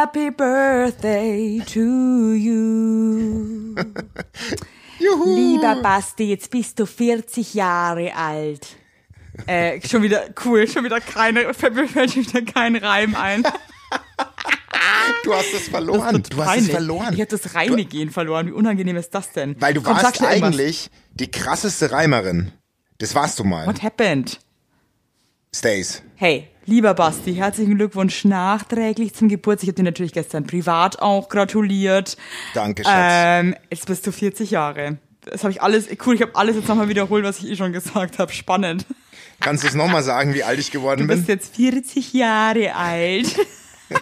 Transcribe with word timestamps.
Happy 0.00 0.30
Birthday 0.30 1.58
to 1.66 2.32
you. 2.32 3.74
Juhu. 5.00 5.34
Lieber 5.34 5.82
Basti, 5.82 6.28
jetzt 6.30 6.52
bist 6.52 6.78
du 6.78 6.86
40 6.86 7.54
Jahre 7.54 8.14
alt. 8.14 8.76
Äh, 9.48 9.80
schon 9.84 10.02
wieder 10.02 10.26
cool, 10.44 10.68
schon 10.68 10.84
wieder 10.84 11.00
keine, 11.00 11.52
fällt 11.52 11.74
mir 11.74 11.88
schon 11.88 12.24
wieder 12.24 12.42
kein 12.42 12.76
Reim 12.76 13.16
ein. 13.16 13.42
Du 15.24 15.34
hast 15.34 15.52
es 15.52 15.68
verloren. 15.68 16.22
Das 16.22 16.30
du 16.30 16.44
hast 16.44 16.60
es 16.60 16.70
verloren. 16.70 17.12
Ich 17.14 17.20
habe 17.20 17.26
das 17.26 17.54
reine 17.54 17.84
Gehen 17.84 18.10
verloren. 18.10 18.46
Wie 18.46 18.52
unangenehm 18.52 18.96
ist 18.96 19.12
das 19.14 19.32
denn? 19.32 19.56
Weil 19.60 19.74
du 19.74 19.82
Komm, 19.82 19.96
warst 19.96 20.20
mir 20.20 20.28
irgendwas. 20.28 20.54
eigentlich 20.54 20.90
die 21.14 21.30
krasseste 21.30 21.90
Reimerin. 21.90 22.52
Das 22.98 23.14
warst 23.16 23.38
du 23.38 23.44
mal. 23.44 23.66
What 23.66 23.82
happened? 23.82 24.38
Stace. 25.52 26.02
Hey, 26.14 26.48
lieber 26.68 26.94
Basti, 26.94 27.34
herzlichen 27.34 27.76
Glückwunsch 27.76 28.24
nachträglich 28.24 29.14
zum 29.14 29.28
Geburtstag. 29.28 29.64
Ich 29.64 29.68
habe 29.70 29.76
dir 29.76 29.82
natürlich 29.84 30.12
gestern 30.12 30.46
privat 30.46 31.00
auch 31.00 31.28
gratuliert. 31.28 32.16
Danke, 32.54 32.84
Schatz. 32.84 32.94
Ähm, 32.94 33.54
jetzt 33.70 33.86
bist 33.86 34.06
du 34.06 34.12
40 34.12 34.50
Jahre. 34.50 34.98
Das 35.24 35.42
habe 35.44 35.50
ich 35.52 35.62
alles, 35.62 35.86
cool, 36.06 36.14
ich 36.14 36.22
habe 36.22 36.36
alles 36.36 36.56
jetzt 36.56 36.68
nochmal 36.68 36.88
wiederholt, 36.88 37.24
was 37.24 37.38
ich 37.38 37.50
eh 37.50 37.56
schon 37.56 37.72
gesagt 37.72 38.18
habe. 38.18 38.32
Spannend. 38.32 38.86
Kannst 39.40 39.62
du 39.64 39.68
es 39.68 39.74
nochmal 39.74 40.02
sagen, 40.02 40.34
wie 40.34 40.44
alt 40.44 40.58
ich 40.58 40.70
geworden 40.70 41.00
Du 41.02 41.06
bin? 41.06 41.16
bist 41.16 41.28
jetzt 41.28 41.56
40 41.56 42.12
Jahre 42.12 42.74
alt. 42.74 43.34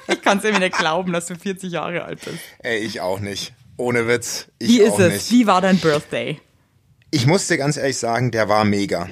Ich 0.08 0.20
kann 0.20 0.38
es 0.38 0.42
irgendwie 0.44 0.64
nicht 0.64 0.76
glauben, 0.76 1.12
dass 1.12 1.26
du 1.26 1.36
40 1.36 1.70
Jahre 1.70 2.04
alt 2.04 2.18
bist. 2.24 2.38
Ey, 2.58 2.78
ich 2.78 3.00
auch 3.00 3.20
nicht. 3.20 3.54
Ohne 3.76 4.08
Witz. 4.08 4.48
Ich 4.58 4.66
Wie 4.70 4.80
ist 4.80 4.98
es? 4.98 5.12
nicht. 5.12 5.30
Wie 5.30 5.46
war 5.46 5.60
dein 5.60 5.78
Birthday? 5.78 6.40
Ich 7.12 7.24
muss 7.28 7.46
dir 7.46 7.56
ganz 7.56 7.76
ehrlich 7.76 7.96
sagen, 7.96 8.32
der 8.32 8.48
war 8.48 8.64
mega. 8.64 9.08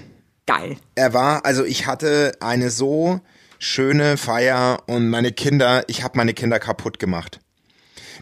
Geil. 0.46 0.76
Er 0.96 1.14
war, 1.14 1.44
also 1.46 1.64
ich 1.64 1.86
hatte 1.86 2.32
eine 2.40 2.70
so 2.70 3.20
schöne 3.58 4.16
Feier 4.16 4.82
und 4.86 5.08
meine 5.08 5.32
Kinder, 5.32 5.84
ich 5.88 6.02
habe 6.02 6.16
meine 6.16 6.34
Kinder 6.34 6.58
kaputt 6.58 6.98
gemacht. 6.98 7.40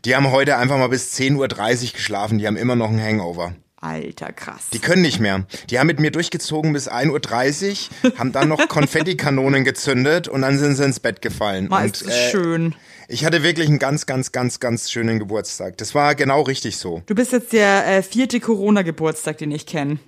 Die 0.05 0.17
haben 0.17 0.31
heute 0.31 0.57
einfach 0.57 0.79
mal 0.79 0.89
bis 0.89 1.15
10.30 1.15 1.37
Uhr 1.37 1.93
geschlafen, 1.93 2.39
die 2.39 2.47
haben 2.47 2.57
immer 2.57 2.77
noch 2.77 2.89
einen 2.89 3.03
Hangover. 3.03 3.55
Alter, 3.83 4.33
krass. 4.33 4.69
Die 4.73 4.79
können 4.79 5.03
nicht 5.03 5.19
mehr. 5.19 5.45
Die 5.69 5.81
haben 5.81 5.89
mit 5.89 5.99
mir 5.99 6.13
durchgezogen 6.13 6.73
bis 6.73 6.89
1.30 6.89 7.89
Uhr, 8.05 8.13
haben 8.19 8.31
dann 8.31 8.49
noch 8.49 8.69
Konfettikanonen 8.69 9.65
gezündet 9.65 10.29
und 10.29 10.43
dann 10.43 10.57
sind 10.59 10.77
sie 10.77 10.85
ins 10.85 11.01
Bett 11.01 11.21
gefallen. 11.21 11.67
Mal 11.69 11.87
und, 11.87 11.97
ist 11.97 12.03
es 12.07 12.31
schön. 12.31 12.77
Ich 13.09 13.25
hatte 13.25 13.43
wirklich 13.43 13.69
einen 13.69 13.81
ganz, 13.81 14.07
ganz, 14.07 14.31
ganz, 14.31 14.61
ganz 14.61 14.91
schönen 14.91 15.19
Geburtstag. 15.19 15.77
Das 15.79 15.97
war 15.97 16.15
genau 16.15 16.43
richtig 16.43 16.77
so. 16.77 17.03
Du 17.07 17.17
bist 17.17 17.33
jetzt 17.33 17.53
der 17.53 17.87
äh, 17.87 18.03
vierte 18.03 18.39
Corona-Geburtstag, 18.39 19.39
den 19.39 19.51
ich 19.51 19.67
kenne. 19.67 19.99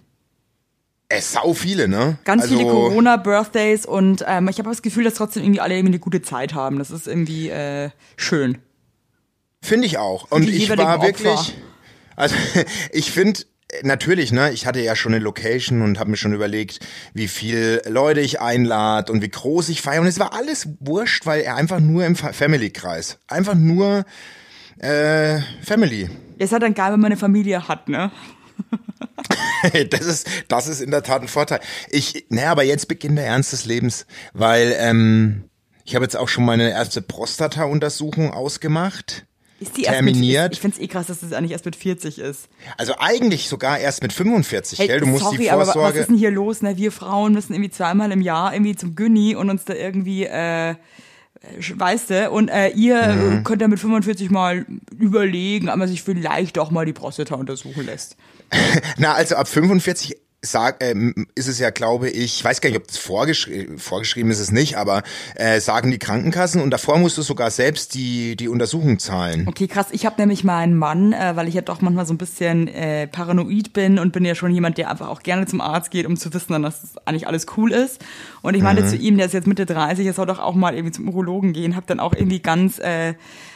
Es 1.09 1.33
sau 1.33 1.53
viele, 1.55 1.87
ne? 1.87 2.19
Ganz 2.25 2.43
also, 2.43 2.57
viele 2.57 2.69
Corona-Birthdays 2.71 3.87
und 3.87 4.25
ähm, 4.27 4.49
ich 4.49 4.59
habe 4.59 4.69
das 4.71 4.83
Gefühl, 4.83 5.05
dass 5.05 5.15
trotzdem 5.15 5.43
irgendwie 5.43 5.61
alle 5.61 5.75
irgendwie 5.75 5.93
eine 5.93 5.99
gute 5.99 6.23
Zeit 6.23 6.55
haben. 6.55 6.79
Das 6.79 6.91
ist 6.91 7.07
irgendwie 7.07 7.51
äh, 7.51 7.91
schön. 8.17 8.59
Finde 9.63 9.87
ich 9.87 9.99
auch. 9.99 10.31
Und 10.31 10.49
ich 10.49 10.69
war 10.71 10.97
Opfer. 10.97 11.07
wirklich, 11.07 11.55
also 12.17 12.35
ich 12.93 13.11
finde 13.13 13.41
natürlich, 13.83 14.33
ne, 14.33 14.51
ich 14.53 14.67
hatte 14.67 14.81
ja 14.81 14.95
schon 14.97 15.15
eine 15.15 15.23
Location 15.23 15.83
und 15.83 15.99
habe 15.99 16.11
mir 16.11 16.17
schon 16.17 16.33
überlegt, 16.33 16.81
wie 17.13 17.29
viel 17.29 17.83
Leute 17.89 18.21
ich 18.21 18.41
einlade 18.41 19.13
und 19.13 19.23
wie 19.23 19.29
groß 19.29 19.69
ich 19.69 19.83
feiere. 19.83 20.01
Und 20.01 20.07
es 20.07 20.19
war 20.19 20.33
alles 20.35 20.69
wurscht, 20.81 21.27
weil 21.27 21.43
er 21.43 21.57
einfach 21.57 21.81
nur 21.81 22.05
im 22.05 22.17
Fa- 22.17 22.33
Family-Kreis. 22.33 23.19
Einfach 23.29 23.55
nur 23.55 24.05
äh, 24.79 25.41
Family. 25.63 26.09
Ist 26.39 26.53
halt 26.53 26.63
dann 26.63 26.75
geil, 26.75 26.93
wenn 26.93 27.01
man 27.01 27.13
eine 27.13 27.17
Familie 27.17 27.69
hat, 27.69 27.89
ne? 27.89 28.11
Das 29.91 30.03
ist, 30.03 30.27
das 30.49 30.67
ist 30.67 30.81
in 30.83 30.91
der 30.91 31.03
Tat 31.03 31.23
ein 31.23 31.29
Vorteil. 31.29 31.61
Ich, 31.91 32.27
naja, 32.29 32.51
aber 32.53 32.65
jetzt 32.65 32.87
beginnt 32.89 33.17
der 33.17 33.27
Ernst 33.27 33.53
des 33.53 33.65
Lebens, 33.65 34.07
weil 34.35 34.75
ähm, 34.79 35.45
ich 35.85 35.95
habe 35.95 36.05
jetzt 36.05 36.17
auch 36.17 36.29
schon 36.29 36.45
meine 36.45 36.71
erste 36.71 37.01
Prostata-Untersuchung 37.01 38.33
ausgemacht. 38.33 39.27
Ist 39.61 39.77
die 39.77 39.83
erst 39.85 39.95
Terminiert. 39.95 40.45
Mit, 40.45 40.53
ich 40.55 40.61
find's 40.61 40.79
eh 40.79 40.89
krass, 40.89 41.07
dass 41.07 41.21
das 41.21 41.33
eigentlich 41.33 41.53
erst 41.53 41.65
mit 41.65 41.77
40 41.77 42.19
ist. 42.19 42.49
Also 42.77 42.95
eigentlich 42.99 43.49
sogar 43.49 43.79
erst 43.79 44.03
mit 44.03 44.13
45, 44.13 44.79
Hey, 44.79 44.89
gell? 44.89 45.01
Du 45.01 45.07
musst 45.07 45.25
sorry, 45.25 45.39
die 45.39 45.51
aber 45.51 45.63
wa- 45.63 45.67
was 45.69 45.73
Vorsorge. 45.75 45.99
ist 46.01 46.09
denn 46.11 46.17
hier 46.19 46.31
los? 46.31 46.61
Ne? 46.61 46.77
Wir 46.77 46.93
Frauen 46.93 47.33
müssen 47.33 47.55
irgendwie 47.55 47.71
zweimal 47.71 48.13
im 48.13 48.21
Jahr 48.21 48.53
irgendwie 48.53 48.77
zum 48.77 48.95
Günni 48.97 49.35
und 49.37 49.49
uns 49.51 49.65
da 49.65 49.73
irgendwie, 49.75 50.25
äh, 50.25 50.75
weißt 51.75 52.11
du, 52.11 52.31
und 52.31 52.49
äh, 52.49 52.69
ihr 52.71 53.07
Mhm. 53.15 53.45
könnt 53.45 53.61
ja 53.63 53.69
mit 53.69 53.79
45 53.81 54.31
mal 54.31 54.67
überlegen, 54.99 55.69
ob 55.69 55.77
man 55.77 55.89
sich 55.89 56.03
vielleicht 56.03 56.59
auch 56.59 56.71
mal 56.71 56.87
die 56.87 56.93
Prostata 56.93 57.35
untersuchen 57.35 57.87
lässt. 57.87 58.17
Na, 58.99 59.15
also 59.15 59.37
ab 59.37 59.49
45 59.49 60.17
sag, 60.45 60.83
ähm, 60.83 61.27
ist 61.35 61.49
es 61.49 61.59
ja, 61.59 61.71
glaube 61.71 62.09
ich, 62.11 62.37
ich 62.37 62.45
weiß 62.45 62.61
gar 62.61 62.71
nicht, 62.71 62.79
ob 62.79 62.87
das 62.87 62.97
vorgeschrieben, 62.97 63.79
vorgeschrieben 63.79 64.31
ist 64.31 64.41
es 64.41 64.51
nicht, 64.51 64.77
aber 64.77 65.03
äh, 65.35 65.61
sagen 65.61 65.91
die 65.91 65.99
Krankenkassen 65.99 66.61
und 66.61 66.71
davor 66.71 66.99
musst 66.99 67.19
du 67.19 67.23
sogar 67.23 67.51
selbst 67.51 67.95
die, 67.95 68.37
die 68.37 68.49
Untersuchung 68.49 68.99
zahlen. 68.99 69.47
Okay, 69.49 69.67
krass. 69.69 69.87
Ich 69.93 70.07
habe 70.07 70.17
nämlich 70.21 70.45
meinen 70.45 70.77
Mann, 70.77 71.13
äh, 71.13 71.37
weil 71.37 71.49
ich 71.49 71.55
ja 71.55 71.61
doch 71.63 71.81
manchmal 71.81 72.07
so 72.07 72.15
ein 72.15 72.19
bisschen 72.19 72.69
äh, 72.69 73.07
paranoid 73.07 73.73
bin 73.73 73.99
und 73.99 74.13
bin 74.13 74.25
ja 74.25 74.35
schon 74.35 74.53
jemand, 74.53 74.79
der 74.79 74.91
einfach 74.91 75.09
auch 75.09 75.23
gerne 75.23 75.47
zum 75.47 75.61
Arzt 75.61 75.91
geht, 75.91 76.07
um 76.07 76.17
zu 76.17 76.33
wissen, 76.33 76.63
dass 76.63 76.81
das 76.81 77.07
eigentlich 77.07 77.27
alles 77.27 77.47
cool 77.57 77.73
ist. 77.73 78.05
Und 78.43 78.55
ich 78.55 78.63
meinte 78.63 78.83
Mhm. 78.83 78.89
zu 78.89 78.97
ihm, 78.97 79.17
der 79.17 79.27
ist 79.27 79.33
jetzt 79.33 79.47
Mitte 79.47 79.67
30, 79.67 80.07
er 80.07 80.13
soll 80.13 80.27
doch 80.27 80.39
auch 80.39 80.55
mal 80.55 80.75
irgendwie 80.75 80.93
zum 80.93 81.09
Urologen 81.09 81.53
gehen, 81.53 81.77
habe 81.77 81.87
dann 81.87 82.01
auch 82.01 82.15
irgendwie 82.15 82.41
ganz 82.41 82.79
äh, 82.79 83.11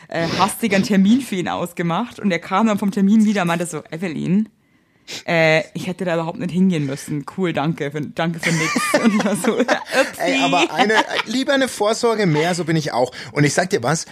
äh, 0.09 0.27
hastig 0.39 0.75
einen 0.75 0.85
Termin 0.85 1.21
für 1.21 1.35
ihn 1.37 1.49
ausgemacht 1.49 2.19
und 2.21 2.31
er 2.31 2.39
kam 2.39 2.67
dann 2.67 2.79
vom 2.79 2.91
Termin 2.91 3.25
wieder 3.27 3.43
und 3.43 3.49
meinte 3.49 3.67
so, 3.67 3.83
Evelyn, 3.91 4.49
äh, 5.27 5.65
ich 5.75 5.87
hätte 5.87 6.05
da 6.05 6.15
überhaupt 6.15 6.39
nicht 6.39 6.53
hingehen 6.53 6.87
müssen. 6.87 7.25
Cool, 7.37 7.53
danke, 7.53 7.91
für, 7.91 8.01
danke 8.01 8.41
für 8.41 8.51
war 9.25 9.37
so. 9.37 9.59
Ey, 10.19 10.43
aber 10.43 10.73
eine, 10.75 10.95
lieber 11.27 11.53
eine 11.55 11.69
Vorsorge 11.69 12.27
mehr, 12.27 12.55
so 12.55 12.65
bin 12.65 12.77
ich 12.77 12.93
auch. 12.93 13.13
Und 13.33 13.45
ich 13.45 13.55
sag 13.55 13.71
dir 13.71 13.83
was, 13.83 14.07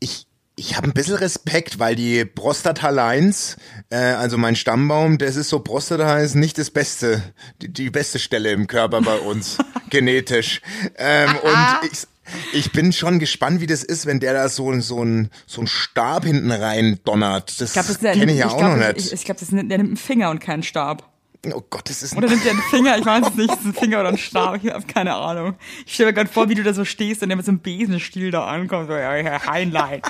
ich, 0.00 0.26
ich 0.56 0.76
habe 0.76 0.88
ein 0.88 0.92
bisschen 0.92 1.16
Respekt, 1.16 1.78
weil 1.78 1.94
die 1.94 2.24
Prostata-Lines, 2.24 3.56
äh, 3.90 3.96
also 3.96 4.38
mein 4.38 4.56
Stammbaum, 4.56 5.18
das 5.18 5.36
ist 5.36 5.48
so, 5.48 5.60
Prostata 5.60 6.18
ist 6.18 6.34
nicht 6.34 6.58
das 6.58 6.70
Beste, 6.70 7.22
die, 7.62 7.72
die 7.72 7.90
beste 7.90 8.18
Stelle 8.18 8.50
im 8.50 8.66
Körper 8.66 9.00
bei 9.00 9.18
uns, 9.18 9.58
genetisch. 9.90 10.60
Ähm, 10.96 11.30
und 11.42 11.90
ich, 11.92 12.06
ich 12.52 12.72
bin 12.72 12.92
schon 12.92 13.18
gespannt, 13.18 13.60
wie 13.60 13.66
das 13.66 13.82
ist, 13.82 14.06
wenn 14.06 14.20
der 14.20 14.32
da 14.32 14.48
so, 14.48 14.78
so, 14.80 15.02
ein, 15.02 15.30
so 15.46 15.62
ein 15.62 15.66
Stab 15.66 16.24
hinten 16.24 16.50
rein 16.50 16.98
donnert. 17.04 17.60
Das 17.60 17.70
Ich 17.70 17.72
glaube, 17.72 17.88
das, 17.88 17.98
kenne 17.98 18.32
ich 18.32 18.38
ja 18.38 18.48
auch 18.48 18.58
glaub, 18.58 18.76
noch 18.76 18.88
ich, 18.88 18.94
nicht. 18.94 19.06
ich, 19.06 19.12
ich 19.12 19.24
glaub, 19.24 19.38
das 19.38 19.52
nimmt, 19.52 19.70
der 19.70 19.78
nimmt 19.78 19.90
einen 19.90 19.96
Finger 19.96 20.30
und 20.30 20.40
keinen 20.40 20.62
Stab. 20.62 21.08
oh 21.52 21.62
Gott, 21.70 21.88
das 21.88 22.02
ist 22.02 22.12
ein 22.12 22.18
Oder 22.18 22.28
nimmt 22.28 22.44
er 22.44 22.52
einen 22.52 22.62
Finger? 22.62 22.98
Ich 22.98 23.06
weiß 23.06 23.28
es 23.28 23.34
nicht. 23.34 23.50
Ist 23.50 23.60
es 23.60 23.66
ein 23.66 23.74
Finger 23.74 24.00
oder 24.00 24.08
ein 24.10 24.18
Stab? 24.18 24.62
Ich 24.62 24.72
habe 24.72 24.86
keine 24.86 25.14
Ahnung. 25.14 25.54
Ich 25.86 25.94
stelle 25.94 26.08
mir 26.10 26.14
gerade 26.14 26.30
vor, 26.30 26.48
wie 26.48 26.54
du 26.54 26.62
da 26.62 26.74
so 26.74 26.84
stehst 26.84 27.22
und 27.22 27.28
der 27.28 27.36
mit 27.36 27.46
so 27.46 27.52
einem 27.52 27.60
Besenstiel 27.60 28.30
da 28.30 28.46
ankommt. 28.46 28.88
So, 28.88 28.94
ja, 28.94 29.46
Heinlein. 29.46 30.02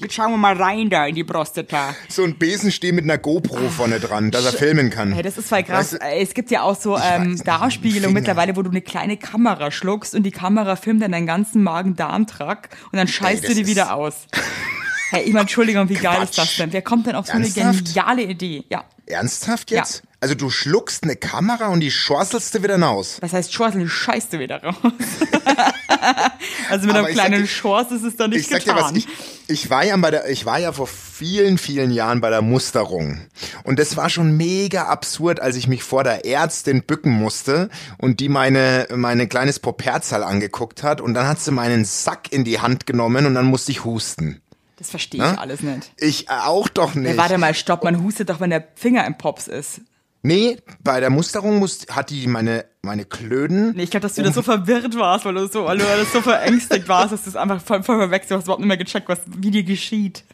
Jetzt 0.00 0.14
schauen 0.14 0.30
wir 0.32 0.38
mal 0.38 0.56
rein 0.56 0.88
da 0.88 1.06
in 1.06 1.14
die 1.14 1.24
Prostata. 1.24 1.94
so 2.08 2.24
ein 2.24 2.38
Besenstiel 2.38 2.92
mit 2.92 3.04
einer 3.04 3.18
GoPro 3.18 3.68
vorne 3.68 4.00
dran, 4.00 4.30
dass 4.30 4.44
er 4.46 4.52
filmen 4.52 4.88
kann. 4.90 5.12
Hey, 5.12 5.22
das 5.22 5.36
ist 5.38 5.48
voll 5.48 5.62
krass. 5.62 5.92
Weißt 5.92 6.02
du- 6.02 6.06
es 6.06 6.34
gibt 6.34 6.50
ja 6.50 6.62
auch 6.62 6.74
so 6.74 6.96
ähm, 6.96 7.36
Finger. 7.36 8.08
mittlerweile, 8.10 8.56
wo 8.56 8.62
du 8.62 8.70
eine 8.70 8.80
kleine 8.80 9.16
Kamera 9.18 9.70
schluckst 9.70 10.14
und 10.14 10.22
die 10.22 10.30
Kamera 10.30 10.76
filmt 10.76 11.02
dann 11.02 11.12
deinen 11.12 11.26
ganzen 11.26 11.62
Magen-Darm-Trakt 11.62 12.74
und 12.92 12.96
dann 12.96 13.08
scheißt 13.08 13.44
Ey, 13.44 13.48
du 13.50 13.54
die 13.56 13.66
wieder 13.66 13.94
aus. 13.94 14.14
Hey, 15.12 15.22
ich 15.24 15.32
meine, 15.32 15.40
Entschuldigung, 15.40 15.88
wie 15.88 15.94
geil 15.94 16.22
ist 16.22 16.38
das 16.38 16.44
Quatsch. 16.46 16.60
denn? 16.60 16.72
Wer 16.72 16.82
kommt 16.82 17.04
denn 17.08 17.16
auf 17.16 17.26
so 17.26 17.32
eine 17.32 17.42
Ernsthaft? 17.44 17.84
geniale 17.94 18.22
Idee? 18.22 18.62
Ja. 18.70 18.84
Ernsthaft 19.06 19.72
Ja. 19.72 19.82
Also 20.22 20.34
du 20.34 20.50
schluckst 20.50 21.04
eine 21.04 21.16
Kamera 21.16 21.68
und 21.68 21.80
die 21.80 21.90
schorselst 21.90 22.54
du 22.54 22.62
wieder 22.62 22.78
raus. 22.78 23.16
Das 23.22 23.32
heißt, 23.32 23.54
Schorseln 23.54 23.88
scheißt 23.88 24.34
du 24.34 24.38
wieder 24.38 24.62
raus. 24.62 24.74
also 26.68 26.86
mit 26.86 26.96
einem 26.96 27.06
ich 27.06 27.14
kleinen 27.14 27.46
Schorz 27.46 27.90
ist 27.90 28.02
es 28.02 28.16
dann 28.16 28.30
nicht 28.30 28.40
Ich 28.40 28.48
sag 28.48 28.60
getan. 28.64 28.76
dir 28.76 28.82
was, 28.82 28.92
ich, 28.92 29.08
ich 29.48 29.70
war 29.70 29.84
ja 29.84 29.96
bei 29.96 30.10
der, 30.10 30.28
ich 30.28 30.44
war 30.44 30.58
ja 30.58 30.72
vor 30.72 30.86
vielen, 30.86 31.58
vielen 31.58 31.90
Jahren 31.90 32.20
bei 32.20 32.30
der 32.30 32.42
Musterung. 32.42 33.20
Und 33.64 33.78
das 33.78 33.96
war 33.96 34.10
schon 34.10 34.36
mega 34.36 34.84
absurd, 34.84 35.40
als 35.40 35.56
ich 35.56 35.68
mich 35.68 35.82
vor 35.82 36.04
der 36.04 36.24
Ärztin 36.26 36.82
bücken 36.82 37.12
musste 37.12 37.70
und 37.98 38.20
die 38.20 38.28
meine, 38.28 38.88
meine 38.94 39.26
kleines 39.26 39.58
Poperzal 39.58 40.22
angeguckt 40.22 40.82
hat 40.82 41.00
und 41.00 41.14
dann 41.14 41.26
hat 41.26 41.40
sie 41.40 41.50
meinen 41.50 41.84
Sack 41.84 42.30
in 42.30 42.44
die 42.44 42.60
Hand 42.60 42.86
genommen 42.86 43.26
und 43.26 43.34
dann 43.34 43.46
musste 43.46 43.72
ich 43.72 43.84
husten. 43.84 44.40
das 44.76 44.90
verstehe 44.90 45.24
ich 45.24 45.32
Ne? 45.32 45.38
alles 45.38 45.62
nicht. 45.62 45.92
Ich 45.96 46.28
auch 46.30 46.68
doch 46.68 46.94
nicht. 46.94 47.10
Ja, 47.10 47.16
warte 47.16 47.38
mal, 47.38 47.54
stopp, 47.54 47.84
man 47.84 48.02
hustet 48.02 48.28
doch, 48.28 48.40
wenn 48.40 48.50
der 48.50 48.68
Finger 48.74 49.06
im 49.06 49.16
Pops 49.16 49.48
ist. 49.48 49.80
Nee, 50.22 50.58
bei 50.82 51.00
der 51.00 51.08
Musterung 51.08 51.58
muss, 51.58 51.86
hat 51.90 52.10
die 52.10 52.26
meine, 52.26 52.66
meine 52.82 53.06
Klöden. 53.06 53.72
Nee, 53.74 53.84
ich 53.84 53.90
glaube, 53.90 54.02
dass 54.02 54.14
du 54.14 54.22
da 54.22 54.32
so 54.32 54.42
verwirrt 54.42 54.94
warst, 54.96 55.24
weil 55.24 55.34
du 55.34 55.46
so, 55.46 55.64
weil 55.64 55.78
du 55.78 55.84
so 56.12 56.20
verängstigt 56.20 56.88
warst, 56.88 57.12
dass 57.12 57.24
du 57.24 57.30
es 57.30 57.36
einfach 57.36 57.60
voll, 57.62 57.82
voll 57.82 57.96
verwechselt 57.96 58.38
hast, 58.38 58.44
überhaupt 58.44 58.60
nicht 58.60 58.68
mehr 58.68 58.76
gecheckt, 58.76 59.08
was, 59.08 59.20
wie 59.26 59.50
dir 59.50 59.62
geschieht. 59.62 60.24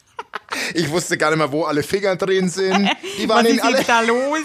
Ich 0.74 0.90
wusste 0.90 1.16
gar 1.16 1.30
nicht 1.30 1.38
mehr, 1.38 1.52
wo 1.52 1.64
alle 1.64 1.82
Finger 1.82 2.16
drin 2.16 2.48
sind. 2.48 2.88
Die 3.18 3.28
waren 3.28 3.44
was 3.44 3.52
in 3.52 3.58
ist 3.58 3.64
alle. 3.64 3.84
da 3.84 4.00
los? 4.00 4.40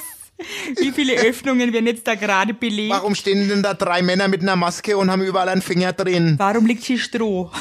Wie 0.80 0.92
viele 0.92 1.14
Öffnungen 1.16 1.72
werden 1.74 1.88
jetzt 1.88 2.08
da 2.08 2.16
gerade 2.16 2.54
belegt? 2.54 2.92
Warum 2.92 3.16
stehen 3.16 3.48
denn 3.48 3.62
da 3.64 3.74
drei 3.74 4.02
Männer 4.02 4.28
mit 4.28 4.42
einer 4.42 4.56
Maske 4.56 4.98
und 4.98 5.12
haben 5.12 5.22
überall 5.22 5.50
einen 5.50 5.62
Finger 5.62 5.94
drin? 5.94 6.36
Warum 6.38 6.66
liegt 6.66 6.84
hier 6.84 6.98
Stroh? 6.98 7.52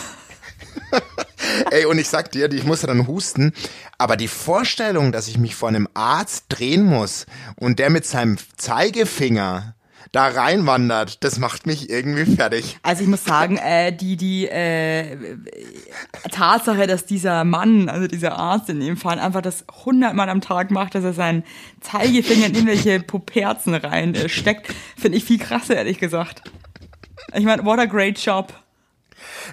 Ey, 1.70 1.84
und 1.84 1.98
ich 1.98 2.08
sag 2.08 2.32
dir, 2.32 2.50
ich 2.52 2.64
musste 2.64 2.86
dann 2.86 3.06
husten, 3.06 3.52
aber 3.98 4.16
die 4.16 4.28
Vorstellung, 4.28 5.12
dass 5.12 5.28
ich 5.28 5.38
mich 5.38 5.54
vor 5.54 5.68
einem 5.68 5.88
Arzt 5.94 6.46
drehen 6.48 6.84
muss 6.84 7.26
und 7.56 7.78
der 7.78 7.90
mit 7.90 8.06
seinem 8.06 8.36
Zeigefinger 8.56 9.74
da 10.12 10.26
reinwandert, 10.26 11.22
das 11.22 11.38
macht 11.38 11.66
mich 11.66 11.88
irgendwie 11.88 12.24
fertig. 12.24 12.78
Also 12.82 13.02
ich 13.02 13.08
muss 13.08 13.24
sagen, 13.24 13.56
äh, 13.64 13.92
die, 13.92 14.16
die 14.16 14.48
äh, 14.48 15.16
Tatsache, 16.30 16.86
dass 16.86 17.06
dieser 17.06 17.44
Mann, 17.44 17.88
also 17.88 18.08
dieser 18.08 18.36
Arzt 18.36 18.68
in 18.70 18.80
dem 18.80 18.96
Fall, 18.96 19.18
einfach 19.20 19.42
das 19.42 19.64
hundertmal 19.84 20.28
am 20.28 20.40
Tag 20.40 20.70
macht, 20.70 20.94
dass 20.94 21.04
er 21.04 21.12
seinen 21.12 21.44
Zeigefinger 21.80 22.46
in 22.46 22.54
irgendwelche 22.54 23.00
Puperzen 23.06 23.74
rein 23.74 24.14
äh, 24.14 24.28
steckt, 24.28 24.74
finde 24.96 25.18
ich 25.18 25.24
viel 25.24 25.38
krasser, 25.38 25.76
ehrlich 25.76 25.98
gesagt. 25.98 26.42
Ich 27.34 27.44
meine, 27.44 27.64
what 27.64 27.78
a 27.78 27.84
great 27.84 28.18
job. 28.18 28.52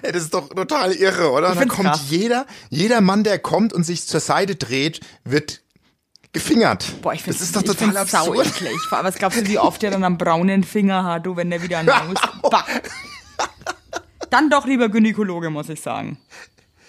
Ey, 0.02 0.12
das 0.12 0.22
ist 0.22 0.34
doch 0.34 0.48
total 0.48 0.92
irre, 0.92 1.30
oder? 1.30 1.54
Da 1.54 1.64
kommt 1.64 1.88
krass. 1.88 2.04
jeder, 2.08 2.46
jeder 2.70 3.00
Mann, 3.00 3.24
der 3.24 3.38
kommt 3.38 3.72
und 3.72 3.84
sich 3.84 4.06
zur 4.06 4.20
Seite 4.20 4.56
dreht, 4.56 5.00
wird 5.24 5.62
gefingert. 6.32 7.00
Boah, 7.02 7.14
ich 7.14 7.22
finde 7.22 7.38
das 7.38 7.46
ist 7.46 7.56
doch 7.56 7.62
total 7.62 7.96
absurd. 7.96 8.46
Eklig. 8.46 8.78
Vor 8.88 8.98
allem, 8.98 9.06
was 9.06 9.16
glaubst 9.16 9.40
du, 9.40 9.46
wie 9.46 9.58
oft 9.58 9.82
der 9.82 9.90
dann 9.90 10.04
am 10.04 10.18
braunen 10.18 10.64
Finger 10.64 11.04
hat, 11.04 11.26
du, 11.26 11.36
wenn 11.36 11.50
der 11.50 11.62
wieder 11.62 11.78
einen 11.78 11.90
muss. 12.08 12.18
Dann 14.30 14.50
doch 14.50 14.66
lieber 14.66 14.90
Gynäkologe, 14.90 15.48
muss 15.48 15.70
ich 15.70 15.80
sagen. 15.80 16.18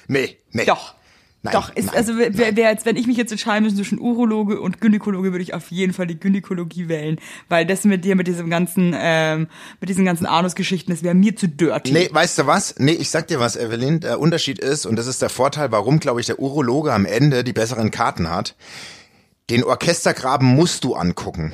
Nee, 0.07 0.37
nee. 0.51 0.65
Doch. 0.65 0.95
Nein, 1.41 1.53
Doch, 1.53 1.73
ist, 1.73 1.87
nein, 1.87 1.95
also 1.95 2.17
wer, 2.17 2.57
wer 2.57 2.69
jetzt, 2.69 2.85
wenn 2.85 2.97
ich 2.97 3.07
mich 3.07 3.15
jetzt 3.15 3.31
entscheiden 3.31 3.63
müsste 3.63 3.77
zwischen 3.77 3.97
Urologe 3.97 4.59
und 4.59 4.81
Gynäkologe, 4.81 5.31
würde 5.31 5.41
ich 5.41 5.53
auf 5.53 5.71
jeden 5.71 5.93
Fall 5.93 6.05
die 6.05 6.19
Gynäkologie 6.19 6.89
wählen, 6.89 7.17
weil 7.47 7.65
das 7.65 7.85
mit 7.85 8.03
dir 8.03 8.17
mit 8.17 8.27
diesem 8.27 8.49
ganzen, 8.49 8.93
ähm, 8.97 9.47
mit 9.79 9.89
diesen 9.89 10.03
ganzen 10.03 10.25
Anusgeschichten, 10.25 10.93
das 10.93 11.01
wäre 11.01 11.15
mir 11.15 11.37
zu 11.37 11.47
dirty. 11.47 11.93
Nee, 11.93 12.09
weißt 12.11 12.39
du 12.39 12.47
was? 12.47 12.75
Nee, 12.77 12.91
ich 12.91 13.09
sag 13.09 13.27
dir 13.27 13.39
was, 13.39 13.55
Evelyn. 13.55 14.01
Der 14.01 14.19
Unterschied 14.19 14.59
ist 14.59 14.85
und 14.85 14.97
das 14.97 15.07
ist 15.07 15.21
der 15.21 15.29
Vorteil, 15.29 15.71
warum, 15.71 16.01
glaube 16.01 16.19
ich, 16.19 16.25
der 16.25 16.39
Urologe 16.39 16.91
am 16.91 17.05
Ende 17.05 17.45
die 17.45 17.53
besseren 17.53 17.89
Karten 17.89 18.29
hat. 18.29 18.57
Den 19.49 19.63
Orchestergraben 19.63 20.45
musst 20.45 20.83
du 20.83 20.95
angucken, 20.95 21.53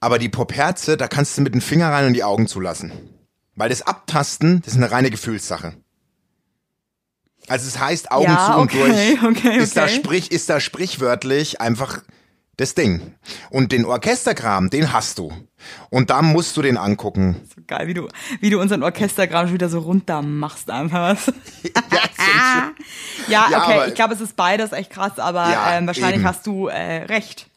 aber 0.00 0.18
die 0.18 0.28
Poperze, 0.28 0.96
da 0.96 1.06
kannst 1.06 1.38
du 1.38 1.42
mit 1.42 1.54
den 1.54 1.60
Finger 1.60 1.90
rein 1.90 2.06
und 2.06 2.14
die 2.14 2.24
Augen 2.24 2.48
zulassen, 2.48 2.90
weil 3.54 3.68
das 3.68 3.82
Abtasten, 3.82 4.60
das 4.62 4.74
ist 4.74 4.78
eine 4.78 4.90
reine 4.90 5.10
Gefühlssache. 5.10 5.74
Also 7.48 7.68
es 7.68 7.78
heißt 7.78 8.10
Augen 8.10 8.32
ja, 8.32 8.46
zu 8.46 8.58
und 8.58 8.70
okay, 8.70 8.78
durch. 8.78 9.22
Okay, 9.22 9.48
okay. 9.48 9.58
Ist 9.58 9.76
da 9.76 9.88
sprich, 9.88 10.30
ist 10.30 10.48
da 10.48 10.60
sprichwörtlich 10.60 11.60
einfach 11.60 12.02
das 12.56 12.74
Ding. 12.74 13.14
Und 13.50 13.72
den 13.72 13.84
Orchestergraben, 13.84 14.70
den 14.70 14.92
hast 14.92 15.18
du. 15.18 15.32
Und 15.90 16.10
da 16.10 16.22
musst 16.22 16.56
du 16.56 16.62
den 16.62 16.76
angucken. 16.76 17.40
So 17.54 17.62
geil, 17.66 17.86
wie 17.86 17.94
du, 17.94 18.08
wie 18.40 18.50
du 18.50 18.60
unseren 18.60 18.82
Orchestergraben 18.82 19.48
schon 19.48 19.54
wieder 19.54 19.68
so 19.68 19.80
runter 19.80 20.22
machst 20.22 20.70
einfach 20.70 21.16
was. 21.16 21.32
ja, 23.28 23.46
ja, 23.50 23.62
okay, 23.62 23.88
ich 23.88 23.94
glaube, 23.94 24.14
es 24.14 24.20
ist 24.20 24.36
beides 24.36 24.72
echt 24.72 24.90
krass, 24.90 25.18
aber 25.18 25.50
ja, 25.50 25.78
ähm, 25.78 25.86
wahrscheinlich 25.86 26.16
eben. 26.16 26.28
hast 26.28 26.46
du 26.46 26.68
äh, 26.68 27.04
recht. 27.04 27.48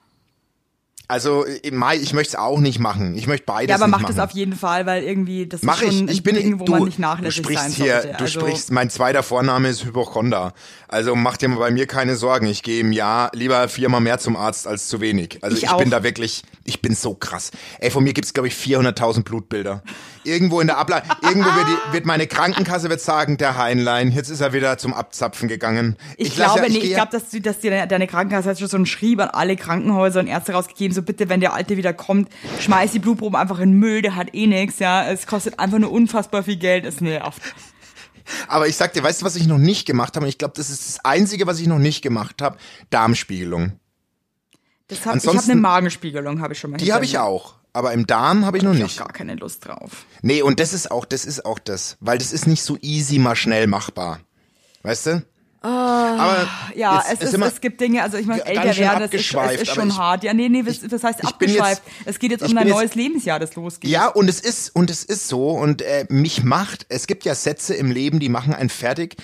Also 1.10 1.46
im 1.46 1.76
Mai, 1.78 1.96
ich 1.96 2.12
möchte 2.12 2.32
es 2.32 2.36
auch 2.36 2.60
nicht 2.60 2.80
machen. 2.80 3.16
Ich 3.16 3.28
möchte 3.28 3.46
beides. 3.46 3.70
Ja, 3.70 3.76
aber 3.76 3.88
mach 3.88 4.04
das 4.04 4.20
auf 4.20 4.32
jeden 4.32 4.56
Fall, 4.56 4.86
weil 4.86 5.04
irgendwie 5.04 5.48
das 5.48 5.64
mach 5.64 5.82
ist 5.82 5.94
schon 5.94 6.10
ich. 6.10 6.16
Ich 6.16 6.24
bin, 6.24 6.36
Ding, 6.36 6.60
wo 6.60 6.66
du, 6.66 6.72
man 6.74 6.84
nicht 6.84 7.00
nachlässig 7.00 7.44
du 7.44 7.54
sein 7.54 7.72
hier, 7.72 8.02
sollte. 8.02 8.18
Du 8.18 8.24
also, 8.26 8.40
sprichst, 8.42 8.72
mein 8.72 8.90
zweiter 8.90 9.24
Vorname 9.24 9.70
ist 9.70 9.86
Hypochonder. 9.86 10.54
Also 10.90 11.16
mach 11.16 11.38
dir 11.38 11.48
mal 11.48 11.60
bei 11.60 11.72
mir 11.72 11.88
keine 11.88 12.18
Sorgen. 12.18 12.48
Ich 12.48 12.62
gehe 12.62 12.82
im 12.82 12.92
Jahr 12.92 13.32
lieber 13.34 13.70
viermal 13.70 14.02
mehr 14.02 14.20
zum 14.20 14.36
Arzt 14.36 14.68
als 14.68 14.90
zu 14.90 15.00
wenig. 15.00 15.40
Also 15.42 15.56
ich, 15.56 15.64
ich 15.64 15.74
bin 15.78 15.90
da 15.90 16.04
wirklich, 16.04 16.44
ich 16.66 16.82
bin 16.82 16.94
so 16.94 17.14
krass. 17.14 17.52
Ey, 17.80 17.90
von 17.90 18.04
mir 18.04 18.12
gibt's 18.12 18.34
glaube 18.34 18.50
ich 18.50 18.56
400.000 18.56 19.24
Blutbilder. 19.24 19.84
Irgendwo 20.28 20.60
in 20.60 20.68
der 20.68 20.78
Ablage, 20.78 21.08
irgendwo 21.22 21.48
wird, 21.48 21.68
die, 21.68 21.94
wird, 21.94 22.06
meine 22.06 22.28
Krankenkasse 22.28 22.90
wird 22.90 23.00
sagen, 23.00 23.38
der 23.38 23.58
Heinlein, 23.58 24.12
jetzt 24.12 24.30
ist 24.30 24.42
er 24.42 24.52
wieder 24.52 24.78
zum 24.78 24.94
Abzapfen 24.94 25.48
gegangen. 25.48 25.96
Ich, 26.18 26.28
ich 26.28 26.36
glaube, 26.36 26.60
ja, 26.60 26.66
ich, 26.66 26.74
nee, 26.74 26.80
ich 26.80 26.94
glaube, 26.94 27.12
dass, 27.12 27.30
du, 27.30 27.40
dass 27.40 27.60
dir 27.60 27.86
deine 27.88 28.08
Krankenkasse 28.08 28.50
hat 28.50 28.60
schon 28.60 28.68
so 28.68 28.78
einen 28.78 28.86
Schrieb 28.86 29.22
an 29.22 29.30
alle 29.30 29.56
Krankenhäuser 29.56 30.20
und 30.20 30.28
Ärzte 30.28 30.52
rausgegeben, 30.52 30.94
so 30.94 31.02
bitte, 31.02 31.30
wenn 31.30 31.40
der 31.40 31.54
Alte 31.54 31.78
wieder 31.78 31.94
kommt, 31.94 32.30
schmeiß 32.60 32.92
die 32.92 33.00
Blutproben 33.00 33.40
einfach 33.40 33.60
in 33.60 33.72
den 33.72 33.80
Müll, 33.80 34.02
der 34.02 34.16
hat 34.16 34.36
eh 34.36 34.48
nix, 34.48 34.80
ja. 34.80 35.10
Es 35.10 35.28
kostet 35.28 35.60
einfach 35.60 35.80
nur 35.80 35.92
unfassbar 35.92 36.44
viel 36.44 36.58
Geld, 36.58 36.86
ist 36.86 37.02
nervt. 37.02 37.42
Aber 38.48 38.68
ich 38.68 38.76
sag 38.76 38.94
dir, 38.94 39.04
weißt 39.04 39.22
du, 39.22 39.26
was 39.26 39.36
ich 39.36 39.48
noch 39.48 39.58
nicht 39.58 39.86
gemacht 39.86 40.16
habe? 40.16 40.26
Und 40.26 40.30
ich 40.30 40.38
glaube, 40.38 40.54
das 40.58 40.70
ist 40.70 40.88
das 40.88 41.06
Einzige, 41.06 41.48
was 41.48 41.60
ich 41.60 41.68
noch 41.68 41.80
nicht 41.80 42.02
gemacht 42.02 42.42
habe. 42.42 42.58
Darmspiegelung. 42.90 43.80
Das 44.88 45.06
hab, 45.06 45.16
ich 45.18 45.28
habe 45.28 45.40
eine 45.40 45.56
Magenspiegelung, 45.56 46.42
habe 46.42 46.54
ich 46.54 46.60
schon 46.60 46.72
mal. 46.72 46.78
Die 46.78 46.94
habe 46.94 47.06
ich 47.06 47.18
auch. 47.18 47.56
Aber 47.78 47.94
im 47.94 48.08
Darm 48.08 48.44
habe 48.44 48.58
ich 48.58 48.64
noch 48.64 48.74
nicht. 48.74 48.94
Ich 48.94 49.00
habe 49.00 49.10
gar 49.10 49.18
keine 49.20 49.36
Lust 49.36 49.68
drauf. 49.68 50.08
Nee, 50.24 50.42
und 50.42 50.60
das 50.60 50.74
ist 50.74 50.90
auch, 50.90 51.06
das 51.06 51.26
ist 51.26 51.46
auch 51.46 51.60
das. 51.60 51.96
Weil 52.00 52.18
das 52.18 52.34
ist 52.34 52.48
nicht 52.48 52.64
so 52.64 52.76
easy 52.82 53.20
mal 53.20 53.36
schnell 53.36 53.68
machbar. 53.68 54.20
Weißt 54.82 55.06
du? 55.06 55.24
Oh, 55.62 55.68
aber 55.68 56.50
ja, 56.74 57.04
es, 57.08 57.22
ist, 57.22 57.36
es 57.36 57.62
gibt 57.62 57.80
Dinge, 57.80 58.02
also 58.02 58.18
ich 58.18 58.26
meine, 58.26 58.44
älter 58.48 58.76
werden, 58.78 59.00
das 59.02 59.12
ist, 59.14 59.32
es 59.32 59.62
ist 59.62 59.76
schon 59.76 59.90
ich, 59.90 59.98
hart. 59.98 60.24
Ja, 60.24 60.34
nee, 60.34 60.50
nee, 60.50 60.64
das, 60.64 60.80
das 60.80 61.04
heißt 61.04 61.24
abgeschweift. 61.24 61.84
Jetzt, 61.86 62.08
es 62.08 62.18
geht 62.20 62.32
jetzt 62.32 62.42
um 62.50 62.58
ein 62.58 62.68
neues 62.68 62.86
jetzt, 62.86 62.96
Lebensjahr, 62.96 63.38
das 63.38 63.54
losgeht. 63.54 63.92
Ja, 63.92 64.08
und 64.08 64.28
es 64.28 64.40
ist, 64.40 64.76
und 64.76 64.90
es 64.90 65.04
ist 65.04 65.28
so, 65.28 65.52
und 65.52 65.84
äh, 65.84 66.08
mich 66.10 66.44
macht, 66.44 66.88
es 66.90 67.06
gibt 67.06 67.26
ja 67.26 67.36
Sätze 67.36 67.76
im 67.76 67.92
Leben, 67.92 68.20
die 68.20 68.30
machen 68.30 68.56
einen 68.56 68.70
fertig. 68.70 69.18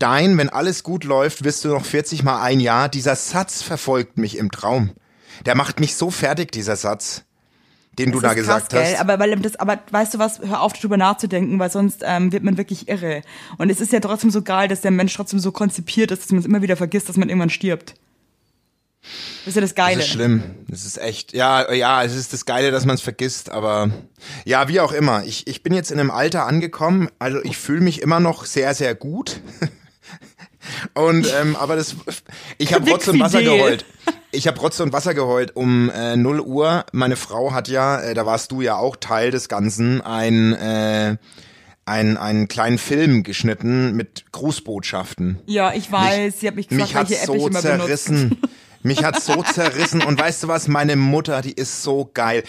Dein, 0.00 0.36
wenn 0.36 0.48
alles 0.48 0.82
gut 0.82 1.04
läuft, 1.04 1.44
wirst 1.44 1.64
du 1.64 1.68
noch 1.68 1.84
40 1.84 2.24
mal 2.24 2.42
ein 2.42 2.58
Jahr. 2.58 2.88
Dieser 2.88 3.14
Satz 3.14 3.62
verfolgt 3.62 4.18
mich 4.18 4.36
im 4.36 4.50
Traum. 4.50 4.90
Der 5.46 5.54
macht 5.54 5.78
mich 5.78 5.94
so 5.94 6.10
fertig, 6.10 6.50
dieser 6.50 6.74
Satz 6.74 7.22
den 7.98 8.12
das 8.12 8.20
du 8.20 8.26
da 8.26 8.34
gesagt 8.34 8.70
krass, 8.70 8.80
hast. 8.80 8.90
Gell? 8.90 9.00
Aber 9.00 9.18
weil 9.18 9.36
das, 9.36 9.56
aber 9.56 9.78
weißt 9.90 10.14
du 10.14 10.18
was, 10.18 10.40
hör 10.40 10.60
auf 10.60 10.72
darüber 10.72 10.96
nachzudenken, 10.96 11.58
weil 11.58 11.70
sonst 11.70 12.02
ähm, 12.04 12.32
wird 12.32 12.42
man 12.42 12.56
wirklich 12.56 12.88
irre. 12.88 13.22
Und 13.58 13.70
es 13.70 13.80
ist 13.80 13.92
ja 13.92 14.00
trotzdem 14.00 14.30
so 14.30 14.42
geil, 14.42 14.68
dass 14.68 14.80
der 14.80 14.90
Mensch 14.90 15.14
trotzdem 15.14 15.38
so 15.38 15.52
konzipiert 15.52 16.10
ist, 16.10 16.22
dass 16.22 16.30
man 16.30 16.40
es 16.40 16.46
immer 16.46 16.62
wieder 16.62 16.76
vergisst, 16.76 17.08
dass 17.08 17.16
man 17.16 17.28
irgendwann 17.28 17.50
stirbt. 17.50 17.94
Das 19.02 19.48
ist 19.48 19.54
ja 19.54 19.62
das 19.62 19.74
Geile. 19.74 19.96
Das 19.96 20.06
ist 20.06 20.12
schlimm. 20.12 20.42
Das 20.68 20.84
ist 20.84 20.98
echt, 20.98 21.32
ja, 21.32 21.72
ja, 21.72 22.04
es 22.04 22.14
ist 22.14 22.32
das 22.32 22.44
Geile, 22.44 22.70
dass 22.70 22.84
man 22.84 22.94
es 22.94 23.00
vergisst, 23.00 23.50
aber 23.50 23.90
ja, 24.44 24.68
wie 24.68 24.80
auch 24.80 24.92
immer. 24.92 25.24
Ich, 25.24 25.46
ich 25.46 25.62
bin 25.62 25.72
jetzt 25.72 25.90
in 25.90 25.98
einem 25.98 26.10
Alter 26.10 26.46
angekommen, 26.46 27.08
also 27.18 27.42
ich 27.42 27.56
fühle 27.56 27.80
mich 27.80 28.02
immer 28.02 28.20
noch 28.20 28.44
sehr, 28.44 28.74
sehr 28.74 28.94
gut. 28.94 29.40
Und 30.94 31.32
ähm, 31.40 31.56
aber 31.56 31.76
das, 31.76 31.96
ich 32.58 32.72
habe 32.72 32.84
trotzdem 32.90 33.20
Wasser 33.20 33.42
geheult. 33.42 33.84
Ich 34.32 34.46
habe 34.46 34.58
trotzdem 34.58 34.92
Wasser 34.92 35.14
geheult 35.14 35.56
um 35.56 35.90
äh, 35.90 36.16
0 36.16 36.40
Uhr. 36.40 36.84
Meine 36.92 37.16
Frau 37.16 37.52
hat 37.52 37.68
ja, 37.68 38.00
äh, 38.00 38.14
da 38.14 38.26
warst 38.26 38.52
du 38.52 38.60
ja 38.60 38.76
auch 38.76 38.96
Teil 38.96 39.30
des 39.30 39.48
Ganzen, 39.48 40.00
ein 40.00 40.52
äh, 40.52 41.16
ein, 41.90 42.16
einen 42.16 42.46
kleinen 42.46 42.78
Film 42.78 43.24
geschnitten 43.24 43.96
mit 43.96 44.26
Grußbotschaften. 44.32 45.40
Ja, 45.46 45.72
ich 45.72 45.90
weiß. 45.90 46.18
Mich, 46.18 46.34
sie 46.36 46.46
hat 46.46 46.54
mich 46.54 46.68
gefragt, 46.68 46.88
mich 46.88 46.94
hat 46.94 47.10
welche 47.10 47.26
so 47.26 47.34
ich 47.34 47.46
immer 47.46 47.60
zerrissen. 47.60 48.28
Benutzt. 48.30 48.54
Mich 48.82 49.04
hat 49.04 49.20
so 49.20 49.42
zerrissen. 49.42 50.02
Und 50.02 50.18
weißt 50.18 50.44
du 50.44 50.48
was? 50.48 50.68
Meine 50.68 50.96
Mutter, 50.96 51.42
die 51.42 51.52
ist 51.52 51.82
so 51.82 52.10
geil. 52.14 52.44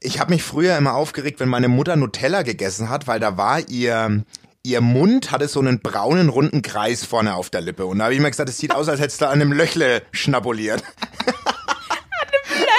Ich 0.00 0.20
habe 0.20 0.32
mich 0.32 0.42
früher 0.42 0.76
immer 0.76 0.94
aufgeregt, 0.94 1.40
wenn 1.40 1.48
meine 1.48 1.68
Mutter 1.68 1.96
Nutella 1.96 2.42
gegessen 2.42 2.88
hat, 2.88 3.06
weil 3.06 3.18
da 3.18 3.36
war 3.36 3.68
ihr 3.68 4.24
ihr 4.64 4.80
Mund 4.80 5.30
hatte 5.32 5.48
so 5.48 5.60
einen 5.60 5.80
braunen, 5.80 6.28
runden 6.28 6.62
Kreis 6.62 7.04
vorne 7.04 7.34
auf 7.34 7.50
der 7.50 7.60
Lippe. 7.60 7.86
Und 7.86 7.98
da 7.98 8.04
habe 8.04 8.14
ich 8.14 8.20
mir 8.20 8.30
gesagt, 8.30 8.48
es 8.48 8.58
sieht 8.58 8.74
aus, 8.74 8.88
als 8.88 9.00
hättest 9.00 9.20
du 9.20 9.26
an 9.26 9.40
einem 9.40 9.52
Löchle 9.52 10.02
schnabuliert. 10.12 10.84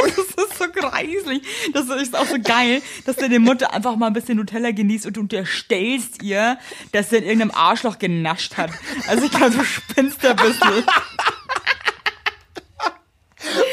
das 0.06 0.18
ist 0.18 0.58
so 0.58 0.66
kreislich. 0.74 1.42
Das 1.74 1.90
ist 1.90 2.16
auch 2.16 2.26
so 2.26 2.38
geil, 2.42 2.82
dass 3.06 3.18
deine 3.18 3.40
Mutter 3.40 3.74
einfach 3.74 3.98
mal 3.98 4.08
ein 4.08 4.14
bisschen 4.14 4.38
Nutella 4.38 4.72
genießt 4.72 5.08
und 5.08 5.18
du 5.18 5.22
unterstellst 5.22 6.24
ihr, 6.24 6.58
dass 6.94 7.10
sie 7.10 7.18
in 7.18 7.24
irgendeinem 7.24 7.52
Arschloch 7.52 8.00
genascht 8.00 8.56
hat. 8.56 8.72
Also 9.08 9.26
ich 9.26 9.32
glaube, 9.32 9.52
du 9.58 9.66
spinnst 9.66 10.24
da 10.24 10.32
ein 10.32 10.36
bisschen. 10.38 10.84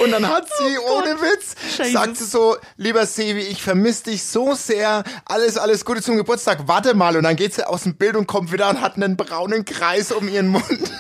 Und 0.02 0.10
dann 0.10 0.28
hat 0.28 0.46
sie, 0.48 0.78
oh 0.78 0.98
ohne 0.98 1.20
Witz, 1.20 1.54
Scheiße. 1.76 1.92
sagt 1.92 2.16
sie 2.16 2.24
so, 2.24 2.56
lieber 2.76 3.06
Sevi, 3.06 3.40
ich 3.40 3.62
vermisse 3.62 4.04
dich 4.04 4.24
so 4.24 4.54
sehr, 4.54 5.04
alles, 5.24 5.56
alles 5.58 5.84
Gute 5.84 6.02
zum 6.02 6.16
Geburtstag, 6.16 6.66
warte 6.66 6.94
mal. 6.94 7.16
Und 7.16 7.24
dann 7.24 7.36
geht 7.36 7.54
sie 7.54 7.66
aus 7.66 7.84
dem 7.84 7.94
Bild 7.94 8.16
und 8.16 8.26
kommt 8.26 8.52
wieder 8.52 8.68
und 8.70 8.80
hat 8.80 8.96
einen 8.96 9.16
braunen 9.16 9.64
Kreis 9.64 10.12
um 10.12 10.28
ihren 10.28 10.48
Mund. 10.48 10.64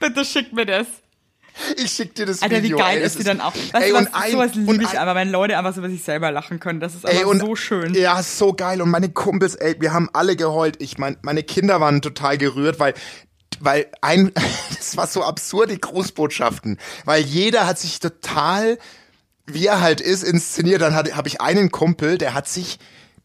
Bitte 0.00 0.24
schick 0.24 0.52
mir 0.52 0.66
das. 0.66 0.86
Ich 1.76 1.90
schick 1.90 2.14
dir 2.14 2.26
das 2.26 2.42
Alter, 2.42 2.62
Video. 2.62 2.76
Alter, 2.76 2.88
wie 2.88 2.94
geil 2.94 3.00
ey, 3.00 3.06
ist 3.06 3.16
sie 3.16 3.24
dann 3.24 3.40
auch. 3.40 3.54
Weißt 3.54 3.74
ey, 3.74 3.90
du, 3.90 3.94
was, 3.94 4.12
ein, 4.12 4.32
sowas 4.32 4.54
liebe 4.54 4.84
ich 4.84 4.98
aber, 4.98 5.14
wenn 5.14 5.30
Leute 5.30 5.56
einfach 5.56 5.72
so 5.72 5.80
über 5.80 5.88
sich 5.88 6.02
selber 6.02 6.30
lachen 6.30 6.60
können. 6.60 6.80
Das 6.80 6.94
ist 6.94 7.04
ey, 7.04 7.18
einfach 7.18 7.30
und, 7.30 7.40
so 7.40 7.56
schön. 7.56 7.94
Ja, 7.94 8.22
so 8.22 8.52
geil. 8.52 8.82
Und 8.82 8.90
meine 8.90 9.08
Kumpels, 9.08 9.54
ey, 9.54 9.76
wir 9.80 9.92
haben 9.92 10.10
alle 10.12 10.36
geheult. 10.36 10.76
Ich 10.80 10.98
mein, 10.98 11.16
meine 11.22 11.42
Kinder 11.42 11.80
waren 11.80 12.02
total 12.02 12.36
gerührt, 12.36 12.78
weil 12.78 12.94
weil 13.60 13.86
ein, 14.00 14.32
das 14.76 14.96
war 14.96 15.06
so 15.06 15.22
absurd, 15.22 15.70
die 15.70 15.80
Grußbotschaften, 15.80 16.78
weil 17.04 17.22
jeder 17.22 17.66
hat 17.66 17.78
sich 17.78 18.00
total, 18.00 18.78
wie 19.46 19.66
er 19.66 19.80
halt 19.80 20.00
ist, 20.00 20.22
inszeniert. 20.22 20.82
Dann 20.82 20.94
habe 20.94 21.28
ich 21.28 21.40
einen 21.40 21.70
Kumpel, 21.70 22.18
der 22.18 22.34
hat 22.34 22.48
sich, 22.48 22.78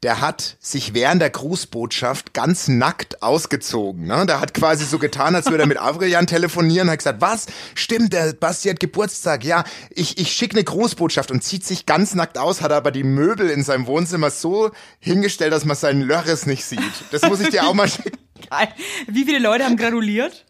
der 0.03 0.19
hat 0.21 0.57
sich 0.59 0.93
während 0.93 1.21
der 1.21 1.29
Grußbotschaft 1.29 2.33
ganz 2.33 2.67
nackt 2.67 3.21
ausgezogen. 3.21 4.07
Ne? 4.07 4.25
Der 4.25 4.39
hat 4.39 4.53
quasi 4.53 4.85
so 4.85 4.97
getan, 4.97 5.35
als 5.35 5.47
würde 5.47 5.63
er 5.63 5.67
mit 5.67 5.77
Avrilian 5.81 6.27
telefonieren, 6.27 6.89
hat 6.89 6.99
gesagt, 6.99 7.21
was? 7.21 7.45
Stimmt, 7.75 8.13
der 8.13 8.33
Basti 8.33 8.69
hat 8.69 8.79
Geburtstag. 8.79 9.43
Ja, 9.43 9.63
ich, 9.89 10.17
ich 10.17 10.31
schicke 10.31 10.55
eine 10.55 10.63
Grußbotschaft 10.63 11.31
und 11.31 11.43
zieht 11.43 11.65
sich 11.65 11.85
ganz 11.85 12.15
nackt 12.15 12.37
aus, 12.37 12.61
hat 12.61 12.71
aber 12.71 12.91
die 12.91 13.03
Möbel 13.03 13.49
in 13.49 13.63
seinem 13.63 13.85
Wohnzimmer 13.87 14.31
so 14.31 14.71
hingestellt, 14.99 15.53
dass 15.53 15.65
man 15.65 15.75
seinen 15.75 16.01
Lörres 16.01 16.45
nicht 16.45 16.65
sieht. 16.65 16.81
Das 17.11 17.23
muss 17.23 17.39
ich 17.39 17.49
dir 17.49 17.67
auch 17.67 17.73
mal 17.73 17.87
schicken. 17.89 18.20
Geil. 18.51 18.73
Wie 19.07 19.23
viele 19.23 19.39
Leute 19.39 19.63
haben 19.63 19.77
gratuliert? 19.77 20.45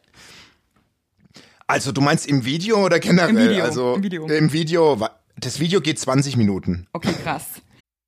Also 1.68 1.92
du 1.92 2.02
meinst 2.02 2.28
im 2.28 2.44
Video 2.44 2.84
oder 2.84 3.00
generell? 3.00 3.30
Im 3.30 3.38
Video. 3.38 3.64
Also 3.64 3.94
im 3.96 4.04
Video. 4.04 4.28
Im 4.28 4.52
Video. 4.52 5.08
Das 5.38 5.60
Video 5.60 5.82
geht 5.82 6.00
20 6.00 6.36
Minuten. 6.36 6.88
Okay, 6.94 7.14
krass. 7.24 7.46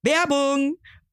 Werbung! 0.01 0.77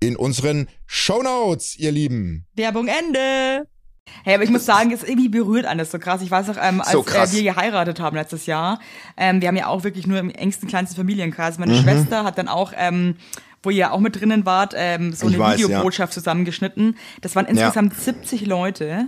in 0.00 0.16
unseren 0.16 0.68
Shownotes, 0.86 1.78
ihr 1.78 1.92
Lieben. 1.92 2.46
Werbung 2.54 2.88
Ende. 2.88 3.66
Hey, 4.24 4.34
aber 4.34 4.44
ich 4.44 4.50
muss 4.50 4.64
sagen, 4.66 4.90
es 4.90 5.02
ist 5.02 5.08
irgendwie 5.08 5.28
berührt 5.28 5.66
alles 5.66 5.90
so 5.90 5.98
krass. 5.98 6.20
Ich 6.22 6.30
weiß 6.30 6.48
auch, 6.50 6.56
ähm, 6.60 6.80
als 6.80 6.92
so 6.92 7.04
äh, 7.06 7.32
wir 7.32 7.42
geheiratet 7.42 8.00
haben 8.00 8.16
letztes 8.16 8.46
Jahr, 8.46 8.80
ähm, 9.16 9.40
wir 9.40 9.48
haben 9.48 9.56
ja 9.56 9.66
auch 9.68 9.84
wirklich 9.84 10.06
nur 10.06 10.18
im 10.18 10.30
engsten, 10.30 10.68
kleinsten 10.68 10.96
Familienkreis. 10.96 11.58
Meine 11.58 11.74
mhm. 11.74 11.82
Schwester 11.82 12.24
hat 12.24 12.38
dann 12.38 12.48
auch, 12.48 12.72
ähm, 12.76 13.16
wo 13.62 13.70
ihr 13.70 13.76
ja 13.76 13.90
auch 13.92 14.00
mit 14.00 14.20
drinnen 14.20 14.46
wart, 14.46 14.74
ähm, 14.76 15.12
so 15.12 15.28
ich 15.28 15.34
eine 15.34 15.44
weiß, 15.44 15.58
Videobotschaft 15.58 16.12
ja. 16.12 16.14
zusammengeschnitten. 16.14 16.96
Das 17.20 17.36
waren 17.36 17.46
insgesamt 17.46 17.92
ja. 17.92 18.00
70 18.00 18.46
Leute. 18.46 19.06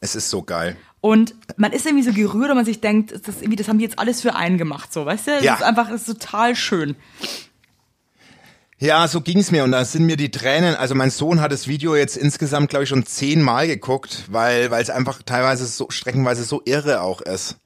Es 0.00 0.16
ist 0.16 0.30
so 0.30 0.42
geil. 0.42 0.76
Und 1.00 1.34
man 1.56 1.72
ist 1.72 1.84
irgendwie 1.86 2.04
so 2.04 2.12
gerührt 2.12 2.50
und 2.50 2.56
man 2.56 2.64
sich 2.64 2.80
denkt, 2.80 3.12
das, 3.12 3.40
irgendwie, 3.40 3.56
das 3.56 3.68
haben 3.68 3.78
die 3.78 3.84
jetzt 3.84 3.98
alles 3.98 4.20
für 4.20 4.34
einen 4.34 4.56
gemacht, 4.56 4.92
so, 4.92 5.04
weißt 5.04 5.26
du? 5.26 5.30
Das 5.32 5.44
ja. 5.44 5.54
ist 5.54 5.62
einfach, 5.62 5.90
das 5.90 6.08
ist 6.08 6.20
total 6.20 6.54
schön. 6.54 6.96
Ja, 8.82 9.06
so 9.06 9.20
ging's 9.20 9.52
mir 9.52 9.62
und 9.62 9.70
da 9.70 9.84
sind 9.84 10.06
mir 10.06 10.16
die 10.16 10.32
Tränen. 10.32 10.74
Also 10.74 10.96
mein 10.96 11.10
Sohn 11.10 11.40
hat 11.40 11.52
das 11.52 11.68
Video 11.68 11.94
jetzt 11.94 12.16
insgesamt, 12.16 12.68
glaube 12.68 12.82
ich, 12.82 12.88
schon 12.88 13.06
zehnmal 13.06 13.68
geguckt, 13.68 14.24
weil 14.28 14.72
weil 14.72 14.82
es 14.82 14.90
einfach 14.90 15.22
teilweise 15.22 15.66
so 15.66 15.86
streckenweise 15.88 16.42
so 16.42 16.62
irre 16.64 17.00
auch 17.00 17.20
ist. 17.20 17.58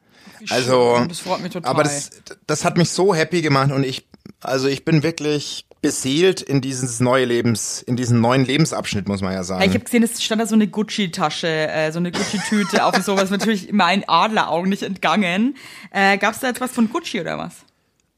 Also, 0.51 1.07
das 1.09 1.21
freut 1.21 1.41
mich 1.41 1.53
total. 1.53 1.71
aber 1.71 1.85
das, 1.85 2.11
das 2.47 2.67
hat 2.67 2.77
mich 2.77 2.91
so 2.91 3.15
happy 3.15 3.41
gemacht 3.41 3.73
und 3.73 3.83
ich, 3.83 4.07
also 4.43 4.69
ich 4.69 4.85
bin 4.85 5.03
wirklich 5.03 5.65
beseelt 5.81 6.43
in 6.43 6.61
dieses 6.61 7.01
neue 7.01 7.25
Lebens, 7.25 7.81
in 7.81 7.97
diesen 7.97 8.21
neuen 8.21 8.45
Lebensabschnitt, 8.45 9.09
muss 9.09 9.23
man 9.23 9.33
ja 9.33 9.43
sagen. 9.43 9.63
Ich 9.63 9.71
habe 9.71 9.85
gesehen, 9.85 10.03
es 10.03 10.23
stand 10.23 10.43
da 10.43 10.47
so 10.47 10.55
eine 10.55 10.69
Gucci-Tasche, 10.69 11.49
äh, 11.49 11.93
so 11.93 11.99
eine 11.99 12.13
Gucci-Tüte 12.13 12.85
auf 12.85 12.95
und 12.95 13.05
sowas, 13.07 13.31
natürlich 13.31 13.73
meinen 13.73 14.05
Adleraugen 14.07 14.69
nicht 14.69 14.83
entgangen. 14.83 15.57
Äh, 15.93 16.19
Gab 16.19 16.35
es 16.35 16.41
da 16.41 16.51
etwas 16.51 16.73
von 16.73 16.91
Gucci 16.91 17.19
oder 17.23 17.39
was? 17.39 17.55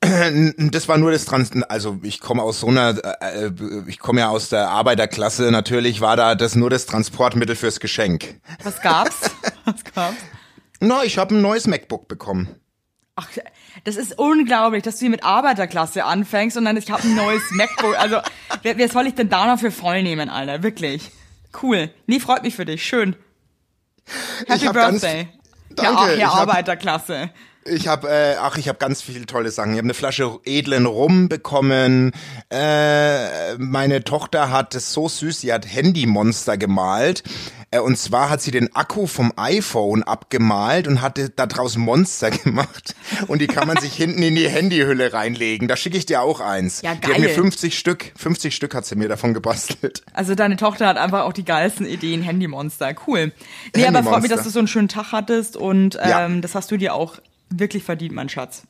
Das 0.00 0.88
war 0.88 0.96
nur 0.96 1.10
das 1.10 1.24
Trans, 1.24 1.50
also 1.68 1.98
ich 2.02 2.20
komme 2.20 2.42
aus 2.42 2.60
so 2.60 2.68
einer, 2.68 2.96
äh, 3.20 3.50
ich 3.88 3.98
komme 3.98 4.20
ja 4.20 4.28
aus 4.28 4.48
der 4.48 4.68
Arbeiterklasse, 4.68 5.50
natürlich 5.50 6.00
war 6.00 6.16
da 6.16 6.36
das 6.36 6.54
nur 6.54 6.70
das 6.70 6.86
Transportmittel 6.86 7.56
fürs 7.56 7.80
Geschenk. 7.80 8.40
Was 8.62 8.80
gab's? 8.80 9.30
Was 9.64 9.82
gab's? 9.82 10.16
Na, 10.80 11.02
ich 11.02 11.18
habe 11.18 11.34
ein 11.34 11.42
neues 11.42 11.66
MacBook 11.66 12.06
bekommen. 12.06 12.48
Ach, 13.16 13.28
das 13.82 13.96
ist 13.96 14.16
unglaublich, 14.16 14.84
dass 14.84 14.96
du 14.96 15.00
hier 15.00 15.10
mit 15.10 15.24
Arbeiterklasse 15.24 16.04
anfängst 16.04 16.56
und 16.56 16.64
dann 16.64 16.76
ich 16.76 16.90
habe 16.92 17.02
ein 17.02 17.16
neues 17.16 17.42
MacBook. 17.50 17.98
Also, 17.98 18.18
wer, 18.62 18.78
wer 18.78 18.88
soll 18.88 19.08
ich 19.08 19.14
denn 19.14 19.28
da 19.28 19.46
noch 19.46 19.58
für 19.58 19.72
voll 19.72 20.04
nehmen, 20.04 20.28
Alter? 20.28 20.62
Wirklich. 20.62 21.10
Cool. 21.60 21.90
Nee, 22.06 22.20
freut 22.20 22.44
mich 22.44 22.54
für 22.54 22.64
dich. 22.64 22.84
Schön. 22.84 23.16
Happy 24.46 24.68
Birthday. 24.68 25.28
Ganz, 25.74 25.96
danke. 25.96 26.16
Ja, 26.16 26.32
Herr 26.32 26.32
Arbeiterklasse. 26.32 27.30
Ich 27.70 27.88
habe, 27.88 28.08
äh, 28.08 28.36
ach, 28.40 28.56
ich 28.56 28.68
habe 28.68 28.78
ganz 28.78 29.02
viele 29.02 29.26
tolle 29.26 29.50
Sachen. 29.50 29.72
Ich 29.72 29.78
habe 29.78 29.86
eine 29.86 29.94
Flasche 29.94 30.38
edlen 30.44 30.86
Rum 30.86 31.28
bekommen. 31.28 32.12
Äh, 32.50 33.56
meine 33.58 34.04
Tochter 34.04 34.50
hat 34.50 34.74
es 34.74 34.92
so 34.92 35.08
süß, 35.08 35.40
sie 35.40 35.52
hat 35.52 35.66
Handymonster 35.66 36.56
gemalt. 36.56 37.22
Äh, 37.70 37.80
und 37.80 37.98
zwar 37.98 38.30
hat 38.30 38.40
sie 38.40 38.50
den 38.50 38.74
Akku 38.74 39.06
vom 39.06 39.32
iPhone 39.36 40.02
abgemalt 40.02 40.88
und 40.88 41.02
hatte 41.02 41.30
da 41.30 41.46
draußen 41.46 41.80
Monster 41.80 42.30
gemacht. 42.44 42.94
Und 43.26 43.40
die 43.40 43.46
kann 43.46 43.66
man 43.66 43.76
sich 43.78 43.94
hinten 43.94 44.22
in 44.22 44.34
die 44.34 44.48
Handyhülle 44.48 45.12
reinlegen. 45.12 45.68
Da 45.68 45.76
schicke 45.76 45.98
ich 45.98 46.06
dir 46.06 46.22
auch 46.22 46.40
eins. 46.40 46.82
Ja, 46.82 46.94
geil. 46.94 47.00
Die 47.06 47.12
hat 47.12 47.20
mir 47.20 47.28
50 47.30 47.78
Stück, 47.78 48.12
50 48.16 48.54
Stück 48.54 48.74
hat 48.74 48.86
sie 48.86 48.96
mir 48.96 49.08
davon 49.08 49.34
gebastelt. 49.34 50.02
Also 50.12 50.34
deine 50.34 50.56
Tochter 50.56 50.86
hat 50.86 50.96
einfach 50.96 51.24
auch 51.24 51.32
die 51.32 51.44
geilsten 51.44 51.86
Ideen, 51.86 52.22
Handymonster. 52.22 52.94
Cool. 53.06 53.32
Nee, 53.74 53.82
Handy 53.82 53.98
aber 53.98 54.08
freut 54.08 54.22
mich, 54.22 54.30
dass 54.30 54.44
du 54.44 54.50
so 54.50 54.58
einen 54.58 54.68
schönen 54.68 54.88
Tag 54.88 55.12
hattest 55.12 55.56
und 55.56 55.96
ähm, 55.96 56.08
ja. 56.08 56.28
das 56.40 56.54
hast 56.54 56.70
du 56.70 56.76
dir 56.76 56.94
auch 56.94 57.18
wirklich 57.50 57.84
verdient, 57.84 58.14
mein 58.14 58.28
Schatz. 58.28 58.62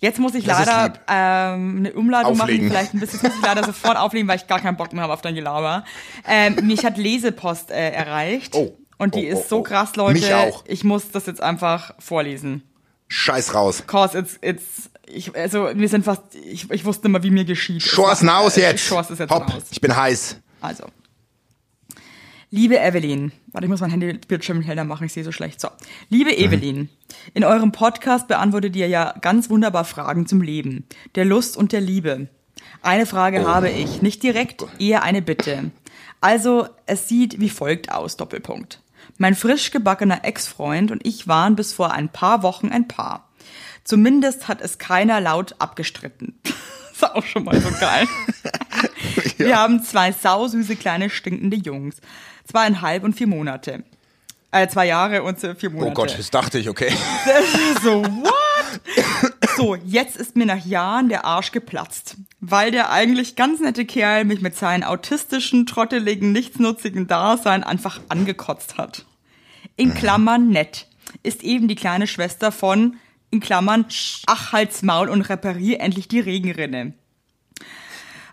Jetzt 0.00 0.18
muss 0.18 0.34
ich 0.34 0.44
das 0.44 0.66
leider 0.66 0.94
ähm, 1.08 1.78
eine 1.78 1.92
Umladung 1.92 2.40
auflegen. 2.40 2.68
machen, 2.68 2.76
vielleicht 2.76 2.94
ein 2.94 3.00
bisschen, 3.00 3.20
muss 3.22 3.36
ich 3.36 3.42
leider 3.42 3.64
sofort 3.64 3.98
auflegen, 3.98 4.26
weil 4.28 4.36
ich 4.36 4.46
gar 4.46 4.58
keinen 4.58 4.76
Bock 4.76 4.92
mehr 4.94 5.02
habe 5.02 5.12
auf 5.12 5.20
dein 5.20 5.34
Gelaber. 5.34 5.84
Ähm, 6.26 6.56
mich 6.62 6.84
hat 6.84 6.96
Lesepost 6.96 7.70
äh, 7.70 7.90
erreicht. 7.90 8.54
Oh. 8.54 8.76
Und 8.96 9.14
die 9.14 9.26
oh, 9.30 9.38
ist 9.38 9.48
so 9.48 9.56
oh, 9.56 9.60
oh. 9.60 9.62
krass, 9.62 9.96
Leute. 9.96 10.20
Mich 10.20 10.32
auch. 10.32 10.64
Ich 10.66 10.84
muss 10.84 11.10
das 11.10 11.26
jetzt 11.26 11.42
einfach 11.42 11.94
vorlesen. 11.98 12.62
Scheiß 13.08 13.54
raus. 13.54 13.82
Cause 13.86 14.18
it's, 14.18 14.38
it's, 14.40 14.90
ich, 15.06 15.36
also 15.36 15.68
wir 15.74 15.88
sind 15.88 16.04
fast, 16.04 16.22
ich, 16.34 16.70
ich 16.70 16.84
wusste 16.84 17.08
immer, 17.08 17.22
wie 17.22 17.30
mir 17.30 17.44
geschieht. 17.44 17.82
Schors 17.82 18.26
raus 18.26 18.56
äh, 18.56 18.62
jetzt. 18.62 18.84
Schors 18.84 19.10
ist 19.10 19.18
jetzt 19.18 19.30
Hopp, 19.30 19.52
raus. 19.52 19.64
Ich 19.70 19.80
bin 19.80 19.94
heiß. 19.94 20.36
Also. 20.62 20.84
Liebe 22.52 22.80
Evelyn, 22.80 23.30
warte, 23.52 23.66
ich 23.66 23.70
muss 23.70 23.80
mein 23.80 23.92
Handybildschirm 23.92 24.60
heller 24.62 24.82
machen, 24.82 25.04
ich 25.04 25.12
sehe 25.12 25.22
so 25.22 25.30
schlecht. 25.30 25.60
So. 25.60 25.68
Liebe 26.08 26.32
mhm. 26.32 26.36
Evelyn, 26.36 26.88
in 27.32 27.44
eurem 27.44 27.70
Podcast 27.70 28.26
beantwortet 28.26 28.74
ihr 28.74 28.88
ja 28.88 29.14
ganz 29.20 29.50
wunderbar 29.50 29.84
Fragen 29.84 30.26
zum 30.26 30.42
Leben, 30.42 30.84
der 31.14 31.24
Lust 31.24 31.56
und 31.56 31.70
der 31.70 31.80
Liebe. 31.80 32.26
Eine 32.82 33.06
Frage 33.06 33.42
oh. 33.42 33.46
habe 33.46 33.70
ich, 33.70 34.02
nicht 34.02 34.24
direkt, 34.24 34.66
eher 34.80 35.04
eine 35.04 35.22
Bitte. 35.22 35.70
Also, 36.20 36.66
es 36.86 37.06
sieht 37.06 37.38
wie 37.38 37.50
folgt 37.50 37.92
aus, 37.92 38.16
Doppelpunkt. 38.16 38.82
Mein 39.16 39.36
frisch 39.36 39.70
gebackener 39.70 40.24
Ex-Freund 40.24 40.90
und 40.90 41.06
ich 41.06 41.28
waren 41.28 41.54
bis 41.54 41.72
vor 41.72 41.92
ein 41.92 42.08
paar 42.08 42.42
Wochen 42.42 42.70
ein 42.70 42.88
Paar. 42.88 43.28
Zumindest 43.84 44.48
hat 44.48 44.60
es 44.60 44.78
keiner 44.78 45.20
laut 45.20 45.54
abgestritten. 45.60 46.34
ist 46.92 47.04
auch 47.04 47.24
schon 47.24 47.44
mal 47.44 47.60
so 47.60 47.70
geil. 47.78 48.08
ja. 49.38 49.46
Wir 49.46 49.56
haben 49.56 49.84
zwei 49.84 50.10
sausüße 50.10 50.74
kleine 50.74 51.10
stinkende 51.10 51.56
Jungs 51.56 51.98
zweieinhalb 52.48 53.04
und 53.04 53.14
vier 53.14 53.26
Monate. 53.26 53.84
Äh, 54.52 54.68
zwei 54.68 54.86
Jahre 54.86 55.22
und 55.22 55.38
vier 55.38 55.70
Monate. 55.70 55.90
Oh 55.90 55.94
Gott, 55.94 56.18
das 56.18 56.30
dachte 56.30 56.58
ich, 56.58 56.68
okay. 56.68 56.92
so, 57.82 58.04
what? 58.04 58.80
So, 59.56 59.74
jetzt 59.76 60.16
ist 60.16 60.36
mir 60.36 60.46
nach 60.46 60.64
Jahren 60.64 61.08
der 61.08 61.24
Arsch 61.24 61.52
geplatzt, 61.52 62.16
weil 62.40 62.70
der 62.70 62.90
eigentlich 62.90 63.36
ganz 63.36 63.60
nette 63.60 63.84
Kerl 63.84 64.24
mich 64.24 64.40
mit 64.40 64.56
seinen 64.56 64.84
autistischen, 64.84 65.66
trotteligen, 65.66 66.32
nichtsnutzigen 66.32 67.06
Dasein 67.06 67.62
einfach 67.62 68.00
angekotzt 68.08 68.78
hat. 68.78 69.06
In 69.76 69.94
Klammern 69.94 70.48
nett 70.48 70.88
ist 71.22 71.42
eben 71.42 71.68
die 71.68 71.74
kleine 71.74 72.06
Schwester 72.06 72.52
von, 72.52 72.96
in 73.30 73.40
Klammern, 73.40 73.86
ach 74.26 74.52
halt's 74.52 74.82
Maul 74.82 75.08
und 75.08 75.22
reparier 75.22 75.80
endlich 75.80 76.08
die 76.08 76.20
Regenrinne. 76.20 76.94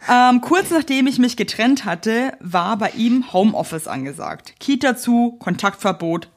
Ähm, 0.09 0.41
kurz 0.41 0.69
nachdem 0.71 1.07
ich 1.07 1.19
mich 1.19 1.35
getrennt 1.35 1.83
hatte, 1.83 2.33
war 2.39 2.77
bei 2.77 2.91
ihm 2.91 3.33
Homeoffice 3.33 3.87
angesagt. 3.87 4.53
Kita 4.59 4.95
zu, 4.95 5.37
Kontaktverbot, 5.39 6.29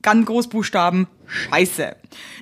ganz 0.00 0.26
Großbuchstaben, 0.26 1.08
scheiße. 1.26 1.96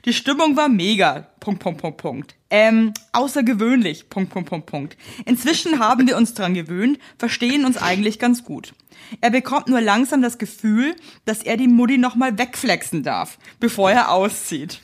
Die 0.05 0.12
Stimmung 0.12 0.57
war 0.57 0.69
mega, 0.69 1.26
Punkt, 1.40 1.61
Punkt, 1.61 1.81
Punkt, 1.81 1.99
Punkt. 1.99 2.35
Ähm, 2.50 2.93
außergewöhnlich, 3.12 4.09
Punkt, 4.09 4.31
Punkt, 4.31 4.49
Punkt, 4.49 4.66
Punkt. 4.66 4.97
Inzwischen 5.25 5.81
haben 5.81 6.07
wir 6.07 6.16
uns 6.16 6.35
dran 6.35 6.55
gewöhnt, 6.55 6.99
verstehen 7.19 7.64
uns 7.64 7.76
eigentlich 7.76 8.21
ganz 8.21 8.45
gut. 8.45 8.73
Er 9.21 9.31
bekommt 9.31 9.69
nur 9.69 9.81
langsam 9.81 10.23
das 10.23 10.38
Gefühl, 10.38 10.95
dass 11.25 11.43
er 11.43 11.57
die 11.57 11.69
Mutti 11.69 11.99
nochmal 11.99 12.38
wegflexen 12.38 13.02
darf, 13.02 13.38
bevor 13.59 13.90
er 13.90 14.12
auszieht. 14.12 14.81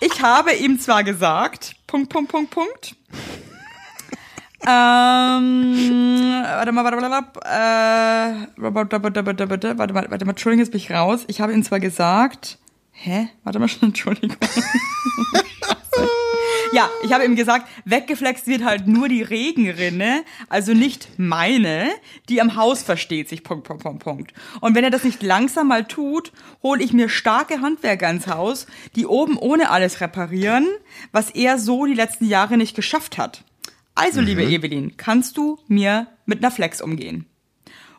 Ich 0.00 0.20
habe 0.20 0.52
ihm 0.52 0.78
zwar 0.78 1.04
gesagt, 1.04 1.76
Punkt, 1.86 2.10
Punkt, 2.10 2.30
Punkt, 2.30 2.50
Punkt. 2.50 2.96
Ähm, 4.68 6.42
warte 6.42 6.72
mal, 6.72 6.84
warte 6.84 7.08
mal, 7.08 7.22
äh, 7.44 8.46
warte 8.56 8.98
mal, 8.98 9.78
warte 9.78 9.94
mal, 9.94 10.10
warte 10.10 10.24
mal, 10.24 10.30
Entschuldigung, 10.30 10.64
jetzt 10.64 10.72
bin 10.72 10.80
ich 10.80 10.90
raus. 10.90 11.24
Ich 11.28 11.40
habe 11.40 11.52
ihm 11.52 11.62
zwar 11.62 11.78
gesagt, 11.78 12.58
hä? 12.90 13.28
Warte 13.44 13.60
mal 13.60 13.68
schon, 13.68 13.82
Entschuldigung. 13.90 14.36
Ja, 16.72 16.90
ich 17.02 17.12
habe 17.12 17.24
ihm 17.24 17.36
gesagt, 17.36 17.66
weggeflext 17.86 18.46
wird 18.48 18.62
halt 18.62 18.86
nur 18.86 19.08
die 19.08 19.22
Regenrinne, 19.22 20.24
also 20.50 20.74
nicht 20.74 21.08
meine, 21.16 21.88
die 22.28 22.42
am 22.42 22.56
Haus 22.56 22.82
versteht 22.82 23.30
sich, 23.30 23.42
Punkt, 23.44 23.64
Punkt, 23.64 23.82
Punkt, 23.82 24.02
Punkt. 24.02 24.34
Und 24.60 24.74
wenn 24.74 24.84
er 24.84 24.90
das 24.90 25.02
nicht 25.02 25.22
langsam 25.22 25.68
mal 25.68 25.86
tut, 25.86 26.32
hole 26.62 26.82
ich 26.82 26.92
mir 26.92 27.08
starke 27.08 27.62
Handwerker 27.62 28.10
ins 28.10 28.26
Haus, 28.26 28.66
die 28.94 29.06
oben 29.06 29.38
ohne 29.38 29.70
alles 29.70 30.02
reparieren, 30.02 30.66
was 31.12 31.30
er 31.30 31.58
so 31.58 31.86
die 31.86 31.94
letzten 31.94 32.26
Jahre 32.26 32.58
nicht 32.58 32.76
geschafft 32.76 33.16
hat. 33.16 33.42
Also, 33.96 34.20
mhm. 34.20 34.26
liebe 34.26 34.44
Evelyn, 34.44 34.96
kannst 34.96 35.36
du 35.36 35.58
mir 35.66 36.06
mit 36.24 36.38
einer 36.38 36.52
Flex 36.52 36.80
umgehen? 36.80 37.26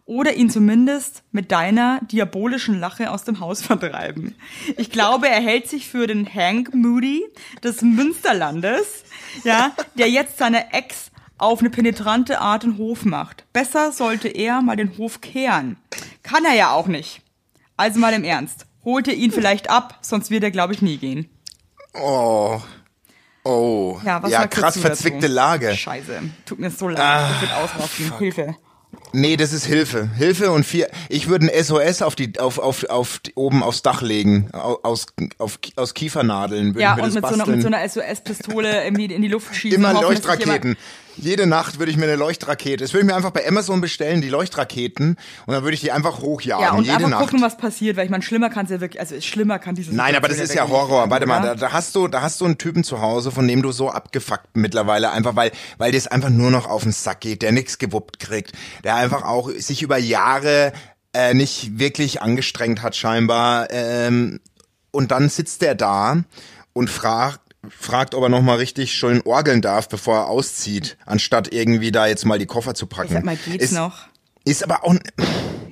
oder 0.07 0.35
ihn 0.35 0.49
zumindest 0.49 1.21
mit 1.31 1.51
deiner 1.51 1.99
diabolischen 2.01 2.79
Lache 2.79 3.11
aus 3.11 3.25
dem 3.25 3.39
Haus 3.39 3.61
vertreiben. 3.65 4.35
Ich 4.77 4.89
glaube, 4.89 5.27
er 5.27 5.41
hält 5.41 5.67
sich 5.67 5.87
für 5.87 6.07
den 6.07 6.33
Hank 6.33 6.73
Moody 6.73 7.25
des 7.61 7.81
Münsterlandes, 7.81 9.03
ja, 9.43 9.73
der 9.95 10.09
jetzt 10.09 10.37
seine 10.37 10.73
Ex 10.73 11.11
auf 11.37 11.59
eine 11.59 11.69
penetrante 11.69 12.39
Art 12.39 12.63
den 12.63 12.77
Hof 12.77 13.05
macht. 13.05 13.45
Besser 13.53 13.91
sollte 13.91 14.29
er 14.29 14.61
mal 14.61 14.75
den 14.75 14.97
Hof 14.97 15.21
kehren. 15.21 15.77
Kann 16.23 16.45
er 16.45 16.55
ja 16.55 16.71
auch 16.71 16.87
nicht. 16.87 17.21
Also 17.75 17.99
mal 17.99 18.13
im 18.13 18.23
Ernst. 18.23 18.65
Holt 18.83 19.07
er 19.07 19.13
ihn 19.13 19.31
vielleicht 19.31 19.69
ab, 19.69 19.99
sonst 20.01 20.31
wird 20.31 20.43
er, 20.43 20.51
glaube 20.51 20.73
ich, 20.73 20.81
nie 20.81 20.97
gehen. 20.97 21.29
Oh. 21.93 22.61
Oh. 23.47 23.99
Ja, 24.03 24.21
was 24.21 24.31
ja 24.31 24.45
krass 24.45 24.77
verzwickte 24.77 25.21
dazu? 25.21 25.33
Lage. 25.33 25.75
Scheiße. 25.75 26.21
Tut 26.45 26.59
mir 26.59 26.69
so 26.69 26.89
leid. 26.89 26.99
Ah, 26.99 27.29
ich 27.33 27.41
will 27.41 27.55
ausrasten. 27.55 28.17
Hilfe. 28.17 28.55
Nee, 29.13 29.37
das 29.37 29.53
ist 29.53 29.65
Hilfe. 29.65 30.09
Hilfe 30.17 30.51
und 30.51 30.65
vier. 30.65 30.89
Ich 31.07 31.27
würde 31.27 31.47
ein 31.47 31.63
SOS 31.63 32.01
auf 32.01 32.15
die, 32.15 32.39
auf, 32.39 32.57
auf, 32.57 32.83
auf 32.85 33.19
die, 33.19 33.33
oben 33.35 33.63
aufs 33.63 33.81
Dach 33.81 34.01
legen. 34.01 34.49
Aus, 34.51 35.07
auf, 35.37 35.59
aus 35.77 35.93
Kiefernadeln. 35.93 36.77
Ja, 36.77 36.95
und 36.95 37.13
mit 37.13 37.25
so, 37.25 37.33
einer, 37.33 37.45
mit 37.45 37.61
so 37.61 37.67
einer 37.67 37.87
SOS-Pistole 37.87 38.83
irgendwie 38.83 39.05
in 39.05 39.21
die 39.21 39.27
Luft 39.29 39.55
schießen. 39.55 39.79
Immer 39.79 40.01
Leuchtraketen 40.01 40.75
jede 41.17 41.47
Nacht 41.47 41.79
würde 41.79 41.91
ich 41.91 41.97
mir 41.97 42.05
eine 42.05 42.15
Leuchtrakete, 42.15 42.83
das 42.83 42.93
würde 42.93 43.01
ich 43.01 43.07
mir 43.07 43.15
einfach 43.15 43.31
bei 43.31 43.47
Amazon 43.47 43.81
bestellen, 43.81 44.21
die 44.21 44.29
Leuchtraketen, 44.29 45.17
und 45.45 45.53
dann 45.53 45.63
würde 45.63 45.75
ich 45.75 45.81
die 45.81 45.91
einfach 45.91 46.21
hochjagen. 46.21 46.63
Ja, 46.63 46.71
und 46.73 46.83
jede 46.83 46.97
einfach 46.97 47.09
Nacht. 47.09 47.21
gucken, 47.21 47.41
was 47.41 47.57
passiert, 47.57 47.97
weil 47.97 48.05
ich 48.05 48.11
meine, 48.11 48.23
schlimmer 48.23 48.49
kann 48.49 48.65
es 48.65 48.71
ja 48.71 48.81
wirklich, 48.81 48.99
also 48.99 49.19
schlimmer 49.21 49.59
kann 49.59 49.75
dieses. 49.75 49.93
Nein, 49.93 50.15
aber 50.15 50.27
das 50.27 50.39
ist 50.39 50.53
ja 50.53 50.67
Horror. 50.67 51.09
Warte 51.09 51.25
mal, 51.25 51.41
da, 51.41 51.55
da, 51.55 51.71
hast 51.71 51.95
du, 51.95 52.07
da 52.07 52.21
hast 52.21 52.41
du 52.41 52.45
einen 52.45 52.57
Typen 52.57 52.83
zu 52.83 53.01
Hause, 53.01 53.31
von 53.31 53.47
dem 53.47 53.61
du 53.61 53.71
so 53.71 53.89
abgefuckt 53.89 54.55
mittlerweile 54.55 55.11
einfach, 55.11 55.35
weil, 55.35 55.51
weil 55.77 55.91
das 55.91 56.07
einfach 56.07 56.29
nur 56.29 56.51
noch 56.51 56.67
auf 56.67 56.83
den 56.83 56.91
Sack 56.91 57.21
geht, 57.21 57.41
der 57.41 57.51
nichts 57.51 57.77
gewuppt 57.77 58.19
kriegt, 58.19 58.53
der 58.83 58.95
einfach 58.95 59.23
auch 59.23 59.49
sich 59.49 59.81
über 59.81 59.97
Jahre 59.97 60.73
äh, 61.13 61.33
nicht 61.33 61.79
wirklich 61.79 62.21
angestrengt 62.21 62.81
hat 62.81 62.95
scheinbar, 62.95 63.67
ähm, 63.71 64.39
und 64.91 65.11
dann 65.11 65.29
sitzt 65.29 65.61
der 65.61 65.75
da 65.75 66.23
und 66.73 66.89
fragt, 66.89 67.46
fragt, 67.69 68.15
ob 68.15 68.23
er 68.23 68.29
noch 68.29 68.41
mal 68.41 68.57
richtig 68.57 68.93
schön 68.93 69.21
orgeln 69.23 69.61
darf, 69.61 69.89
bevor 69.89 70.15
er 70.15 70.27
auszieht, 70.27 70.97
anstatt 71.05 71.53
irgendwie 71.53 71.91
da 71.91 72.07
jetzt 72.07 72.25
mal 72.25 72.39
die 72.39 72.45
Koffer 72.45 72.73
zu 72.73 72.87
packen. 72.87 73.07
Ich 73.07 73.13
sag 73.13 73.25
mal, 73.25 73.35
geht's 73.35 73.65
ist, 73.65 73.71
noch? 73.73 74.07
Ist 74.45 74.63
aber 74.63 74.83
auch. 74.83 74.95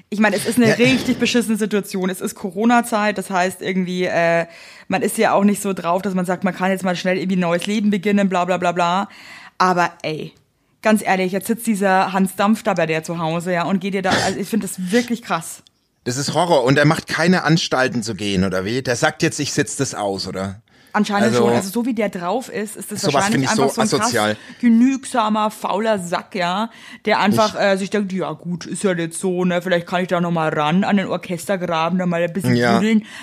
Ich 0.10 0.20
meine, 0.20 0.36
es 0.36 0.46
ist 0.46 0.58
eine 0.58 0.70
ja. 0.70 0.75
richtig 0.75 1.18
beschissene 1.18 1.58
Situation. 1.58 2.10
Es 2.10 2.22
ist 2.22 2.36
Corona-Zeit, 2.36 3.18
das 3.18 3.30
heißt 3.30 3.62
irgendwie, 3.62 4.06
äh, 4.06 4.46
man 4.88 5.02
ist 5.02 5.18
ja 5.18 5.34
auch 5.34 5.44
nicht 5.44 5.62
so 5.62 5.74
drauf, 5.74 6.02
dass 6.02 6.14
man 6.14 6.25
sagt, 6.25 6.44
man 6.44 6.56
kann 6.56 6.72
jetzt 6.72 6.84
mal 6.84 6.96
schnell 6.96 7.18
irgendwie 7.18 7.38
ein 7.38 7.42
neues 7.42 7.66
Leben 7.66 7.90
beginnen, 7.90 8.30
bla 8.30 8.46
bla 8.46 8.58
bla 8.58 8.72
bla. 8.72 9.10
Aber 9.58 9.92
ey, 10.04 10.34
ganz 10.82 11.02
ehrlich, 11.04 11.32
jetzt 11.32 11.48
sitzt 11.48 11.68
dieser 11.68 12.14
Hans 12.14 12.36
Dampf 12.36 12.64
da 12.64 12.74
bei 12.74 12.86
der 12.86 13.04
zu 13.04 13.18
Hause, 13.20 13.54
ja, 13.54 13.64
und 13.64 13.80
geht 13.80 13.94
dir 13.94 14.02
da, 14.02 14.12
also 14.25 14.40
ich 14.40 14.48
finde 14.48 14.68
das 14.68 14.92
wirklich 14.92 15.22
krass. 15.22 15.64
Das 16.03 16.18
ist 16.18 16.36
Horror 16.36 16.64
und 16.64 16.77
er 16.77 16.86
macht 16.86 17.08
keine 17.08 17.44
Anstalten 17.44 18.03
zu 18.03 18.14
gehen, 18.14 18.44
oder 18.44 18.64
wie? 18.64 18.84
Der 18.84 18.96
sagt 18.96 19.24
jetzt, 19.24 19.40
ich 19.40 19.53
sitze 19.53 19.79
das 19.79 19.96
aus, 19.96 20.27
oder? 20.27 20.62
Anscheinend 20.96 21.27
also, 21.27 21.44
schon. 21.44 21.53
Also 21.53 21.70
so 21.70 21.86
wie 21.86 21.94
der 21.94 22.08
drauf 22.08 22.48
ist, 22.48 22.77
ist 22.77 22.92
das 22.92 23.03
wahrscheinlich 23.14 23.50
einfach 23.50 23.70
so, 23.70 23.84
so 23.84 23.98
ein 23.98 24.12
krass 24.12 24.38
genügsamer, 24.62 25.51
fauler 25.51 26.00
Sack, 26.00 26.36
ja, 26.36 26.70
der 27.03 27.20
einfach 27.20 27.60
äh, 27.60 27.75
sich 27.75 27.90
denkt, 27.90 28.14
ja 28.14 28.31
gut, 28.31 28.66
ist 28.66 28.84
ja 28.84 28.94
jetzt 28.94 29.20
so, 29.20 29.44
ne, 29.44 29.62
vielleicht 29.62 29.88
kann 29.88 30.03
ich 30.03 30.08
da 30.08 30.22
noch 30.22 30.31
mal 30.31 30.50
ran 30.50 30.86
an 30.86 30.96
den 30.96 31.08
Orchestergraben, 31.08 32.00
da 32.00 32.05
mal 32.05 32.24
ein 32.24 32.31
bisschen 32.31 32.55
ja. 32.55 32.81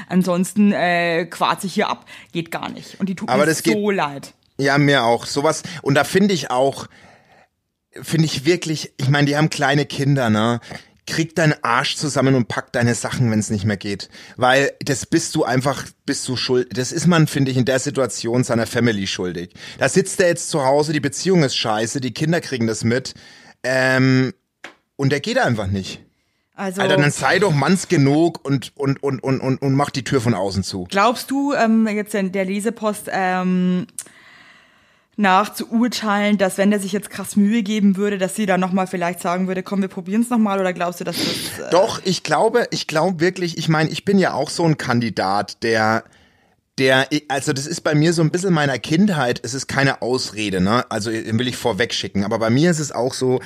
Ansonsten 0.08 0.72
äh, 0.72 1.24
quarz 1.24 1.64
ich 1.64 1.72
hier 1.72 1.88
ab. 1.88 2.04
Geht 2.32 2.50
gar 2.50 2.68
nicht. 2.68 3.00
Und 3.00 3.08
die 3.08 3.14
tut 3.14 3.30
Aber 3.30 3.46
mir 3.46 3.54
so 3.54 3.90
leid. 3.90 4.34
Ja, 4.58 4.76
mir 4.76 5.04
auch. 5.04 5.24
Sowas. 5.24 5.62
Und 5.80 5.94
da 5.94 6.04
finde 6.04 6.34
ich 6.34 6.50
auch, 6.50 6.88
finde 7.90 8.26
ich 8.26 8.44
wirklich, 8.44 8.92
ich 8.98 9.08
meine, 9.08 9.26
die 9.26 9.36
haben 9.36 9.48
kleine 9.48 9.86
Kinder, 9.86 10.28
ne? 10.28 10.60
Krieg 11.06 11.34
deinen 11.34 11.54
Arsch 11.62 11.96
zusammen 11.96 12.34
und 12.34 12.48
pack 12.48 12.72
deine 12.72 12.94
Sachen, 12.94 13.30
wenn 13.30 13.38
es 13.38 13.50
nicht 13.50 13.64
mehr 13.64 13.76
geht. 13.76 14.08
Weil 14.36 14.72
das 14.80 15.06
bist 15.06 15.34
du 15.34 15.44
einfach, 15.44 15.84
bist 16.06 16.28
du 16.28 16.36
schuld. 16.36 16.76
Das 16.76 16.92
ist 16.92 17.06
man, 17.06 17.26
finde 17.26 17.50
ich, 17.50 17.56
in 17.56 17.64
der 17.64 17.78
Situation 17.78 18.44
seiner 18.44 18.66
Family 18.66 19.06
schuldig. 19.06 19.54
Da 19.78 19.88
sitzt 19.88 20.20
er 20.20 20.28
jetzt 20.28 20.48
zu 20.48 20.64
Hause, 20.64 20.92
die 20.92 21.00
Beziehung 21.00 21.42
ist 21.42 21.56
scheiße, 21.56 22.00
die 22.00 22.12
Kinder 22.12 22.40
kriegen 22.40 22.66
das 22.66 22.84
mit. 22.84 23.14
Ähm, 23.64 24.32
und 24.96 25.10
der 25.10 25.20
geht 25.20 25.38
einfach 25.38 25.66
nicht. 25.66 26.00
Also, 26.54 26.82
Alter, 26.82 26.98
dann 26.98 27.10
sei 27.10 27.38
doch 27.38 27.52
manns 27.52 27.88
genug 27.88 28.44
und, 28.44 28.76
und, 28.76 29.02
und, 29.02 29.20
und, 29.20 29.40
und, 29.40 29.62
und 29.62 29.74
mach 29.74 29.90
die 29.90 30.04
Tür 30.04 30.20
von 30.20 30.34
außen 30.34 30.62
zu. 30.62 30.86
Glaubst 30.90 31.30
du, 31.30 31.54
ähm, 31.54 31.88
jetzt 31.88 32.14
in 32.14 32.30
der 32.30 32.44
Lesepost, 32.44 33.08
ähm, 33.10 33.86
nach 35.22 35.54
zu 35.54 35.70
urteilen, 35.70 36.36
dass 36.36 36.58
wenn 36.58 36.70
der 36.70 36.80
sich 36.80 36.92
jetzt 36.92 37.08
krass 37.08 37.36
Mühe 37.36 37.62
geben 37.62 37.96
würde, 37.96 38.18
dass 38.18 38.36
sie 38.36 38.44
dann 38.44 38.60
nochmal 38.60 38.86
vielleicht 38.86 39.20
sagen 39.20 39.48
würde, 39.48 39.62
komm, 39.62 39.80
wir 39.80 39.88
probieren 39.88 40.20
es 40.20 40.28
nochmal 40.28 40.60
oder 40.60 40.74
glaubst 40.74 41.00
du, 41.00 41.04
dass 41.04 41.16
das... 41.16 41.66
Äh 41.66 41.70
Doch, 41.70 42.02
ich 42.04 42.22
glaube, 42.22 42.66
ich 42.70 42.86
glaube 42.86 43.20
wirklich, 43.20 43.56
ich 43.56 43.70
meine, 43.70 43.88
ich 43.88 44.04
bin 44.04 44.18
ja 44.18 44.34
auch 44.34 44.50
so 44.50 44.64
ein 44.64 44.76
Kandidat, 44.76 45.62
der 45.62 46.04
der, 46.78 47.06
also 47.28 47.52
das 47.52 47.66
ist 47.66 47.82
bei 47.82 47.94
mir 47.94 48.14
so 48.14 48.22
ein 48.22 48.30
bisschen 48.30 48.54
meiner 48.54 48.78
Kindheit, 48.78 49.40
es 49.42 49.52
ist 49.52 49.66
keine 49.66 50.00
Ausrede, 50.00 50.60
ne? 50.60 50.90
Also 50.90 51.10
will 51.10 51.46
ich 51.46 51.56
vorweg 51.56 51.92
schicken, 51.92 52.24
aber 52.24 52.38
bei 52.38 52.48
mir 52.48 52.70
ist 52.70 52.78
es 52.78 52.92
auch 52.92 53.12
so, 53.12 53.40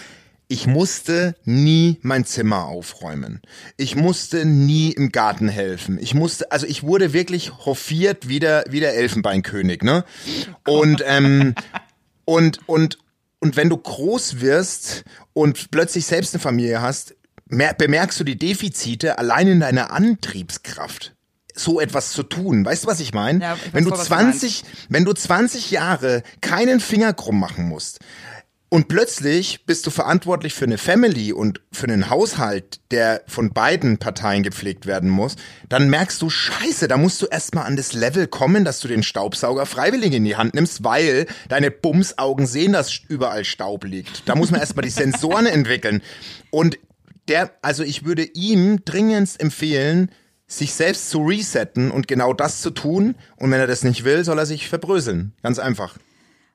ich 0.49 0.67
musste 0.67 1.35
nie 1.45 1.99
mein 2.03 2.25
Zimmer 2.25 2.67
aufräumen. 2.67 3.41
Ich 3.77 3.97
musste 3.97 4.45
nie 4.45 4.93
im 4.93 5.11
Garten 5.11 5.49
helfen. 5.49 5.99
Ich 6.01 6.15
musste, 6.15 6.53
also 6.53 6.67
ich 6.67 6.85
wurde 6.85 7.13
wirklich 7.13 7.53
hofiert 7.65 8.29
wie 8.29 8.39
der, 8.39 8.65
wie 8.69 8.81
der 8.81 8.95
Elfenbeinkönig, 8.95 9.83
ne? 9.83 10.05
Und, 10.65 11.03
ähm, 11.05 11.55
und, 12.25 12.61
und, 12.67 12.99
und 13.41 13.57
wenn 13.57 13.69
du 13.69 13.77
groß 13.77 14.41
wirst 14.41 15.05
und 15.33 15.71
plötzlich 15.71 16.07
selbst 16.07 16.35
eine 16.35 16.41
Familie 16.41 16.81
hast, 16.81 17.17
bemerkst 17.47 18.19
du 18.21 18.25
die 18.25 18.39
Defizite 18.39 19.19
allein 19.19 19.49
in 19.49 19.61
deiner 19.61 19.91
Antriebskraft 19.91 21.15
so 21.55 21.81
etwas 21.81 22.13
zu 22.13 22.23
tun. 22.23 22.65
Weißt 22.65 22.85
du, 22.85 22.89
was 22.89 23.01
ich 23.01 23.15
meine? 23.15 23.41
Ja, 23.41 23.57
wenn 23.73 23.85
du 23.85 23.91
20, 23.91 24.65
wenn 24.91 25.05
du 25.05 25.13
20 25.13 25.71
Jahre 25.71 26.23
keinen 26.41 26.81
Finger 26.81 27.15
krumm 27.15 27.41
machen 27.41 27.69
musst, 27.69 28.01
und 28.69 28.89
plötzlich 28.89 29.65
bist 29.65 29.87
du 29.87 29.91
verantwortlich 29.91 30.53
für 30.53 30.65
eine 30.65 30.77
Family 30.79 31.33
und 31.33 31.61
für 31.71 31.85
einen 31.85 32.11
Haushalt, 32.11 32.81
der 32.91 33.23
von 33.29 33.51
beiden 33.51 33.99
Parteien 33.99 34.43
gepflegt 34.43 34.87
werden 34.87 35.09
muss. 35.09 35.37
Dann 35.69 35.89
merkst 35.89 36.21
du, 36.21 36.29
scheiße, 36.29 36.89
da 36.89 36.97
musst 36.97 37.23
du 37.23 37.27
erstmal 37.27 37.67
an 37.67 37.77
das 37.77 37.93
Level 37.93 38.27
kommen, 38.27 38.65
dass 38.65 38.81
du 38.81 38.89
den 38.89 39.05
Staubsauger 39.05 39.67
freiwillig 39.67 40.13
in 40.13 40.25
die 40.25 40.35
Hand 40.35 40.55
nimmst, 40.55 40.83
weil 40.83 41.27
deine 41.49 41.71
Bumsaugen 41.71 42.47
sehen, 42.47 42.73
dass 42.73 43.01
überall 43.09 43.45
Staub 43.45 43.85
liegt. 43.85 44.29
Da 44.29 44.35
muss 44.35 44.51
man 44.51 44.59
erstmal 44.59 44.85
die 44.85 44.91
Sensoren 44.91 45.47
entwickeln. 45.47 46.03
Und 46.51 46.77
der, 47.29 47.53
also 47.63 47.85
ich 47.85 48.05
würde 48.05 48.25
ihm 48.35 48.85
dringend 48.85 49.41
empfehlen, 49.41 50.11
sich 50.49 50.75
selbst 50.75 51.11
zu 51.11 51.25
resetten 51.25 51.93
und 51.93 52.09
genau 52.09 52.33
das 52.33 52.63
zu 52.63 52.71
tun. 52.71 53.15
Und 53.37 53.51
wenn 53.53 53.61
er 53.61 53.67
das 53.69 53.85
nicht 53.85 54.05
will, 54.05 54.25
soll 54.25 54.39
er 54.39 54.47
sich 54.47 54.69
verbröseln. 54.69 55.35
Ganz 55.43 55.61
einfach. 55.61 55.99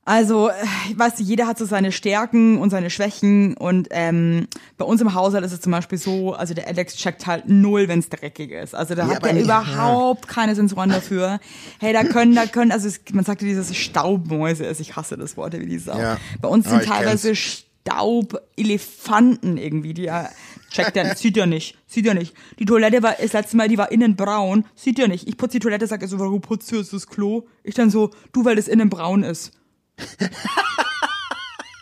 Also, 0.03 0.49
ich 0.89 0.97
weiß, 0.97 1.19
jeder 1.19 1.45
hat 1.45 1.59
so 1.59 1.65
seine 1.65 1.91
Stärken 1.91 2.57
und 2.57 2.71
seine 2.71 2.89
Schwächen 2.89 3.55
und 3.55 3.89
ähm, 3.91 4.47
bei 4.77 4.85
uns 4.85 4.99
im 4.99 5.13
Haushalt 5.13 5.45
ist 5.45 5.51
es 5.51 5.61
zum 5.61 5.71
Beispiel 5.71 5.99
so, 5.99 6.33
also 6.33 6.55
der 6.55 6.67
Alex 6.67 6.95
checkt 6.95 7.27
halt 7.27 7.47
null, 7.47 7.87
wenn 7.87 7.99
es 7.99 8.09
dreckig 8.09 8.49
ist. 8.51 8.73
Also 8.73 8.95
da 8.95 9.07
ja, 9.07 9.13
hat 9.15 9.23
er 9.25 9.39
überhaupt 9.39 10.25
ja. 10.25 10.33
keine 10.33 10.55
Sensoren 10.55 10.89
dafür. 10.89 11.39
Hey, 11.79 11.93
da 11.93 12.03
können, 12.03 12.33
da 12.33 12.47
können, 12.47 12.71
also 12.71 12.87
es, 12.87 13.01
man 13.13 13.25
sagt 13.25 13.43
ja 13.43 13.47
dieses 13.47 13.75
Staubmäuse, 13.75 14.67
also 14.67 14.81
ich 14.81 14.95
hasse 14.95 15.17
das 15.17 15.37
Wort 15.37 15.53
wie 15.53 15.67
die 15.67 15.77
Sau. 15.77 15.99
Ja. 15.99 16.17
Bei 16.41 16.49
uns 16.49 16.67
sind 16.67 16.81
oh, 16.81 16.85
teilweise 16.85 17.35
Staubelefanten 17.35 19.57
irgendwie, 19.57 19.93
die 19.93 20.01
ja 20.03 20.29
Checkt 20.71 20.95
er, 20.95 21.15
sieht 21.15 21.37
er 21.37 21.45
nicht, 21.45 21.77
sieht 21.85 22.07
er 22.07 22.13
nicht. 22.13 22.33
Die 22.57 22.65
Toilette 22.65 23.03
war, 23.03 23.15
das 23.21 23.33
letzte 23.33 23.57
Mal, 23.57 23.67
die 23.67 23.77
war 23.77 23.91
innen 23.91 24.15
braun, 24.15 24.65
sieht 24.73 24.97
er 24.99 25.09
nicht. 25.09 25.27
Ich 25.27 25.37
putze 25.37 25.53
die 25.53 25.59
Toilette, 25.59 25.85
sag 25.85 26.01
er 26.01 26.07
so, 26.07 26.17
warum 26.17 26.39
putzt 26.39 26.71
du 26.71 26.77
jetzt 26.77 26.93
das 26.93 27.07
Klo? 27.07 27.43
Ich 27.63 27.75
dann 27.75 27.89
so, 27.89 28.11
du, 28.31 28.45
weil 28.45 28.55
das 28.55 28.69
innen 28.69 28.89
braun 28.89 29.23
ist. 29.23 29.51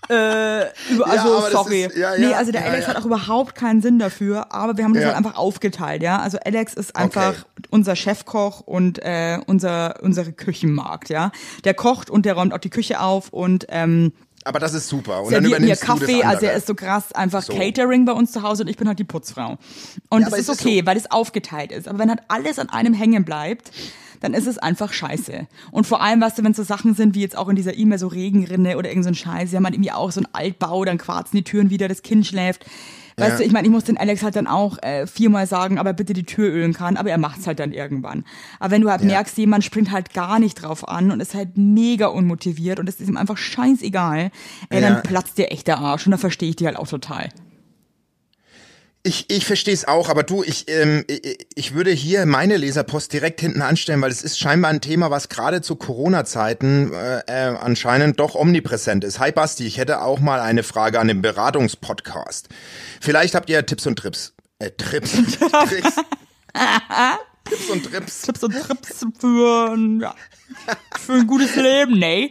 Äh, 0.09 0.61
über, 0.91 1.07
also 1.07 1.41
das 1.41 1.51
sorry. 1.51 1.83
ist- 1.85 1.95
ja, 1.95 2.17
nee, 2.17 2.31
ja, 2.31 2.37
also 2.37 2.51
der 2.51 2.61
ja, 2.61 2.67
Alex 2.67 2.83
ja. 2.87 2.89
hat 2.93 2.97
auch 3.01 3.05
überhaupt 3.05 3.53
keinen 3.55 3.81
Sinn 3.81 3.99
dafür, 3.99 4.51
aber 4.53 4.75
wir 4.77 4.83
haben 4.83 4.93
das 4.93 5.03
Ja. 5.03 5.09
halt 5.09 5.17
einfach 5.17 5.37
aufgeteilt, 5.37 6.01
ja. 6.01 6.19
Also 6.19 6.39
Alex 6.43 6.73
ist 6.73 6.95
einfach 6.95 7.45
unser 7.69 7.95
Chefkoch 7.95 8.61
und 8.61 8.97
äh, 8.99 9.39
unser 9.45 9.99
unsere 10.01 10.31
Küchenmarkt, 10.31 11.09
ja. 11.09 11.31
Der 11.63 11.75
kocht 11.75 12.09
und 12.09 12.25
der 12.25 12.33
räumt 12.33 12.53
auch 12.53 12.57
die 12.59 12.71
Küche 12.71 13.01
auf 13.01 13.29
und 13.29 13.67
ähm, 13.69 14.13
Aber 14.45 14.57
das 14.57 14.73
ist 14.73 14.87
super. 14.87 15.21
Und 15.21 15.31
dann 15.31 15.43
mir 15.43 15.49
übernimmst 15.49 15.81
das 15.83 15.87
Kaffee, 15.87 16.23
also 16.23 16.45
er 16.47 16.53
ist 16.53 16.65
so 16.65 16.73
krass 16.73 17.11
einfach 17.13 17.43
So. 17.43 17.53
Catering 17.53 18.05
bei 18.05 18.13
uns 18.13 18.31
zu 18.31 18.41
Hause 18.41 18.63
und 18.63 18.69
ich 18.69 18.77
bin 18.77 18.87
halt 18.87 18.97
die 18.97 19.03
Putzfrau. 19.03 19.57
Und 20.09 20.21
Ja, 20.23 20.29
das 20.31 20.39
ist 20.39 20.49
okay, 20.49 20.79
so. 20.79 20.85
weil 20.87 20.97
es 20.97 21.11
aufgeteilt 21.11 21.71
ist. 21.71 21.87
Aber 21.87 21.99
wenn 21.99 22.09
halt 22.09 22.21
alles 22.29 22.57
an 22.57 22.69
einem 22.69 22.95
hängen 22.95 23.25
bleibt, 23.25 23.69
dann 24.19 24.33
ist 24.33 24.47
es 24.47 24.57
einfach 24.57 24.91
scheiße. 24.93 25.47
Und 25.71 25.87
vor 25.87 26.01
allem, 26.01 26.21
weißt 26.21 26.37
du, 26.39 26.43
wenn 26.43 26.53
so 26.53 26.63
Sachen 26.63 26.93
sind 26.93 27.15
wie 27.15 27.21
jetzt 27.21 27.37
auch 27.37 27.49
in 27.49 27.55
dieser 27.55 27.75
E-Mail 27.77 27.99
so 27.99 28.07
Regenrinne 28.07 28.77
oder 28.77 28.89
irgend 28.89 29.05
so 29.05 29.09
ein 29.11 29.15
Scheiß, 29.15 29.53
haben 29.53 29.65
halt 29.65 29.75
irgendwie 29.75 29.91
auch 29.91 30.11
so 30.11 30.19
einen 30.21 30.27
Altbau, 30.33 30.83
dann 30.85 30.97
quarzen 30.97 31.37
die 31.37 31.43
Türen 31.43 31.69
wieder, 31.69 31.87
das 31.87 32.01
Kind 32.01 32.25
schläft. 32.27 32.65
Weißt 33.17 33.31
Ja. 33.31 33.37
du, 33.39 33.43
ich 33.43 33.51
meine, 33.51 33.67
ich 33.67 33.71
muss 33.71 33.83
den 33.83 33.97
Alex 33.97 34.23
halt 34.23 34.37
dann 34.37 34.47
auch 34.47 34.77
äh, 34.81 35.05
viermal 35.05 35.45
sagen, 35.45 35.77
aber 35.77 35.91
bitte 35.91 36.13
die 36.13 36.23
Tür 36.23 36.49
ölen 36.53 36.71
kann, 36.73 36.95
aber 36.95 37.09
er 37.11 37.17
macht's 37.17 37.47
halt 37.47 37.59
dann 37.59 37.73
irgendwann. 37.73 38.23
Aber 38.61 38.71
wenn 38.71 38.81
du 38.81 38.89
halt 38.89 39.01
Ja. 39.01 39.07
merkst, 39.07 39.37
jemand 39.37 39.65
springt 39.65 39.91
halt 39.91 40.13
gar 40.13 40.39
nicht 40.39 40.55
drauf 40.55 40.87
an 40.87 41.11
und 41.11 41.19
ist 41.19 41.33
halt 41.33 41.57
mega 41.57 42.07
unmotiviert 42.07 42.79
und 42.79 42.87
es 42.87 43.01
ist 43.01 43.09
ihm 43.09 43.17
einfach 43.17 43.35
scheißegal, 43.37 44.31
ey, 44.69 44.81
Ja. 44.81 44.89
dann 44.89 45.03
platzt 45.03 45.37
dir 45.37 45.51
echt 45.51 45.67
der 45.67 45.79
Arsch 45.79 46.05
und 46.07 46.11
dann 46.11 46.19
verstehe 46.19 46.49
ich 46.49 46.55
die 46.55 46.65
halt 46.65 46.77
auch 46.77 46.87
total. 46.87 47.29
Ich, 49.01 49.29
ich 49.29 49.45
verstehe 49.45 49.73
es 49.73 49.87
auch, 49.87 50.09
aber 50.09 50.23
du, 50.23 50.43
ich, 50.43 50.65
ähm, 50.67 51.05
ich, 51.07 51.47
ich 51.55 51.73
würde 51.73 51.91
hier 51.91 52.25
meine 52.25 52.57
Leserpost 52.57 53.13
direkt 53.13 53.39
hinten 53.39 53.61
anstellen, 53.61 54.01
weil 54.01 54.11
es 54.11 54.23
ist 54.23 54.37
scheinbar 54.37 54.71
ein 54.71 54.81
Thema, 54.81 55.09
was 55.09 55.29
gerade 55.29 55.61
zu 55.61 55.77
Corona-Zeiten 55.77 56.91
äh, 56.91 57.19
äh, 57.27 57.55
anscheinend 57.55 58.19
doch 58.19 58.35
omnipräsent 58.35 59.05
ist. 59.05 59.19
Hi 59.19 59.31
Basti, 59.31 59.65
ich 59.65 59.77
hätte 59.77 60.01
auch 60.01 60.19
mal 60.19 60.41
eine 60.41 60.63
Frage 60.63 60.99
an 60.99 61.07
den 61.07 61.21
Beratungspodcast. 61.21 62.49
Vielleicht 62.99 63.35
habt 63.35 63.49
ihr 63.49 63.65
Tipps 63.65 63.87
und 63.87 63.97
Trips. 63.97 64.33
Äh, 64.59 64.71
Trips. 64.71 65.11
Tricks. 65.69 65.95
Tipps 67.45 67.69
und 67.69 67.85
Trips. 67.85 68.21
Tipps 68.23 68.43
und 68.43 68.51
Trips 68.51 69.05
für 69.17 69.73
ein, 69.77 70.01
ja, 70.01 70.13
für 70.99 71.13
ein 71.13 71.27
gutes 71.27 71.55
Leben, 71.55 71.97
ne? 71.99 72.29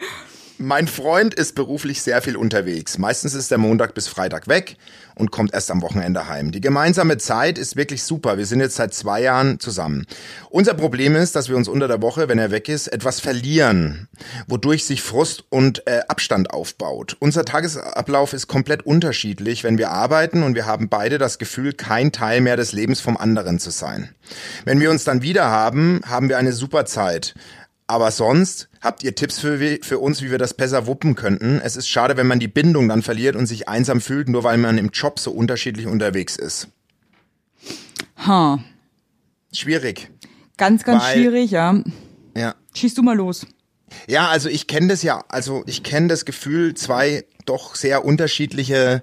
Mein 0.60 0.88
Freund 0.88 1.34
ist 1.34 1.54
beruflich 1.54 2.02
sehr 2.02 2.20
viel 2.20 2.36
unterwegs. 2.36 2.98
Meistens 2.98 3.32
ist 3.32 3.52
er 3.52 3.58
Montag 3.58 3.94
bis 3.94 4.08
Freitag 4.08 4.48
weg 4.48 4.76
und 5.14 5.30
kommt 5.30 5.54
erst 5.54 5.70
am 5.70 5.82
Wochenende 5.82 6.26
heim. 6.26 6.50
Die 6.50 6.60
gemeinsame 6.60 7.16
Zeit 7.16 7.58
ist 7.58 7.76
wirklich 7.76 8.02
super. 8.02 8.38
Wir 8.38 8.46
sind 8.46 8.58
jetzt 8.58 8.74
seit 8.74 8.92
zwei 8.92 9.22
Jahren 9.22 9.60
zusammen. 9.60 10.04
Unser 10.50 10.74
Problem 10.74 11.14
ist, 11.14 11.36
dass 11.36 11.48
wir 11.48 11.56
uns 11.56 11.68
unter 11.68 11.86
der 11.86 12.02
Woche, 12.02 12.28
wenn 12.28 12.40
er 12.40 12.50
weg 12.50 12.68
ist, 12.68 12.88
etwas 12.88 13.20
verlieren, 13.20 14.08
wodurch 14.48 14.84
sich 14.84 15.00
Frust 15.00 15.44
und 15.48 15.86
äh, 15.86 16.00
Abstand 16.08 16.50
aufbaut. 16.50 17.16
Unser 17.20 17.44
Tagesablauf 17.44 18.32
ist 18.32 18.48
komplett 18.48 18.84
unterschiedlich, 18.84 19.62
wenn 19.62 19.78
wir 19.78 19.92
arbeiten 19.92 20.42
und 20.42 20.56
wir 20.56 20.66
haben 20.66 20.88
beide 20.88 21.18
das 21.18 21.38
Gefühl, 21.38 21.72
kein 21.72 22.10
Teil 22.10 22.40
mehr 22.40 22.56
des 22.56 22.72
Lebens 22.72 23.00
vom 23.00 23.16
anderen 23.16 23.60
zu 23.60 23.70
sein. 23.70 24.12
Wenn 24.64 24.80
wir 24.80 24.90
uns 24.90 25.04
dann 25.04 25.22
wieder 25.22 25.46
haben, 25.46 26.00
haben 26.04 26.28
wir 26.28 26.36
eine 26.36 26.52
super 26.52 26.84
Zeit. 26.84 27.34
Aber 27.90 28.10
sonst 28.10 28.68
habt 28.82 29.02
ihr 29.02 29.14
Tipps 29.14 29.38
für, 29.38 29.78
für 29.82 29.98
uns, 29.98 30.20
wie 30.22 30.30
wir 30.30 30.36
das 30.36 30.52
besser 30.52 30.86
wuppen 30.86 31.14
könnten? 31.14 31.58
Es 31.64 31.74
ist 31.74 31.88
schade, 31.88 32.18
wenn 32.18 32.26
man 32.26 32.38
die 32.38 32.46
Bindung 32.46 32.86
dann 32.88 33.00
verliert 33.02 33.34
und 33.34 33.46
sich 33.46 33.66
einsam 33.66 34.02
fühlt, 34.02 34.28
nur 34.28 34.44
weil 34.44 34.58
man 34.58 34.76
im 34.76 34.90
Job 34.90 35.18
so 35.18 35.30
unterschiedlich 35.30 35.86
unterwegs 35.86 36.36
ist. 36.36 36.68
Ha. 38.26 38.58
Schwierig. 39.54 40.10
Ganz, 40.58 40.84
ganz 40.84 41.02
Weil- 41.02 41.14
schwierig, 41.14 41.50
ja. 41.50 41.82
Ja. 42.36 42.54
Schieß 42.74 42.94
du 42.94 43.02
mal 43.02 43.16
los. 43.16 43.46
Ja, 44.06 44.28
also 44.28 44.50
ich 44.50 44.66
kenne 44.66 44.88
das 44.88 45.02
ja, 45.02 45.24
also 45.28 45.62
ich 45.66 45.82
kenne 45.82 46.08
das 46.08 46.26
Gefühl, 46.26 46.74
zwei 46.74 47.24
doch 47.46 47.74
sehr 47.74 48.04
unterschiedliche 48.04 49.00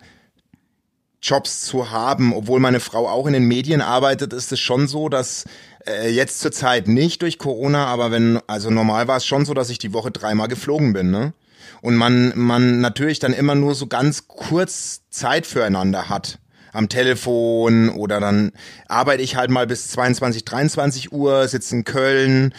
Jobs 1.25 1.61
zu 1.61 1.89
haben, 1.89 2.33
obwohl 2.33 2.59
meine 2.59 2.79
Frau 2.79 3.07
auch 3.09 3.25
in 3.25 3.33
den 3.33 3.45
Medien 3.45 3.81
arbeitet, 3.81 4.31
ist 4.31 4.51
es 4.51 4.59
schon 4.59 4.87
so, 4.87 5.09
dass 5.09 5.45
äh, 5.87 6.09
jetzt 6.09 6.39
zur 6.39 6.51
Zeit 6.51 6.87
nicht 6.87 7.23
durch 7.23 7.39
Corona, 7.39 7.87
aber 7.87 8.11
wenn, 8.11 8.39
also 8.47 8.69
normal 8.69 9.07
war 9.07 9.17
es 9.17 9.25
schon 9.25 9.43
so, 9.43 9.55
dass 9.55 9.71
ich 9.71 9.79
die 9.79 9.91
Woche 9.91 10.11
dreimal 10.11 10.47
geflogen 10.47 10.93
bin, 10.93 11.09
ne? 11.09 11.33
Und 11.81 11.95
man, 11.95 12.31
man 12.35 12.79
natürlich 12.79 13.19
dann 13.19 13.33
immer 13.33 13.55
nur 13.55 13.75
so 13.75 13.87
ganz 13.87 14.27
kurz 14.27 15.01
Zeit 15.09 15.45
füreinander 15.45 16.09
hat. 16.09 16.39
Am 16.73 16.89
Telefon 16.89 17.89
oder 17.89 18.19
dann 18.19 18.51
arbeite 18.87 19.21
ich 19.21 19.35
halt 19.35 19.49
mal 19.49 19.67
bis 19.67 19.89
22, 19.89 20.45
23 20.45 21.11
Uhr, 21.11 21.47
sitze 21.47 21.75
in 21.75 21.83
Köln, 21.83 22.53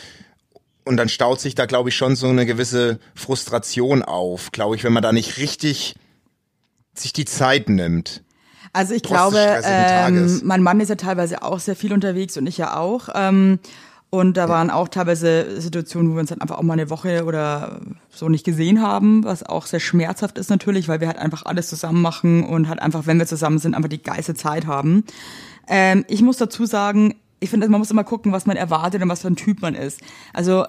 und 0.85 0.97
dann 0.97 1.09
staut 1.09 1.41
sich 1.41 1.57
da, 1.57 1.67
glaube 1.67 1.89
ich, 1.89 1.97
schon 1.97 2.15
so 2.15 2.29
eine 2.29 2.47
gewisse 2.47 3.01
Frustration 3.15 4.03
auf, 4.03 4.53
glaube 4.53 4.77
ich, 4.77 4.85
wenn 4.85 4.93
man 4.93 5.03
da 5.03 5.13
nicht 5.13 5.39
richtig 5.39 5.97
sich 6.95 7.13
die 7.13 7.25
Zeit 7.25 7.69
nimmt. 7.69 8.23
Also 8.73 8.95
ich 8.95 9.03
glaube, 9.03 9.39
ähm, 9.65 10.41
mein 10.45 10.63
Mann 10.63 10.81
ist 10.81 10.89
ja 10.89 10.97
teilweise 10.97 11.43
auch 11.43 11.61
sehr 11.61 11.77
viel 11.77 11.93
unterwegs 11.93 12.37
und 12.37 12.47
ich 12.47 12.59
ja 12.59 12.77
auch. 12.77 13.09
Ähm, 13.15 13.59
und 14.09 14.37
da 14.37 14.49
waren 14.49 14.71
auch 14.71 14.89
teilweise 14.89 15.61
Situationen, 15.61 16.11
wo 16.11 16.15
wir 16.15 16.21
uns 16.21 16.31
dann 16.31 16.41
einfach 16.41 16.59
auch 16.59 16.63
mal 16.63 16.75
eine 16.75 16.91
Woche 16.91 17.25
oder 17.25 17.81
so 18.09 18.29
nicht 18.29 18.45
gesehen 18.45 18.81
haben, 18.81 19.25
was 19.25 19.43
auch 19.43 19.67
sehr 19.67 19.81
schmerzhaft 19.81 20.39
ist 20.39 20.49
natürlich, 20.49 20.89
weil 20.89 21.01
wir 21.01 21.09
halt 21.09 21.19
einfach 21.19 21.45
alles 21.45 21.69
zusammen 21.69 22.01
machen 22.03 22.45
und 22.45 22.69
halt 22.69 22.81
einfach, 22.81 23.07
wenn 23.07 23.19
wir 23.19 23.27
zusammen 23.27 23.59
sind, 23.59 23.75
einfach 23.75 23.89
die 23.89 24.03
geilste 24.03 24.35
Zeit 24.35 24.67
haben. 24.67 25.05
Ähm, 25.69 26.05
ich 26.09 26.23
muss 26.23 26.37
dazu 26.37 26.67
sagen, 26.67 27.17
ich 27.41 27.51
finde, 27.51 27.69
man 27.69 27.81
muss 27.81 27.91
immer 27.91 28.05
gucken, 28.05 28.33
was 28.33 28.47
man 28.47 28.57
erwartet 28.57 29.03
und 29.03 29.09
was 29.09 29.23
für 29.23 29.29
ein 29.29 29.37
Typ 29.37 29.61
man 29.61 29.75
ist. 29.75 30.01
Also 30.33 30.65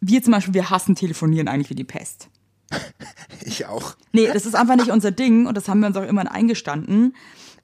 wir 0.00 0.22
zum 0.22 0.32
Beispiel, 0.32 0.54
wir 0.54 0.70
hassen 0.70 0.94
telefonieren 0.94 1.48
eigentlich 1.48 1.70
wie 1.70 1.74
die 1.74 1.84
Pest. 1.84 2.28
Ich 3.46 3.66
auch. 3.66 3.94
Nee, 4.12 4.30
das 4.32 4.46
ist 4.46 4.54
einfach 4.54 4.76
nicht 4.76 4.90
unser 4.90 5.10
Ding 5.10 5.46
und 5.46 5.54
das 5.54 5.68
haben 5.68 5.80
wir 5.80 5.88
uns 5.88 5.96
auch 5.96 6.04
immer 6.04 6.30
eingestanden. 6.32 7.14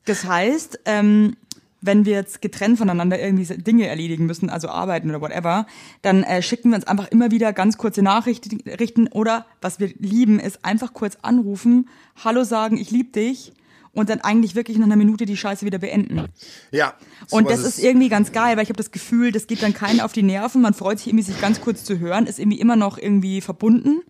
Das 0.05 0.25
heißt, 0.25 0.81
ähm, 0.85 1.37
wenn 1.81 2.05
wir 2.05 2.12
jetzt 2.12 2.42
getrennt 2.42 2.79
voneinander 2.79 3.18
irgendwie 3.18 3.44
Dinge 3.57 3.87
erledigen 3.87 4.27
müssen, 4.27 4.51
also 4.51 4.68
arbeiten 4.68 5.09
oder 5.09 5.20
whatever, 5.20 5.66
dann 6.03 6.23
äh, 6.23 6.42
schicken 6.42 6.70
wir 6.70 6.77
uns 6.77 6.87
einfach 6.87 7.09
immer 7.09 7.31
wieder 7.31 7.53
ganz 7.53 7.79
kurze 7.79 8.03
Nachrichten 8.03 8.61
richten 8.68 9.09
oder 9.09 9.46
was 9.61 9.81
wir 9.81 9.88
lieben, 9.99 10.38
ist 10.38 10.64
einfach 10.64 10.92
kurz 10.92 11.16
anrufen, 11.23 11.88
Hallo 12.23 12.44
sagen, 12.44 12.77
ich 12.77 12.90
lieb 12.90 13.14
dich 13.14 13.53
und 13.92 14.09
dann 14.09 14.20
eigentlich 14.20 14.55
wirklich 14.55 14.79
nach 14.79 14.87
einer 14.87 14.96
Minute 14.96 15.26
die 15.26 15.37
Scheiße 15.37 15.66
wieder 15.66 15.79
beenden. 15.79 16.26
Ja. 16.70 16.94
Und 17.31 17.50
das 17.50 17.61
ist 17.64 17.79
irgendwie 17.79 18.09
ganz 18.09 18.33
geil, 18.33 18.57
weil 18.57 18.62
ich 18.62 18.68
habe 18.68 18.76
das 18.76 18.90
Gefühl, 18.92 19.33
das 19.33 19.46
geht 19.46 19.62
dann 19.62 19.74
keinen 19.74 20.00
auf 20.00 20.12
die 20.12 20.22
Nerven. 20.22 20.62
Man 20.62 20.74
freut 20.74 20.98
sich 20.98 21.09
irgendwie, 21.09 21.24
sich 21.24 21.40
ganz 21.40 21.61
kurz 21.61 21.85
zu 21.85 21.98
hören, 21.98 22.26
ist 22.26 22.38
irgendwie 22.38 22.61
immer 22.61 22.76
noch 22.76 22.98
irgendwie 22.98 23.40
verbunden, 23.40 24.03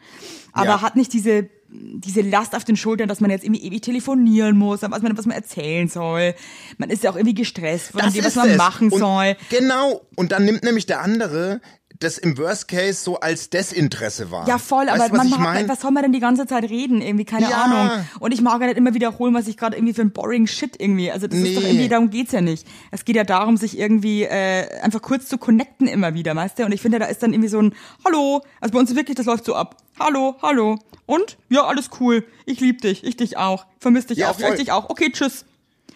aber 0.52 0.66
Ja. 0.66 0.82
hat 0.82 0.96
nicht 0.96 1.12
diese 1.12 1.48
diese 1.72 2.22
Last 2.22 2.56
auf 2.56 2.64
den 2.64 2.76
Schultern, 2.76 3.08
dass 3.08 3.20
man 3.20 3.30
jetzt 3.30 3.44
irgendwie 3.44 3.62
ewig 3.62 3.80
telefonieren 3.82 4.56
muss, 4.58 4.82
weiß 4.82 5.02
man, 5.02 5.16
was 5.16 5.24
man 5.26 5.36
erzählen 5.36 5.86
soll. 5.86 6.34
Man 6.78 6.90
ist 6.90 7.04
ja 7.04 7.12
auch 7.12 7.14
irgendwie 7.14 7.34
gestresst 7.34 7.92
von 7.92 8.00
das 8.00 8.12
dem, 8.12 8.24
was 8.24 8.30
ist 8.30 8.36
man 8.36 8.50
es. 8.50 8.56
machen 8.56 8.90
und, 8.90 8.98
soll. 8.98 9.36
Genau. 9.50 10.00
Und 10.16 10.32
dann 10.32 10.44
nimmt 10.44 10.64
nämlich 10.64 10.86
der 10.86 11.00
andere 11.00 11.60
das 12.00 12.18
im 12.18 12.36
Worst 12.38 12.66
Case 12.66 12.94
so 13.04 13.20
als 13.20 13.50
Desinteresse 13.50 14.30
wahr. 14.30 14.48
Ja, 14.48 14.58
voll, 14.58 14.86
weißt 14.86 15.00
aber 15.00 15.18
was 15.18 15.28
man 15.28 15.42
mein? 15.42 15.68
was 15.68 15.80
soll 15.82 15.90
man 15.90 16.02
denn 16.02 16.12
die 16.12 16.18
ganze 16.20 16.46
Zeit 16.46 16.64
reden? 16.64 17.00
Irgendwie, 17.02 17.24
keine 17.24 17.48
Ja. 17.50 17.62
Ahnung. 17.64 18.06
Und 18.20 18.32
ich 18.32 18.40
mag 18.40 18.60
ja 18.60 18.66
nicht 18.68 18.78
immer 18.78 18.94
wiederholen, 18.94 19.34
was 19.34 19.46
ich 19.48 19.56
gerade 19.56 19.76
irgendwie 19.76 19.94
für 19.94 20.00
ein 20.02 20.10
boring 20.10 20.46
Shit 20.46 20.80
irgendwie. 20.80 21.12
Also 21.12 21.26
das 21.26 21.38
ist 21.38 21.56
doch 21.56 21.62
Nee. 21.62 21.68
irgendwie, 21.68 21.88
darum 21.88 22.10
geht's 22.10 22.32
ja 22.32 22.40
nicht. 22.40 22.66
Es 22.90 23.04
geht 23.04 23.16
ja 23.16 23.24
darum, 23.24 23.56
sich 23.56 23.78
irgendwie 23.78 24.22
äh, 24.24 24.80
einfach 24.80 25.02
kurz 25.02 25.28
zu 25.28 25.38
connecten 25.38 25.86
immer 25.86 26.14
wieder, 26.14 26.34
weißt 26.34 26.58
du? 26.58 26.64
Und 26.64 26.72
ich 26.72 26.80
finde, 26.82 26.98
da 26.98 27.04
ist 27.06 27.22
dann 27.22 27.32
irgendwie 27.32 27.48
so 27.50 27.60
ein 27.60 27.74
Hallo. 28.04 28.42
Also 28.60 28.72
bei 28.72 28.80
uns 28.80 28.94
wirklich, 28.96 29.16
das 29.16 29.26
läuft 29.26 29.44
so 29.44 29.54
ab. 29.54 29.76
Hallo, 29.98 30.36
hallo. 30.42 30.78
Und? 31.06 31.36
Ja, 31.50 31.64
alles 31.66 31.90
cool. 32.00 32.24
Ich 32.46 32.60
lieb 32.60 32.80
dich. 32.80 33.04
Ich 33.04 33.16
dich 33.16 33.36
auch. 33.36 33.66
Vermiss 33.78 34.06
dich 34.06 34.18
Ja, 34.18 34.30
auch. 34.30 34.40
Voll. 34.40 34.50
ich 34.52 34.56
dich 34.60 34.72
auch. 34.72 34.88
Okay, 34.88 35.10
tschüss. 35.12 35.44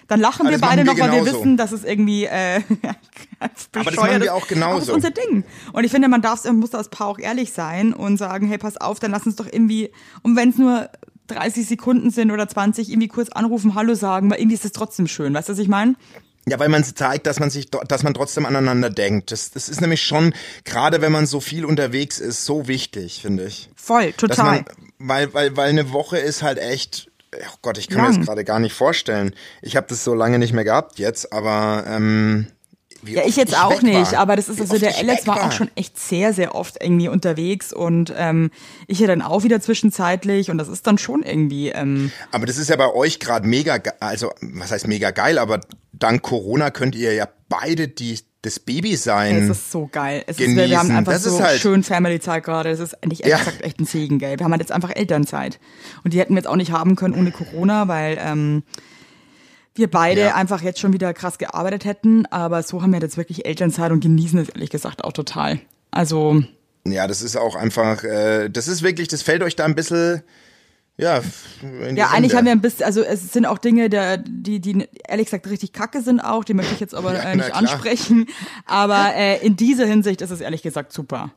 Dann 0.08 0.20
lachen 0.20 0.48
wir 0.48 0.58
beide 0.58 0.84
machen 0.84 0.86
noch, 0.86 0.96
wir 0.96 1.04
weil 1.04 1.12
wir 1.12 1.18
genauso. 1.20 1.38
wissen, 1.40 1.56
dass 1.56 1.72
es 1.72 1.84
irgendwie 1.84 2.24
äh, 2.24 2.60
ganz 3.40 3.68
Aber 3.72 3.84
das 3.84 3.96
machen 3.96 4.10
wir 4.10 4.22
ist. 4.22 4.28
auch 4.30 4.46
genauso. 4.46 4.78
Das 4.78 4.88
ist 4.88 4.94
unser 4.94 5.10
Ding. 5.10 5.44
Und 5.72 5.84
ich 5.84 5.90
finde, 5.90 6.08
man 6.08 6.22
darf, 6.22 6.44
man 6.44 6.56
muss 6.56 6.74
als 6.74 6.88
Paar 6.88 7.08
auch 7.08 7.18
ehrlich 7.18 7.52
sein 7.52 7.94
und 7.94 8.16
sagen, 8.16 8.46
hey, 8.46 8.58
pass 8.58 8.76
auf, 8.76 9.00
dann 9.00 9.10
lass 9.10 9.24
uns 9.26 9.36
doch 9.36 9.46
irgendwie, 9.50 9.90
und 10.22 10.36
wenn 10.36 10.50
es 10.50 10.58
nur 10.58 10.90
30 11.28 11.66
Sekunden 11.66 12.10
sind 12.10 12.30
oder 12.30 12.48
20, 12.48 12.90
irgendwie 12.90 13.08
kurz 13.08 13.30
anrufen, 13.30 13.74
Hallo 13.74 13.94
sagen, 13.94 14.30
weil 14.30 14.40
irgendwie 14.40 14.56
ist 14.56 14.64
es 14.64 14.72
trotzdem 14.72 15.06
schön. 15.06 15.32
Weißt 15.32 15.48
du, 15.48 15.52
was 15.52 15.58
ich 15.58 15.68
meine? 15.68 15.94
Ja, 16.46 16.58
weil 16.58 16.68
man 16.68 16.84
zeigt, 16.84 17.26
dass 17.26 17.40
man 17.40 17.48
sich, 17.48 17.70
dass 17.70 18.02
man 18.02 18.12
trotzdem 18.12 18.44
aneinander 18.44 18.90
denkt. 18.90 19.32
Das, 19.32 19.50
das 19.50 19.70
ist 19.70 19.80
nämlich 19.80 20.02
schon, 20.02 20.34
gerade 20.64 21.00
wenn 21.00 21.10
man 21.10 21.24
so 21.26 21.40
viel 21.40 21.64
unterwegs 21.64 22.18
ist, 22.18 22.44
so 22.44 22.68
wichtig, 22.68 23.20
finde 23.22 23.46
ich. 23.46 23.70
Voll, 23.74 24.12
total. 24.12 24.44
man, 24.44 24.64
weil, 24.98 25.32
weil, 25.32 25.56
weil 25.56 25.70
eine 25.70 25.92
Woche 25.92 26.18
ist 26.18 26.42
halt 26.42 26.58
echt, 26.58 27.10
oh 27.42 27.56
Gott, 27.62 27.78
ich 27.78 27.88
kann 27.88 28.02
mir 28.02 28.08
Lang. 28.08 28.16
das 28.18 28.26
gerade 28.26 28.44
gar 28.44 28.58
nicht 28.58 28.74
vorstellen. 28.74 29.34
Ich 29.62 29.76
habe 29.76 29.86
das 29.88 30.04
so 30.04 30.14
lange 30.14 30.38
nicht 30.38 30.52
mehr 30.52 30.64
gehabt 30.64 30.98
jetzt, 30.98 31.32
aber 31.32 31.84
ähm, 31.88 32.46
Ja, 33.04 33.22
ich 33.26 33.36
jetzt 33.36 33.56
auch 33.56 33.70
weg 33.70 33.82
nicht, 33.82 34.12
war. 34.12 34.18
aber 34.20 34.36
das 34.36 34.48
ist 34.48 34.58
Wie 34.58 34.62
also 34.62 34.78
der 34.78 34.90
ich 34.90 34.98
Alex 34.98 35.22
weg 35.22 35.26
war 35.26 35.44
auch 35.44 35.52
schon 35.52 35.70
echt 35.74 35.98
sehr, 35.98 36.32
sehr 36.32 36.54
oft 36.54 36.82
irgendwie 36.82 37.08
unterwegs 37.08 37.72
und 37.72 38.12
ähm, 38.16 38.50
ich 38.86 38.98
ja 38.98 39.06
dann 39.06 39.20
auch 39.22 39.42
wieder 39.42 39.60
zwischenzeitlich 39.60 40.50
und 40.50 40.58
das 40.58 40.68
ist 40.68 40.86
dann 40.86 40.96
schon 40.98 41.22
irgendwie, 41.22 41.68
ähm, 41.68 42.10
Aber 42.32 42.46
das 42.46 42.56
ist 42.56 42.70
ja 42.70 42.76
bei 42.76 42.92
euch 42.92 43.20
gerade 43.20 43.46
mega, 43.46 43.78
also 44.00 44.32
was 44.40 44.70
heißt 44.70 44.86
mega 44.86 45.10
geil, 45.10 45.38
aber 45.38 45.60
dank 45.92 46.22
Corona 46.22 46.70
könnt 46.70 46.94
ihr 46.94 47.12
ja 47.14 47.28
beide 47.48 47.88
die 47.88 48.18
das 48.44 48.58
Baby 48.60 48.96
sein. 48.96 49.36
Es 49.36 49.48
ist 49.48 49.70
so 49.70 49.88
geil. 49.90 50.22
Es 50.26 50.38
ist, 50.38 50.54
wir 50.54 50.78
haben 50.78 50.90
einfach 50.90 51.12
das 51.12 51.24
so 51.24 51.40
halt 51.40 51.60
schön 51.60 51.82
Family-Zeit 51.82 52.44
gerade. 52.44 52.70
Das 52.70 52.80
ist 52.80 53.02
eigentlich 53.02 53.20
Ja. 53.20 53.38
exakt 53.38 53.62
echt 53.62 53.80
ein 53.80 53.86
Segen, 53.86 54.18
gell. 54.18 54.38
Wir 54.38 54.44
haben 54.44 54.52
halt 54.52 54.60
jetzt 54.62 54.72
einfach 54.72 54.90
Elternzeit. 54.94 55.58
Und 56.04 56.12
die 56.14 56.18
hätten 56.20 56.34
wir 56.34 56.38
jetzt 56.38 56.46
auch 56.48 56.56
nicht 56.56 56.72
haben 56.72 56.96
können 56.96 57.14
ohne 57.14 57.30
Corona, 57.30 57.88
weil 57.88 58.18
ähm, 58.20 58.62
wir 59.74 59.90
beide 59.90 60.20
Ja. 60.20 60.34
einfach 60.34 60.62
jetzt 60.62 60.78
schon 60.80 60.92
wieder 60.92 61.12
krass 61.14 61.38
gearbeitet 61.38 61.84
hätten. 61.84 62.26
Aber 62.26 62.62
so 62.62 62.82
haben 62.82 62.92
wir 62.92 63.00
jetzt 63.00 63.16
wirklich 63.16 63.46
Elternzeit 63.46 63.90
und 63.92 64.00
genießen 64.00 64.38
es 64.38 64.48
ehrlich 64.50 64.70
gesagt 64.70 65.02
auch 65.04 65.12
total. 65.12 65.60
Also, 65.90 66.42
Ja, 66.86 67.06
das 67.06 67.22
ist 67.22 67.36
auch 67.36 67.56
einfach, 67.56 68.04
äh, 68.04 68.48
das 68.50 68.68
ist 68.68 68.82
wirklich, 68.82 69.08
das 69.08 69.22
fällt 69.22 69.42
euch 69.42 69.56
da 69.56 69.64
ein 69.64 69.74
bisschen, 69.74 70.22
ja, 70.96 71.20
ja, 71.94 72.10
eigentlich 72.10 72.36
haben 72.36 72.44
wir 72.44 72.52
ein 72.52 72.60
bisschen, 72.60 72.86
also 72.86 73.02
es 73.02 73.32
sind 73.32 73.46
auch 73.46 73.58
Dinge, 73.58 73.90
der, 73.90 74.16
die, 74.18 74.60
die 74.60 74.88
ehrlich 75.08 75.26
gesagt 75.26 75.48
richtig 75.48 75.72
kacke 75.72 76.02
sind 76.02 76.20
auch, 76.20 76.44
die 76.44 76.54
möchte 76.54 76.72
ich 76.72 76.80
jetzt 76.80 76.94
aber 76.94 77.14
Ja, 77.14 77.22
äh, 77.22 77.36
nicht 77.36 77.52
ansprechen. 77.52 78.26
Aber 78.64 79.12
äh, 79.14 79.44
in 79.44 79.56
dieser 79.56 79.86
Hinsicht 79.86 80.22
ist 80.22 80.30
es 80.30 80.40
ehrlich 80.40 80.62
gesagt 80.62 80.92
super. 80.92 81.32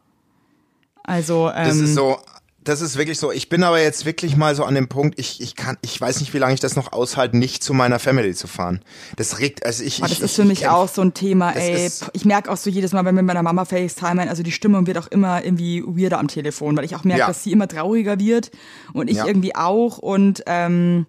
Also, 1.04 1.50
ähm, 1.50 1.68
Das 1.68 1.78
ist 1.78 1.96
so, 1.96 2.20
das 2.68 2.82
ist 2.82 2.98
wirklich 2.98 3.18
so. 3.20 3.32
Ich 3.32 3.50
bin 3.50 3.64
aber 3.64 3.82
jetzt 3.82 4.06
wirklich 4.06 4.36
mal 4.36 4.56
so 4.56 4.64
an 4.64 4.76
dem 4.76 4.88
Punkt, 4.88 5.20
ich, 5.20 5.42
ich 5.42 5.56
kann, 5.56 5.78
ich 5.82 6.00
weiß 6.00 6.20
nicht, 6.20 6.34
wie 6.34 6.38
lange 6.38 6.54
ich 6.54 6.60
das 6.60 6.76
noch 6.76 6.92
aushalte, 6.92 7.38
nicht 7.38 7.64
zu 7.64 7.74
meiner 7.74 8.00
Family 8.00 8.34
zu 8.36 8.48
fahren. 8.48 8.82
Das 9.16 9.40
regt, 9.40 9.66
also 9.66 9.84
ich, 9.84 10.00
Aber 10.04 10.12
ich, 10.12 10.20
das 10.20 10.26
ist 10.26 10.32
ich, 10.32 10.36
für 10.44 10.48
mich 10.48 10.62
ich, 10.62 10.68
auch 10.68 10.88
so 10.88 11.02
ein 11.02 11.14
Thema, 11.14 11.52
ey. 11.52 11.86
ist- 11.86 12.10
Ich 12.14 12.26
merke 12.26 12.52
auch 12.52 12.58
so 12.58 12.70
jedes 12.70 12.92
Mal, 12.92 13.00
wenn 13.06 13.16
wir 13.16 13.22
mit 13.22 13.28
meiner 13.28 13.44
Mama 13.44 13.66
FaceTime, 13.66 14.30
also 14.30 14.44
die 14.44 14.52
Stimmung 14.52 14.86
wird 14.88 14.98
auch 14.98 15.08
immer 15.08 15.44
irgendwie 15.44 15.84
weirder 15.86 16.20
am 16.20 16.28
Telefon, 16.28 16.76
weil 16.78 16.86
ich 16.86 16.96
auch 16.96 17.04
merke, 17.04 17.22
Ja. 17.22 17.28
dass 17.28 17.44
sie 17.44 17.52
immer 17.52 17.68
trauriger 17.68 18.20
wird 18.20 18.52
und 18.94 19.10
ich 19.10 19.18
Ja. 19.18 19.26
irgendwie 19.28 19.56
auch 19.56 19.98
und 19.98 20.44
ähm, 20.48 21.06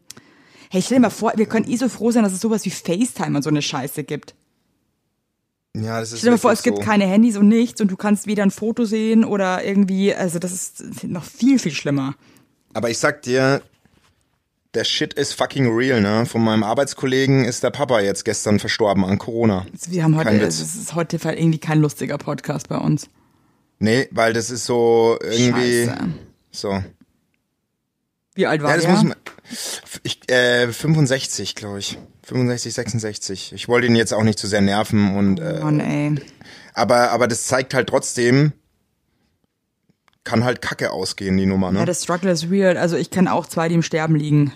hey, 0.71 0.83
stell 0.83 0.99
dir 0.99 1.03
mal 1.03 1.11
vor, 1.11 1.33
wir 1.37 1.47
können 1.47 1.69
eh 1.71 1.77
so 1.77 1.89
froh 1.89 2.11
sein, 2.11 2.23
dass 2.23 2.33
es 2.33 2.41
sowas 2.41 2.65
wie 2.65 2.71
FaceTime 2.71 3.37
und 3.37 3.43
so 3.43 3.51
eine 3.51 3.63
Scheiße 3.63 4.05
gibt. 4.05 4.35
Ja, 5.83 6.01
das 6.01 6.13
ist 6.13 6.19
Stell 6.21 6.29
dir 6.29 6.33
mal 6.33 6.39
vor, 6.39 6.53
es 6.53 6.61
wirklich 6.61 6.75
gibt 6.77 6.85
so. 6.85 6.91
keine 6.91 7.07
Handys 7.07 7.37
und 7.37 7.49
nichts 7.49 7.81
und 7.81 7.91
du 7.91 7.97
kannst 7.97 8.27
weder 8.27 8.43
ein 8.43 8.51
Foto 8.51 8.85
sehen 8.85 9.25
oder 9.25 9.65
irgendwie, 9.65 10.15
also 10.15 10.39
das 10.39 10.53
ist 10.53 11.05
noch 11.05 11.25
viel, 11.25 11.59
viel 11.59 11.73
schlimmer. 11.73 12.15
Aber 12.75 12.91
ich 12.91 12.99
sag 12.99 13.23
dir, 13.23 13.63
der 14.75 14.85
Shit 14.85 15.15
ist 15.15 15.33
fucking 15.33 15.75
real, 15.75 16.01
ne? 16.01 16.27
Von 16.27 16.43
meinem 16.45 16.63
Arbeitskollegen 16.63 17.45
ist 17.45 17.63
der 17.63 17.71
Papa 17.71 18.01
jetzt 18.01 18.25
gestern 18.25 18.59
verstorben 18.59 19.05
an 19.05 19.19
Corona. 19.19 19.67
Wir 19.89 20.05
haben 20.05 20.17
heute, 20.17 20.31
es 20.43 20.61
ist 20.61 20.95
heute 20.95 21.17
irgendwie 21.25 21.59
kein 21.59 21.81
lustiger 21.81 22.19
Podcast 22.19 22.69
bei 22.69 22.77
uns. 22.79 23.09
Nee, 23.79 24.09
weil 24.11 24.33
das 24.33 24.51
ist 24.51 24.67
so 24.67 25.19
irgendwie 25.23 25.87
Scheiße. 25.87 26.09
so. 26.51 26.83
Wie 28.35 28.47
alt 28.47 28.63
war 28.63 28.71
Ja, 28.71 28.77
das 28.77 28.85
der? 28.85 28.93
muss 28.93 29.03
man. 29.05 29.17
Ich, 30.03 30.31
äh, 30.31 30.71
65, 30.73 31.55
glaube 31.55 31.79
ich. 31.79 31.99
65, 32.29 32.75
66. 32.75 33.53
Ich 33.55 33.69
wollte 33.69 33.87
ihn 33.87 33.97
jetzt 33.97 34.13
auch 34.13 34.23
nicht 34.23 34.39
zu 34.39 34.47
sehr 34.47 34.61
nerven 34.61 35.17
und 35.17 35.41
äh, 35.41 35.61
Mann, 35.61 35.81
ey. 35.81 36.15
aber 36.75 37.11
aber 37.11 37.27
das 37.27 37.45
zeigt 37.47 37.73
halt 37.75 37.89
trotzdem 37.89 38.53
kann 40.25 40.45
halt 40.45 40.61
Kacke 40.61 40.91
ausgehen 40.93 41.39
die 41.39 41.47
Nummer, 41.47 41.73
ne? 41.73 41.79
Ja, 41.81 41.85
das 41.87 42.03
Struggle 42.03 42.31
ist 42.31 42.51
real. 42.51 42.77
Also 42.77 42.97
ich 42.97 43.11
kenne 43.11 43.33
auch 43.33 43.47
zwei, 43.47 43.69
die 43.71 43.77
im 43.77 43.83
Sterben 43.83 44.15
liegen. 44.15 44.53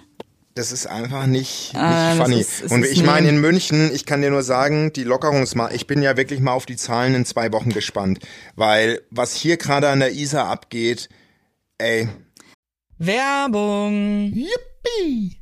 das 0.54 0.70
ist 0.70 0.86
einfach 0.86 1.24
nicht, 1.24 1.72
nicht 1.72 1.82
Äh, 1.82 2.14
funny. 2.16 2.40
ist- 2.40 2.70
und 2.70 2.84
ich 2.84 3.02
meine 3.04 3.30
in 3.30 3.40
München, 3.40 3.90
ich 3.94 4.04
kann 4.04 4.20
dir 4.20 4.30
nur 4.30 4.42
sagen, 4.42 4.92
die 4.92 5.04
Lockerungsma 5.04 5.70
ich 5.70 5.86
bin 5.86 6.02
ja 6.02 6.18
wirklich 6.18 6.40
mal 6.40 6.52
auf 6.52 6.66
die 6.66 6.76
Zahlen 6.76 7.14
in 7.14 7.24
zwei 7.24 7.52
Wochen 7.52 7.70
gespannt, 7.70 8.18
weil 8.54 9.00
was 9.10 9.34
hier 9.34 9.56
gerade 9.56 9.88
an 9.88 10.00
der 10.00 10.12
Isar 10.12 10.48
abgeht, 10.48 11.08
ey, 11.78 12.06
Werbung. 12.98 14.30
Yippie! 14.34 15.41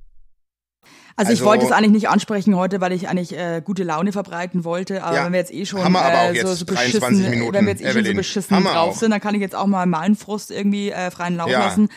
Also, 1.21 1.33
ich 1.33 1.39
Also- 1.39 1.45
wollte 1.49 1.65
es 1.65 1.71
eigentlich 1.71 1.91
nicht 1.91 2.09
ansprechen 2.09 2.55
heute, 2.55 2.81
weil 2.81 2.91
ich 2.91 3.07
eigentlich 3.07 3.37
äh, 3.37 3.61
gute 3.63 3.83
Laune 3.83 4.11
verbreiten 4.11 4.63
wollte. 4.63 5.03
Aber 5.03 5.15
Ja. 5.15 5.25
wenn 5.25 5.33
wir 5.33 5.39
jetzt 5.39 5.53
eh 5.53 5.65
schon, 5.65 5.83
Haben 5.83 5.93
wir 5.93 6.01
aber 6.01 6.17
auch 6.21 6.29
äh, 6.33 6.41
so, 6.41 6.47
jetzt 6.49 6.59
so 6.59 6.65
23 6.65 6.99
beschissen, 7.01 7.29
Minuten, 7.29 7.53
wenn 7.53 7.65
wir 7.65 7.71
jetzt 7.73 7.83
eh 7.83 7.91
schon 7.93 8.05
so 8.05 8.13
beschissen 8.13 8.63
drauf 8.63 8.75
auch. 8.75 8.95
sind, 8.95 9.11
dann 9.11 9.21
kann 9.21 9.35
ich 9.35 9.41
jetzt 9.41 9.55
auch 9.55 9.67
mal 9.67 9.85
meinen 9.85 10.15
Frust 10.15 10.51
irgendwie 10.51 10.91
äh, 10.91 11.11
freien 11.11 11.35
Lauf 11.37 11.49
Ja. 11.49 11.59
lassen. 11.59 11.89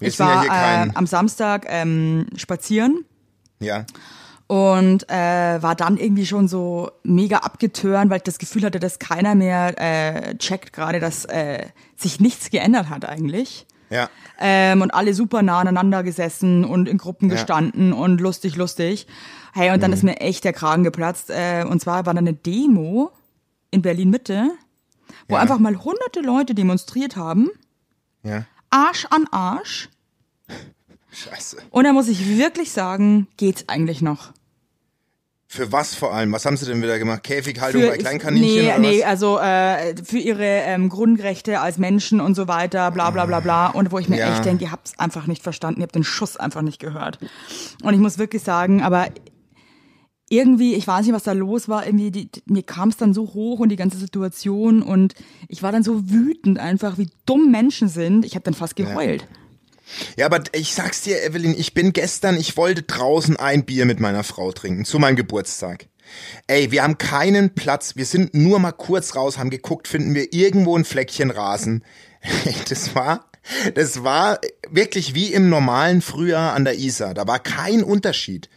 Wir 0.00 0.08
ich 0.08 0.18
ja 0.18 0.26
war 0.26 0.46
kein- 0.46 0.90
äh, 0.90 0.92
am 0.94 1.06
Samstag 1.06 1.66
ähm, 1.68 2.26
spazieren 2.36 3.04
ja. 3.60 3.84
und 4.48 5.08
äh, 5.08 5.62
war 5.62 5.74
dann 5.76 5.96
irgendwie 5.96 6.26
schon 6.26 6.48
so 6.48 6.90
mega 7.04 7.38
abgetörnt, 7.38 8.10
weil 8.10 8.16
ich 8.18 8.22
das 8.24 8.38
Gefühl 8.38 8.64
hatte, 8.64 8.80
dass 8.80 8.98
keiner 8.98 9.34
mehr 9.34 9.74
äh, 9.78 10.34
checkt 10.38 10.72
gerade, 10.72 10.98
dass 10.98 11.24
äh, 11.26 11.66
sich 11.96 12.20
nichts 12.20 12.50
geändert 12.50 12.88
hat 12.90 13.04
eigentlich. 13.08 13.66
Ja. 13.92 14.08
Ähm, 14.40 14.82
und 14.82 14.90
alle 14.92 15.14
super 15.14 15.42
nah 15.42 15.60
aneinander 15.60 16.02
gesessen 16.02 16.64
und 16.64 16.88
in 16.88 16.98
Gruppen 16.98 17.28
Ja. 17.28 17.36
gestanden 17.36 17.92
und 17.92 18.20
lustig, 18.20 18.56
lustig. 18.56 19.06
Hey, 19.52 19.70
und 19.72 19.82
dann 19.82 19.90
Mhm. 19.90 19.96
ist 19.96 20.02
mir 20.02 20.20
echt 20.20 20.44
der 20.44 20.52
Kragen 20.52 20.82
geplatzt. 20.84 21.30
Äh, 21.30 21.64
und 21.68 21.80
zwar 21.80 22.06
war 22.06 22.14
da 22.14 22.18
eine 22.18 22.32
Demo 22.32 23.10
in 23.70 23.82
Berlin 23.82 24.10
Mitte, 24.10 24.50
wo 25.28 25.34
Ja. 25.36 25.40
einfach 25.42 25.58
mal 25.58 25.76
hunderte 25.84 26.20
Leute 26.20 26.54
demonstriert 26.54 27.16
haben, 27.16 27.50
Ja. 28.24 28.44
Arsch 28.70 29.06
an 29.10 29.26
Arsch. 29.30 29.88
Scheiße. 31.12 31.58
Und 31.70 31.84
da 31.84 31.92
muss 31.92 32.08
ich 32.08 32.36
wirklich 32.38 32.72
sagen, 32.72 33.28
geht's 33.36 33.68
eigentlich 33.68 34.00
noch. 34.00 34.32
Für 35.54 35.70
was 35.70 35.94
vor 35.94 36.14
allem? 36.14 36.32
Was 36.32 36.46
haben 36.46 36.56
sie 36.56 36.64
denn 36.64 36.80
wieder 36.80 36.98
gemacht? 36.98 37.24
Käfighaltung 37.24 37.82
bei 37.82 37.98
Kleinkaninchen 37.98 38.62
nee, 38.62 38.68
oder 38.70 38.78
nee, 38.78 39.00
was? 39.00 39.06
also 39.06 39.38
äh, 39.38 39.94
für 40.02 40.16
ihre 40.16 40.46
ähm, 40.46 40.88
Grundrechte 40.88 41.60
als 41.60 41.76
Menschen 41.76 42.22
und 42.22 42.34
so 42.34 42.48
weiter, 42.48 42.90
bla 42.90 43.10
bla 43.10 43.26
bla 43.26 43.40
bla. 43.40 43.66
Und 43.66 43.92
wo 43.92 43.98
ich 43.98 44.08
mir 44.08 44.16
Ja. 44.16 44.32
echt 44.32 44.46
denke, 44.46 44.64
ihr 44.64 44.72
habt's 44.72 44.98
einfach 44.98 45.26
nicht 45.26 45.42
verstanden, 45.42 45.80
ihr 45.80 45.82
habt 45.82 45.94
den 45.94 46.04
Schuss 46.04 46.38
einfach 46.38 46.62
nicht 46.62 46.78
gehört. 46.78 47.18
Und 47.82 47.92
ich 47.92 48.00
muss 48.00 48.16
wirklich 48.16 48.42
sagen, 48.42 48.80
aber 48.80 49.08
irgendwie, 50.30 50.74
ich 50.74 50.86
weiß 50.86 51.04
nicht, 51.04 51.14
was 51.14 51.24
da 51.24 51.32
los 51.32 51.68
war, 51.68 51.84
irgendwie, 51.84 52.10
die, 52.10 52.30
mir 52.46 52.62
kam 52.62 52.88
es 52.88 52.96
dann 52.96 53.12
so 53.12 53.34
hoch 53.34 53.58
und 53.60 53.68
die 53.68 53.76
ganze 53.76 53.98
Situation 53.98 54.80
und 54.80 55.12
ich 55.48 55.62
war 55.62 55.70
dann 55.70 55.82
so 55.82 56.08
wütend 56.10 56.58
einfach, 56.58 56.96
wie 56.96 57.10
dumm 57.26 57.50
Menschen 57.50 57.88
sind. 57.88 58.24
Ich 58.24 58.36
habe 58.36 58.44
dann 58.44 58.54
fast 58.54 58.74
geheult. 58.74 59.20
Ja, 59.20 59.41
aber 60.20 60.42
ich 60.52 60.74
sag's 60.74 61.02
dir, 61.02 61.22
Evelyn, 61.22 61.54
ich 61.58 61.74
bin 61.74 61.92
gestern, 61.92 62.36
ich 62.36 62.56
wollte 62.56 62.82
draußen 62.82 63.36
ein 63.36 63.64
Bier 63.64 63.84
mit 63.86 64.00
meiner 64.00 64.24
Frau 64.24 64.52
trinken, 64.52 64.84
zu 64.84 64.98
meinem 64.98 65.16
Geburtstag. 65.16 65.86
Ey, 66.46 66.70
wir 66.70 66.82
haben 66.82 66.98
keinen 66.98 67.54
Platz, 67.54 67.96
wir 67.96 68.06
sind 68.06 68.34
nur 68.34 68.58
mal 68.58 68.72
kurz 68.72 69.14
raus, 69.14 69.38
haben 69.38 69.50
geguckt, 69.50 69.88
finden 69.88 70.14
wir 70.14 70.32
irgendwo 70.32 70.76
ein 70.76 70.84
Fleckchen 70.84 71.30
Rasen. 71.30 71.84
Das 72.68 72.94
war, 72.94 73.28
das 73.74 74.04
war 74.04 74.38
wirklich 74.70 75.14
wie 75.14 75.32
im 75.32 75.48
normalen 75.48 76.02
Frühjahr 76.02 76.54
an 76.54 76.64
der 76.64 76.78
Isar. 76.78 77.14
Da 77.14 77.26
war 77.26 77.40
kein 77.40 77.82
Unterschied. 77.82 78.48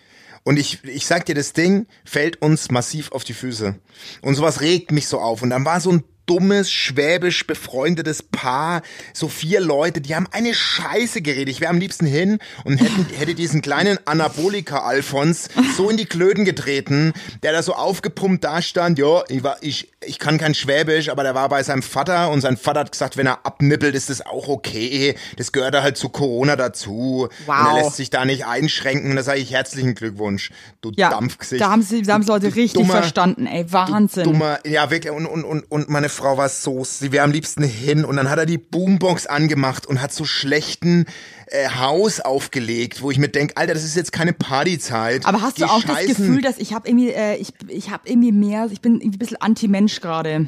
Und 0.44 0.58
ich, 0.58 0.84
ich 0.84 1.08
sag 1.08 1.26
dir, 1.26 1.34
das 1.34 1.54
Ding 1.54 1.88
fällt 2.04 2.42
uns 2.44 2.70
massiv 2.70 3.12
auf 3.12 3.24
die 3.24 3.34
Füße. 3.34 3.80
Und 4.22 4.36
sowas 4.36 4.62
regt 4.62 4.92
mich 4.92 5.08
so 5.08 5.20
auf. 5.20 5.42
Und 5.42 5.50
dann 5.50 5.66
war 5.66 5.82
so 5.82 5.92
ein 5.92 6.04
dummes, 6.26 6.72
schwäbisch 6.72 7.46
befreundetes 7.46 8.24
Paar, 8.24 8.82
so 9.14 9.28
vier 9.28 9.62
Leute, 9.62 10.02
die 10.02 10.16
haben 10.16 10.28
eine 10.32 10.54
Scheiße 10.54 11.22
geredet. 11.22 11.50
Ich 11.50 11.62
wäre 11.62 11.70
am 11.70 11.78
liebsten 11.80 12.06
hin 12.06 12.40
und 12.64 12.78
hätten, 12.80 13.06
hätte 13.18 13.36
diesen 13.36 13.62
kleinen 13.62 13.98
Anabolika-Alfons 14.06 15.50
so 15.78 15.90
in 15.90 15.98
die 15.98 16.06
Klöten 16.06 16.46
getreten, 16.46 17.14
der 17.44 17.52
da 17.54 17.62
so 17.64 17.74
aufgepumpt 17.74 18.44
da 18.44 18.62
stand, 18.62 18.98
ja, 19.00 19.24
ich 19.30 19.44
war, 19.44 19.58
ich, 19.62 19.92
ich 20.06 20.20
kann 20.20 20.38
kein 20.38 20.54
Schwäbisch, 20.56 21.10
aber 21.10 21.24
der 21.24 21.36
war 21.36 21.50
bei 21.50 21.64
seinem 21.64 21.82
Vater 21.84 22.30
und 22.32 22.42
sein 22.42 22.58
Vater 22.58 22.82
hat 22.82 22.92
gesagt, 22.92 23.18
wenn 23.18 23.28
er 23.28 23.46
abnippelt, 23.46 23.96
ist 23.96 24.10
das 24.10 24.26
auch 24.26 24.48
okay. 24.48 25.16
Das 25.38 25.52
gehört 25.52 25.74
da 25.74 25.84
halt 25.84 25.98
zu 25.98 26.10
Corona 26.10 26.56
dazu. 26.56 27.28
Wow. 27.46 27.60
Und 27.60 27.66
er 27.78 27.84
lässt 27.84 27.96
sich 27.98 28.10
da 28.10 28.26
nicht 28.26 28.46
einschränken. 28.46 29.16
Da 29.16 29.24
sage 29.24 29.40
ich 29.40 29.52
herzlichen 29.52 29.96
Glückwunsch, 29.96 30.52
du 30.82 30.92
Ja, 30.96 31.10
Dampfgesicht. 31.10 31.62
da 31.62 31.70
haben 31.72 31.82
sie, 31.82 32.02
da 32.02 32.14
haben 32.14 32.24
sie 32.24 32.30
Leute 32.30 32.50
Du 32.50 32.56
richtig 32.56 32.74
dummer- 32.74 32.94
verstanden, 32.96 33.46
ey, 33.48 33.72
Wahnsinn. 33.72 34.24
Dummer, 34.24 34.60
ja 34.66 34.90
wirklich 34.90 35.12
und, 35.14 35.26
und, 35.26 35.44
und, 35.44 35.72
und 35.72 35.90
meine 35.90 36.10
Frau 36.16 36.38
war 36.38 36.50
so, 36.50 36.84
sie 36.84 37.12
wäre 37.12 37.24
am 37.24 37.32
liebsten 37.32 37.64
hin 37.64 38.06
und 38.06 38.16
dann 38.16 38.30
hat 38.30 38.40
er 38.40 38.46
die 38.46 38.58
Boombox 38.58 39.28
angemacht 39.28 39.86
und 39.86 40.02
hat 40.02 40.12
so 40.14 40.26
schlechten 40.26 41.06
äh, 41.48 41.70
Haus 41.70 42.20
aufgelegt, 42.20 43.02
wo 43.02 43.12
ich 43.12 43.20
mir 43.20 43.30
denk, 43.30 43.54
Alter, 43.56 43.74
das 43.74 43.84
ist 43.84 43.96
jetzt 43.96 44.12
keine 44.12 44.34
Partyzeit. 44.34 45.26
Aber 45.26 45.42
hast 45.42 45.60
du 45.60 45.66
Geh 45.66 45.70
auch 45.70 45.84
das 45.84 45.98
scheißen. 45.98 46.16
Gefühl, 46.28 46.42
dass 46.42 46.58
ich 46.58 46.74
habe 46.74 46.88
irgendwie, 46.88 47.12
äh, 47.12 47.36
ich, 47.36 47.50
ich 47.68 47.92
habe 47.92 48.10
irgendwie 48.10 48.32
mehr, 48.32 48.68
ich 48.72 48.82
bin 48.82 48.96
irgendwie 48.96 49.18
ein 49.18 49.20
bisschen 49.20 49.42
Anti-Mensch 49.42 50.02
gerade. 50.02 50.48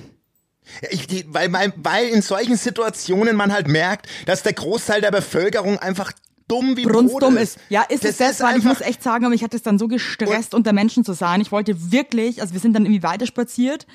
Ja, 0.81 0.89
Ich, 0.91 1.07
die, 1.07 1.25
weil, 1.27 1.51
weil, 1.53 1.73
weil 1.77 2.07
in 2.07 2.21
solchen 2.21 2.57
Situationen 2.57 3.35
man 3.35 3.53
halt 3.53 3.67
merkt, 3.67 4.07
dass 4.25 4.43
der 4.43 4.53
Großteil 4.53 5.01
der 5.01 5.11
Bevölkerung 5.11 5.77
einfach 5.77 6.11
dumm 6.47 6.77
wie 6.77 6.83
Brot 6.83 6.93
Brunstdumm 6.93 7.37
ist. 7.37 7.59
Ja, 7.69 7.81
ist 7.83 8.03
das 8.03 8.11
es 8.11 8.17
das, 8.17 8.39
weil 8.41 8.57
ich 8.57 8.63
muss 8.63 8.81
echt 8.81 9.03
sagen, 9.03 9.25
aber 9.25 9.33
ich 9.35 9.43
hatte 9.43 9.57
es 9.57 9.63
dann 9.63 9.77
so 9.77 9.87
gestresst, 9.87 10.53
unter 10.53 10.73
Menschen 10.73 11.03
zu 11.03 11.13
sein. 11.13 11.41
Ich 11.41 11.51
wollte 11.51 11.91
wirklich, 11.91 12.41
also 12.41 12.53
wir 12.53 12.59
sind 12.59 12.73
dann 12.73 12.85
irgendwie 12.85 13.03
weiterspaziert 13.03 13.85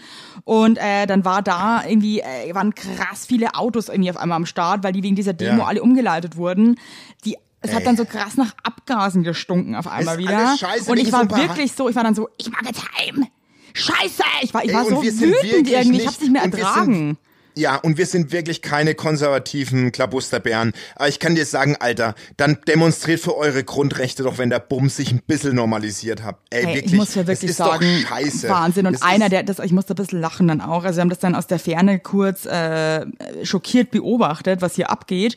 und 0.44 0.78
äh, 0.78 1.06
dann 1.06 1.24
war 1.24 1.42
da 1.42 1.82
irgendwie, 1.86 2.20
äh, 2.20 2.54
waren 2.54 2.74
krass 2.74 3.26
viele 3.26 3.54
Autos 3.54 3.88
irgendwie 3.88 4.10
auf 4.10 4.16
einmal 4.16 4.36
am 4.36 4.46
Start, 4.46 4.84
weil 4.84 4.92
die 4.92 5.02
wegen 5.02 5.16
dieser 5.16 5.32
Demo 5.32 5.60
Ja. 5.60 5.66
alle 5.66 5.82
umgeleitet 5.82 6.36
wurden. 6.36 6.76
Die 7.24 7.36
es 7.64 7.70
hat 7.72 7.80
Ey. 7.80 7.84
dann 7.84 7.96
so 7.96 8.04
krass 8.04 8.36
nach 8.36 8.54
Abgasen 8.64 9.22
gestunken 9.22 9.76
auf 9.76 9.86
einmal 9.86 10.16
ist 10.16 10.26
wieder. 10.26 10.56
scheiße, 10.58 10.90
und 10.90 10.98
ich 10.98 11.12
war 11.12 11.24
paar 11.26 11.38
wirklich 11.38 11.72
so, 11.72 11.88
ich 11.88 11.94
war 11.94 12.02
dann 12.02 12.14
so, 12.16 12.28
ich 12.36 12.50
mag 12.50 12.66
jetzt 12.66 12.82
heim. 12.98 13.26
Scheiße! 13.72 14.22
Ich 14.42 14.52
war, 14.52 14.64
ich 14.64 14.70
Ey, 14.70 14.76
war 14.76 14.84
so 14.84 15.00
wütend 15.02 15.68
irgendwie, 15.70 15.96
ich 15.98 16.06
hab's 16.06 16.20
nicht 16.20 16.32
mehr 16.32 16.42
ertragen. 16.42 17.16
Ja, 17.54 17.76
und 17.76 17.98
wir 17.98 18.06
sind 18.06 18.32
wirklich 18.32 18.62
keine 18.62 18.94
konservativen 18.94 19.92
Klabusterbären. 19.92 20.72
Aber 20.96 21.08
ich 21.08 21.18
kann 21.18 21.34
dir 21.34 21.44
sagen, 21.44 21.76
Alter, 21.78 22.14
dann 22.36 22.58
demonstriert 22.66 23.20
für 23.20 23.36
eure 23.36 23.62
Grundrechte 23.64 24.22
doch, 24.22 24.38
wenn 24.38 24.48
der 24.50 24.58
Bums 24.60 24.96
sich 24.96 25.12
ein 25.12 25.20
bisschen 25.26 25.54
normalisiert 25.54 26.22
hat. 26.22 26.38
Ey, 26.50 26.64
Hey, 26.64 26.74
wirklich. 26.76 26.92
ich 26.92 26.98
muss 26.98 27.14
ja 27.14 27.26
wirklich 27.26 27.50
ist 27.50 27.56
sagen, 27.58 27.86
doch 28.02 28.08
scheiße. 28.08 28.48
Wahnsinn. 28.48 28.86
Und 28.86 28.94
Das 28.94 29.02
einer, 29.02 29.28
der 29.28 29.42
das, 29.42 29.58
ich 29.58 29.72
musste 29.72 29.92
ein 29.92 29.96
bisschen 29.96 30.20
lachen 30.20 30.48
dann 30.48 30.60
auch. 30.60 30.84
Also 30.84 30.96
wir 30.96 31.00
haben 31.02 31.10
das 31.10 31.18
dann 31.18 31.34
aus 31.34 31.46
der 31.46 31.58
Ferne 31.58 31.98
kurz 31.98 32.46
äh, 32.46 33.04
schockiert 33.44 33.90
beobachtet, 33.90 34.62
was 34.62 34.74
hier 34.76 34.90
abgeht. 34.90 35.36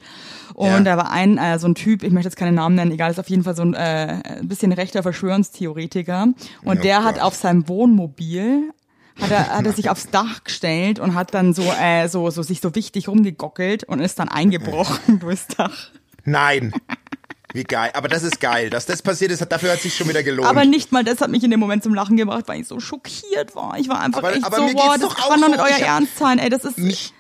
Und 0.54 0.68
Ja. 0.68 0.80
da 0.82 0.98
war 0.98 1.12
ein 1.12 1.38
äh, 1.38 1.60
so 1.60 1.68
ein 1.68 1.76
Typ, 1.76 2.02
ich 2.04 2.12
möchte 2.12 2.30
jetzt 2.30 2.38
keinen 2.38 2.56
Namen 2.56 2.76
nennen, 2.76 2.92
egal, 2.92 3.12
ist 3.12 3.20
auf 3.20 3.30
jeden 3.30 3.44
Fall 3.44 3.56
so 3.58 3.64
ein, 3.64 3.74
äh, 3.74 4.22
bisschen 4.44 4.72
rechter 4.72 5.04
Verschwörungstheoretiker. 5.04 6.28
Und 6.64 6.80
Oh 6.80 6.82
der 6.82 7.04
hat 7.04 7.16
Gott. 7.16 7.24
auf 7.24 7.36
seinem 7.36 7.68
Wohnmobil 7.68 8.72
hat 9.22 9.32
er, 9.32 9.50
hat 9.50 9.66
er 9.66 9.74
sich 9.74 9.90
aufs 9.90 10.10
Dach 10.10 10.44
gestellt 10.44 11.00
und 11.00 11.16
hat 11.16 11.34
dann 11.34 11.54
so, 11.54 11.64
äh, 11.64 12.08
so, 12.08 12.30
so 12.30 12.44
sich 12.44 12.62
so 12.62 12.76
wichtig 12.76 13.08
rumgegockelt 13.08 13.84
und 13.86 14.00
ist 14.00 14.20
dann 14.20 14.30
eingebrochen 14.30 15.20
durchs 15.20 15.48
Dach. 15.48 15.90
Nein. 16.24 16.74
Wie 17.54 17.64
geil. 17.64 17.92
Aber 17.94 18.10
das 18.10 18.24
ist 18.24 18.42
geil. 18.42 18.70
Dass 18.70 18.86
das 18.86 19.02
passiert 19.02 19.32
ist, 19.32 19.46
dafür 19.50 19.72
hat 19.72 19.80
sich 19.80 19.96
schon 19.96 20.10
wieder 20.10 20.24
gelohnt. 20.24 20.50
Aber 20.50 20.66
nicht 20.66 20.92
mal 20.92 21.04
das 21.06 21.22
hat 21.22 21.30
mich 21.30 21.44
in 21.44 21.52
dem 21.52 21.60
Moment 21.62 21.84
zum 21.84 21.94
Lachen 21.94 22.18
gebracht, 22.18 22.44
weil 22.48 22.60
ich 22.60 22.68
so 22.68 22.80
schockiert 22.82 23.56
war. 23.56 23.78
Ich 23.80 23.88
war 23.88 24.02
einfach 24.02 24.20
Aber- 24.20 24.34
echt 24.36 24.44
aber 24.44 24.58
so, 24.58 24.64
mir 24.64 24.74
geht's 24.74 25.00
das 25.00 25.16
kann 25.16 25.40
doch 25.40 25.48
so. 25.48 25.52
nicht 25.52 25.60
euer 25.62 25.88
Ernst 25.88 26.18
sein, 26.18 26.38
ey, 26.40 26.50
das 26.50 26.66
ist... 26.66 26.78
mich, 26.78 27.14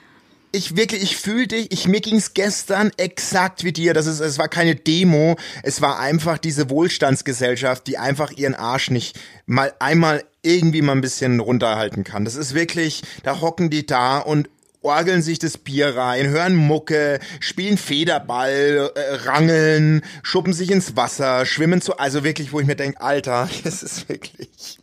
ich 0.51 0.75
wirklich, 0.75 1.03
ich 1.03 1.17
fühl 1.17 1.47
dich, 1.47 1.71
ich, 1.71 1.88
mir 1.88 2.01
ging's 2.01 2.34
gestern 2.34 2.91
exakt 2.97 3.63
wie 3.63 3.71
dir. 3.73 3.93
Das 3.93 4.08
ist, 4.08 4.19
es 4.19 4.38
war 4.38 4.47
keine 4.49 4.75
Demo, 4.75 5.38
es 5.63 5.81
war 5.81 5.99
einfach 5.99 6.38
diese 6.38 6.69
Wohlstandsgesellschaft, 6.69 7.88
die 7.88 7.97
einfach 7.97 8.31
ihren 8.31 8.55
Arsch 8.55 8.89
nicht 8.89 9.17
mal 9.45 9.73
einmal 9.79 10.23
irgendwie 10.45 10.81
mal 10.81 10.93
ein 10.93 11.01
bisschen 11.01 11.39
runterhalten 11.39 12.03
kann. 12.03 12.25
Das 12.25 12.36
ist 12.36 12.53
wirklich, 12.53 13.01
da 13.23 13.41
hocken 13.41 13.69
die 13.69 13.86
da 13.86 14.19
und 14.19 14.49
orgeln 14.86 15.21
sich 15.21 15.39
das 15.39 15.58
Bier 15.58 15.97
rein, 15.97 16.27
hören 16.27 16.55
Mucke, 16.55 17.19
spielen 17.39 17.77
Federball, 17.77 18.91
äh, 18.95 19.15
rangeln, 19.27 20.03
schuppen 20.23 20.53
sich 20.53 20.71
ins 20.71 20.95
Wasser, 20.95 21.45
schwimmen 21.45 21.81
zu, 21.81 21.97
also 21.97 22.23
wirklich, 22.23 22.53
wo 22.53 22.60
ich 22.60 22.67
mir 22.67 22.75
denk, 22.75 23.01
Alter, 23.01 23.49
das 23.63 23.84
ist 23.84 24.08
wirklich. 24.08 24.79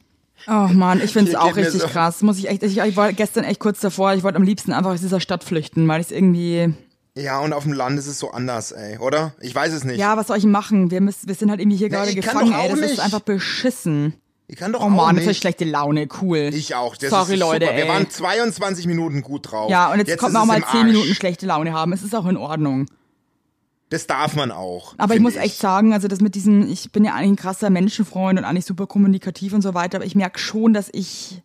Oh 0.48 0.68
Mann, 0.72 1.01
ich 1.03 1.12
find's 1.12 1.31
Hier 1.31 1.40
auch 1.40 1.55
richtig 1.55 1.83
so. 1.83 1.87
krass. 1.87 2.20
Muss 2.22 2.37
ich 2.38 2.48
echt, 2.48 2.64
ich, 2.64 2.79
ich 2.79 2.96
war 2.96 3.12
gestern 3.12 3.44
echt 3.44 3.61
kurz 3.61 3.81
davor, 3.81 4.12
ich 4.14 4.25
wollte 4.25 4.37
am 4.37 4.42
liebsten 4.42 4.72
einfach 4.72 4.90
aus 4.90 5.01
dieser 5.01 5.20
Stadt 5.20 5.44
flüchten, 5.44 5.87
weil 5.87 6.01
ich 6.01 6.11
irgendwie... 6.11 6.75
Ja, 7.14 7.40
und 7.40 7.53
auf 7.53 7.64
dem 7.64 7.75
Land 7.75 7.98
ist 7.98 8.07
es 8.07 8.18
so 8.18 8.31
anders, 8.31 8.72
ey, 8.72 8.98
oder? 8.98 9.35
Ich 9.40 9.55
weiß 9.55 9.72
es 9.75 9.85
nicht. 9.85 9.98
Ja, 9.98 10.16
was 10.16 10.29
soll 10.29 10.38
ich 10.38 10.46
machen? 10.46 10.90
Wir, 10.90 11.03
müssen, 11.03 11.29
wir 11.29 11.35
sind 11.35 11.51
halt 11.51 11.61
irgendwie 11.61 11.77
hier 11.77 11.88
Na, 11.90 11.98
gerade 11.98 12.14
gefangen, 12.14 12.53
ey. 12.53 12.70
Das 12.70 12.79
ist 12.81 12.90
nicht. 12.90 13.01
einfach 13.01 13.20
beschissen. 13.20 14.14
Ich 14.53 14.59
kann 14.59 14.71
doch 14.71 14.81
Oh 14.81 14.85
auch 14.85 14.88
Mann, 14.91 15.15
nicht. 15.15 15.27
das 15.27 15.31
ist 15.33 15.38
schlechte 15.38 15.65
Laune, 15.65 16.07
cool. 16.21 16.51
Ich 16.53 16.75
auch. 16.75 16.95
Das 16.95 17.09
Sorry, 17.09 17.33
ist 17.35 17.41
Leute, 17.41 17.65
super. 17.65 17.77
Wir 17.79 17.85
ey. 17.85 17.88
waren 17.88 18.11
22 18.11 18.87
Minuten 18.87 19.23
gut 19.23 19.51
drauf. 19.51 19.71
ja, 19.71 19.91
und 19.91 19.97
jetzt, 20.07 20.19
kommt 20.19 20.29
ist 20.29 20.33
man 20.35 20.43
auch 20.43 20.47
mal 20.47 20.57
im 20.59 20.65
10 20.65 20.75
Arsch. 20.81 20.85
Minuten 20.93 21.15
schlechte 21.15 21.47
Laune 21.47 21.73
haben. 21.73 21.95
Es 21.95 22.03
ist 22.03 22.15
auch 22.15 22.27
in 22.27 22.37
Ordnung. 22.37 22.85
Das 23.88 24.07
darf 24.07 24.37
man 24.37 24.51
auch. 24.51 24.93
Aber 24.99 25.15
ich 25.15 25.21
muss 25.21 25.37
echt 25.37 25.57
sagen, 25.59 25.95
also 25.95 26.07
das 26.07 26.21
mit 26.21 26.35
diesen, 26.35 26.71
ich 26.71 26.93
bin 26.93 27.03
ja 27.03 27.15
eigentlich 27.15 27.31
ein 27.31 27.37
krasser 27.37 27.71
Menschenfreund 27.71 28.38
und 28.38 28.45
eigentlich 28.45 28.67
super 28.67 28.87
kommunikativ 28.87 29.55
und 29.55 29.62
so 29.62 29.73
weiter, 29.73 29.97
aber 29.97 30.05
ich 30.05 30.15
merke 30.17 30.38
schon, 30.38 30.75
dass 30.75 30.91
ich 30.93 31.41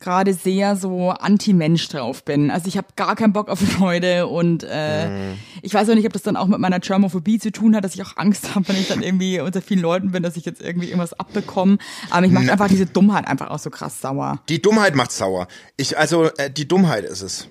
gerade 0.00 0.34
sehr 0.34 0.76
so 0.76 1.10
anti-Mensch 1.10 1.88
drauf 1.88 2.24
bin. 2.24 2.50
Also 2.50 2.66
ich 2.68 2.76
habe 2.76 2.88
gar 2.96 3.14
keinen 3.16 3.32
Bock 3.32 3.48
auf 3.48 3.60
Leute 3.78 4.26
und 4.26 4.64
äh, 4.64 5.08
Mhm. 5.08 5.38
ich 5.62 5.72
weiß 5.74 5.88
auch 5.90 5.94
nicht, 5.94 6.06
ob 6.06 6.12
das 6.12 6.22
dann 6.22 6.36
auch 6.36 6.46
mit 6.46 6.58
meiner 6.58 6.80
Germophobie 6.80 7.38
zu 7.38 7.52
tun 7.52 7.76
hat, 7.76 7.84
dass 7.84 7.94
ich 7.94 8.02
auch 8.02 8.16
Angst 8.16 8.54
habe, 8.54 8.66
wenn 8.68 8.76
ich 8.76 8.88
dann 8.88 9.02
irgendwie 9.02 9.40
unter 9.40 9.62
vielen 9.62 9.80
Leuten 9.80 10.10
bin, 10.12 10.22
dass 10.22 10.36
ich 10.36 10.44
jetzt 10.44 10.60
irgendwie 10.60 10.88
irgendwas 10.88 11.12
abbekomme. 11.12 11.78
Aber 12.10 12.22
mich 12.22 12.32
macht 12.32 12.48
einfach 12.50 12.68
diese 12.68 12.86
Dummheit 12.86 13.26
einfach 13.28 13.50
auch 13.50 13.58
so 13.58 13.70
krass 13.70 14.00
sauer. 14.00 14.42
Die 14.48 14.60
Dummheit 14.60 14.94
macht 14.94 15.12
sauer. 15.12 15.46
Ich, 15.76 15.96
also, 15.98 16.24
äh, 16.36 16.50
die 16.50 16.66
Dummheit 16.66 17.04
ist 17.04 17.22
es. 17.22 17.48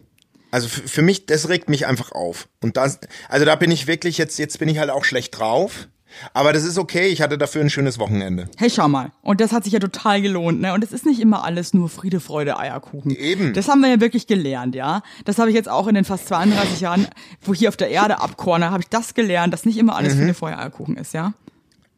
Also 0.52 0.68
für, 0.68 0.88
für 0.88 1.02
mich, 1.04 1.28
das 1.28 1.48
regt 1.50 1.70
mich 1.70 1.86
einfach 1.86 2.12
auf. 2.12 2.48
Und 2.62 2.76
das, 2.76 3.00
also 3.28 3.46
da 3.46 3.56
bin 3.56 3.70
ich 3.70 3.86
wirklich 3.86 4.18
jetzt, 4.18 4.40
jetzt 4.40 4.58
bin 4.58 4.68
ich 4.68 4.80
halt 4.80 4.90
auch 4.90 5.06
schlecht 5.06 5.38
drauf. 5.38 5.88
Aber 6.34 6.54
das 6.54 6.64
ist 6.64 6.78
okay, 6.78 7.08
ich 7.08 7.22
hatte 7.22 7.38
dafür 7.38 7.62
ein 7.62 7.70
schönes 7.70 8.00
Wochenende. 8.00 8.48
Hey, 8.58 8.70
schau 8.70 8.88
mal. 8.88 9.12
Und 9.22 9.42
das 9.42 9.52
hat 9.52 9.64
sich 9.64 9.74
ja 9.74 9.80
total 9.80 10.22
gelohnt, 10.22 10.60
ne? 10.62 10.74
Und 10.74 10.84
es 10.84 10.92
ist 10.92 11.06
nicht 11.06 11.20
immer 11.20 11.44
alles 11.44 11.74
nur 11.74 11.90
Friede, 11.90 12.20
Freude, 12.20 12.58
Eierkuchen. 12.58 13.12
Eben. 13.12 13.54
Das 13.54 13.68
haben 13.68 13.82
wir 13.82 13.90
ja 13.90 14.00
wirklich 14.00 14.28
gelernt, 14.28 14.76
ja? 14.76 15.02
Das 15.26 15.38
habe 15.38 15.50
ich 15.50 15.56
jetzt 15.56 15.70
auch 15.70 15.88
in 15.88 15.96
den 15.96 16.06
fast 16.06 16.28
32 16.28 16.82
Jahren, 16.82 17.08
wo 17.42 17.54
ich 17.54 17.60
hier 17.60 17.70
auf 17.70 17.78
der 17.78 17.90
Erde 17.90 18.20
abkorne, 18.22 18.72
habe 18.72 18.82
ich 18.82 18.90
das 18.90 19.14
gelernt, 19.14 19.54
dass 19.54 19.66
nicht 19.66 19.78
immer 19.78 19.94
Mhm. 19.94 19.98
alles 20.00 20.14
Friede, 20.16 20.34
Freude, 20.34 20.58
Eierkuchen 20.58 20.98
ist, 20.98 21.14
ja? 21.14 21.34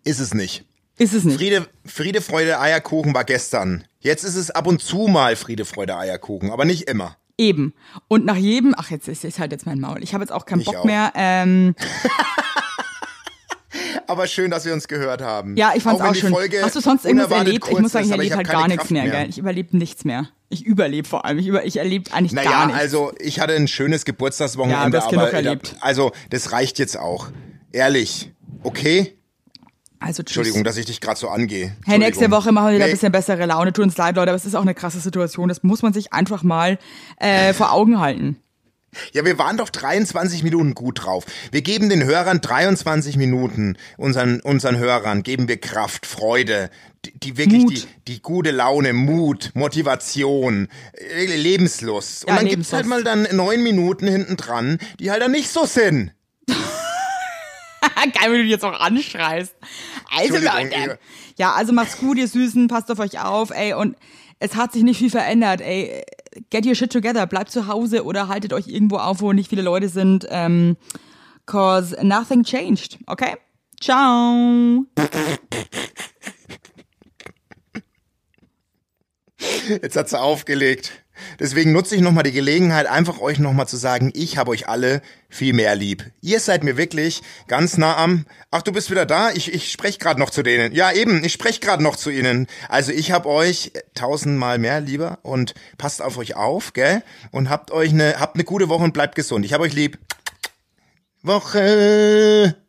Ist 0.04 0.20
es 0.20 0.34
nicht. 0.34 0.66
Ist 0.98 1.14
es 1.14 1.24
nicht. 1.24 1.38
Friede, 1.38 1.68
Friede, 1.86 2.22
Freude, 2.22 2.60
Eierkuchen 2.60 3.14
war 3.14 3.24
gestern. 3.24 3.86
Jetzt 4.02 4.24
ist 4.24 4.36
es 4.36 4.52
ab 4.52 4.68
und 4.68 4.82
zu 4.82 5.08
mal 5.08 5.36
Friede, 5.36 5.66
Freude, 5.66 5.98
Eierkuchen, 5.98 6.52
aber 6.52 6.66
nicht 6.66 6.90
immer. 6.90 7.16
Eben. 7.38 7.74
Und 8.08 8.26
nach 8.26 8.36
jedem, 8.36 8.76
ach, 8.78 8.92
jetzt 8.92 9.08
ist, 9.08 9.24
ist 9.24 9.40
halt 9.40 9.52
jetzt 9.52 9.66
mein 9.66 9.80
Maul. 9.80 10.04
Ich 10.04 10.14
habe 10.14 10.24
jetzt 10.24 10.32
auch 10.32 10.46
keinen 10.46 10.60
Ich 10.60 10.66
Bock 10.68 10.76
auch. 10.78 10.86
mehr. 10.86 11.12
Ähm, 11.16 11.74
Aber 14.08 14.28
schön, 14.28 14.52
dass 14.52 14.66
wir 14.66 14.74
uns 14.74 14.88
gehört 14.88 15.22
haben. 15.22 15.56
ja, 15.58 15.72
ich 15.76 15.84
fand's 15.84 16.02
auch 16.02 16.12
die 16.14 16.20
schön. 16.20 16.32
Folge 16.34 16.62
Hast 16.62 16.76
du 16.76 16.80
sonst 16.82 17.06
irgendwas 17.06 17.32
erlebt? 17.32 17.68
Ich 17.70 17.80
muss 17.80 17.92
sagen, 17.92 18.06
ich 18.06 18.12
erlebe 18.12 18.36
halt 18.36 18.50
gar 18.50 18.68
nichts 18.68 18.90
mehr, 18.90 19.10
gell? 19.10 19.30
Ich 19.30 19.38
überlebe 19.38 19.78
nichts 19.78 20.06
mehr. 20.06 20.28
Ich 20.50 20.66
überlebe 20.66 21.08
vor 21.08 21.24
allem. 21.26 21.40
Ich, 21.40 21.48
über, 21.48 21.64
ich 21.66 21.78
erlebe 21.78 22.14
eigentlich 22.14 22.34
gar 22.36 22.44
Naja, 22.44 22.66
nichts. 22.68 22.82
also 22.82 23.14
ich 23.20 23.40
hatte 23.40 23.54
ein 23.54 23.68
schönes 23.68 24.04
Geburtstagswochenende, 24.06 24.98
Ja, 24.98 25.08
genug 25.08 25.24
aber 25.24 25.34
erlebt. 25.34 25.76
also 25.80 26.12
das 26.30 26.52
reicht 26.52 26.78
jetzt 26.80 26.98
auch. 26.98 27.28
Ehrlich, 27.72 28.32
okay? 28.64 29.18
also 30.00 30.24
tschüss. 30.24 30.36
Entschuldigung, 30.36 30.64
dass 30.64 30.78
ich 30.78 30.88
dich 30.88 31.00
gerade 31.00 31.20
so 31.20 31.30
angehe. 31.30 31.76
Hey, 31.86 32.00
nächste. 32.00 32.32
Woche 32.32 32.52
machen 32.52 32.68
wir 32.70 32.74
wieder 32.76 32.86
ein 32.86 32.90
Nee, 32.90 32.96
bisschen 32.96 33.12
bessere 33.12 33.46
Laune. 33.46 33.72
Tut 33.72 33.86
uns 33.86 33.96
leid, 33.98 34.16
Leute, 34.16 34.32
aber 34.32 34.36
es 34.36 34.46
ist 34.46 34.56
auch 34.56 34.62
eine 34.64 34.74
krasse 34.74 35.00
Situation. 35.00 35.48
Das 35.48 35.64
muss 35.64 35.84
man 35.84 35.94
sich 35.94 36.12
einfach 36.12 36.44
mal 36.44 36.80
äh, 37.18 37.54
vor 37.54 37.72
Augen 37.72 38.00
halten. 38.02 38.38
Ja, 39.14 39.24
wir 39.24 39.38
waren 39.38 39.56
doch 39.58 39.70
23 39.70 40.44
Minuten 40.44 40.74
gut 40.76 41.04
drauf. 41.06 41.26
Wir 41.52 41.62
geben 41.62 41.90
den 41.90 42.04
Hörern 42.04 42.42
23 42.42 43.16
Minuten, 43.18 43.78
unseren, 43.98 44.42
unseren 44.42 44.78
Hörern 44.78 45.24
geben 45.24 45.48
wir 45.48 45.60
Kraft, 45.62 46.06
Freude, 46.06 46.70
die, 47.06 47.18
die 47.18 47.38
wirklich 47.38 47.64
Mut. 47.64 47.74
die, 47.74 48.14
die 48.16 48.22
gute 48.22 48.52
Laune, 48.52 48.92
Mut, 48.94 49.52
Motivation, 49.54 50.68
äh, 50.94 51.26
Lebenslust. 51.26 52.26
Und 52.26 52.30
Ja, 52.32 52.36
dann 52.38 52.48
gibt's 52.48 52.74
halt 52.74 52.86
mal 52.86 52.98
Lebenslust. 52.98 53.30
dann 53.32 53.38
neun 53.38 53.64
Minuten 53.64 54.08
hinten 54.08 54.36
dran, 54.36 54.78
die 55.00 55.10
halt 55.10 55.22
dann 55.22 55.32
nicht 55.32 55.50
so 55.50 55.66
sind. 55.66 56.12
Geil, 58.14 58.32
wie 58.32 58.38
du 58.38 58.44
dich 58.44 58.52
jetzt 58.52 58.66
auch 58.66 58.80
anschreist. 58.80 59.56
Also 60.10 60.38
Leute. 60.38 61.00
Ja, 61.38 61.54
also 61.54 61.72
macht's 61.74 61.98
gut, 61.98 62.18
ihr 62.18 62.28
Süßen, 62.28 62.68
passt 62.68 62.92
auf 62.92 63.00
euch 63.00 63.20
auf, 63.20 63.52
ey, 63.52 63.74
und 63.74 63.96
es 64.40 64.56
hat 64.56 64.74
sich 64.74 64.84
nicht 64.84 64.98
viel 64.98 65.10
verändert, 65.10 65.62
ey. 65.62 66.04
Get 66.50 66.66
your 66.66 66.76
shit 66.76 66.92
together, 66.92 67.28
bleibt 67.28 67.52
zu 67.52 67.68
Hause 67.68 68.06
oder 68.06 68.28
haltet 68.28 68.54
euch 68.54 68.68
irgendwo 68.68 68.98
auf, 68.98 69.22
wo 69.22 69.34
nicht 69.34 69.50
viele 69.50 69.62
Leute 69.62 69.90
sind, 69.90 70.26
ähm, 70.30 70.78
cause 71.46 71.98
nothing 72.02 72.44
changed, 72.44 73.00
okay? 73.08 73.36
Ciao. 73.82 74.86
Jetzt 79.68 79.96
hat 79.96 80.10
sie 80.10 80.20
aufgelegt. 80.20 81.01
Deswegen 81.40 81.72
nutze 81.72 81.96
ich 81.96 82.02
nochmal 82.02 82.24
die 82.24 82.32
Gelegenheit, 82.32 82.88
einfach 82.88 83.20
euch 83.20 83.40
nochmal 83.40 83.68
zu 83.68 83.78
sagen, 83.78 84.12
ich 84.14 84.38
habe 84.38 84.52
euch 84.52 84.68
alle 84.68 85.02
viel 85.30 85.54
mehr 85.54 85.76
lieb. 85.76 86.06
Ihr 86.22 86.40
seid 86.40 86.64
mir 86.64 86.78
wirklich 86.78 87.22
ganz 87.48 87.78
nah 87.78 87.98
am. 87.98 88.26
Ach, 88.52 88.62
du 88.62 88.72
bist 88.72 88.92
wieder 88.92 89.06
da? 89.06 89.32
Ich, 89.32 89.54
ich 89.54 89.72
spreche 89.72 90.00
gerade 90.00 90.20
noch 90.20 90.30
zu 90.30 90.44
denen. 90.44 90.74
Ja, 90.74 90.92
eben, 90.92 91.24
ich 91.24 91.34
spreche 91.34 91.60
gerade 91.60 91.84
noch 91.84 91.96
zu 91.96 92.10
ihnen. 92.10 92.48
Also 92.70 92.92
ich 92.92 93.12
habe 93.12 93.30
euch 93.30 93.72
tausendmal 93.94 94.58
mehr 94.58 94.82
lieber 94.82 95.20
und 95.24 95.54
passt 95.78 96.02
auf 96.02 96.18
euch 96.18 96.36
auf, 96.36 96.74
gell? 96.74 97.04
Und 97.32 97.50
habt 97.50 97.72
euch 97.72 97.92
eine, 97.92 98.20
habt 98.20 98.36
eine 98.36 98.44
gute 98.44 98.70
Woche 98.70 98.84
und 98.84 98.94
bleibt 98.94 99.16
gesund. 99.16 99.46
Ich 99.46 99.54
habe 99.54 99.64
euch 99.64 99.74
lieb. 99.74 99.98
Woche. 101.24 102.61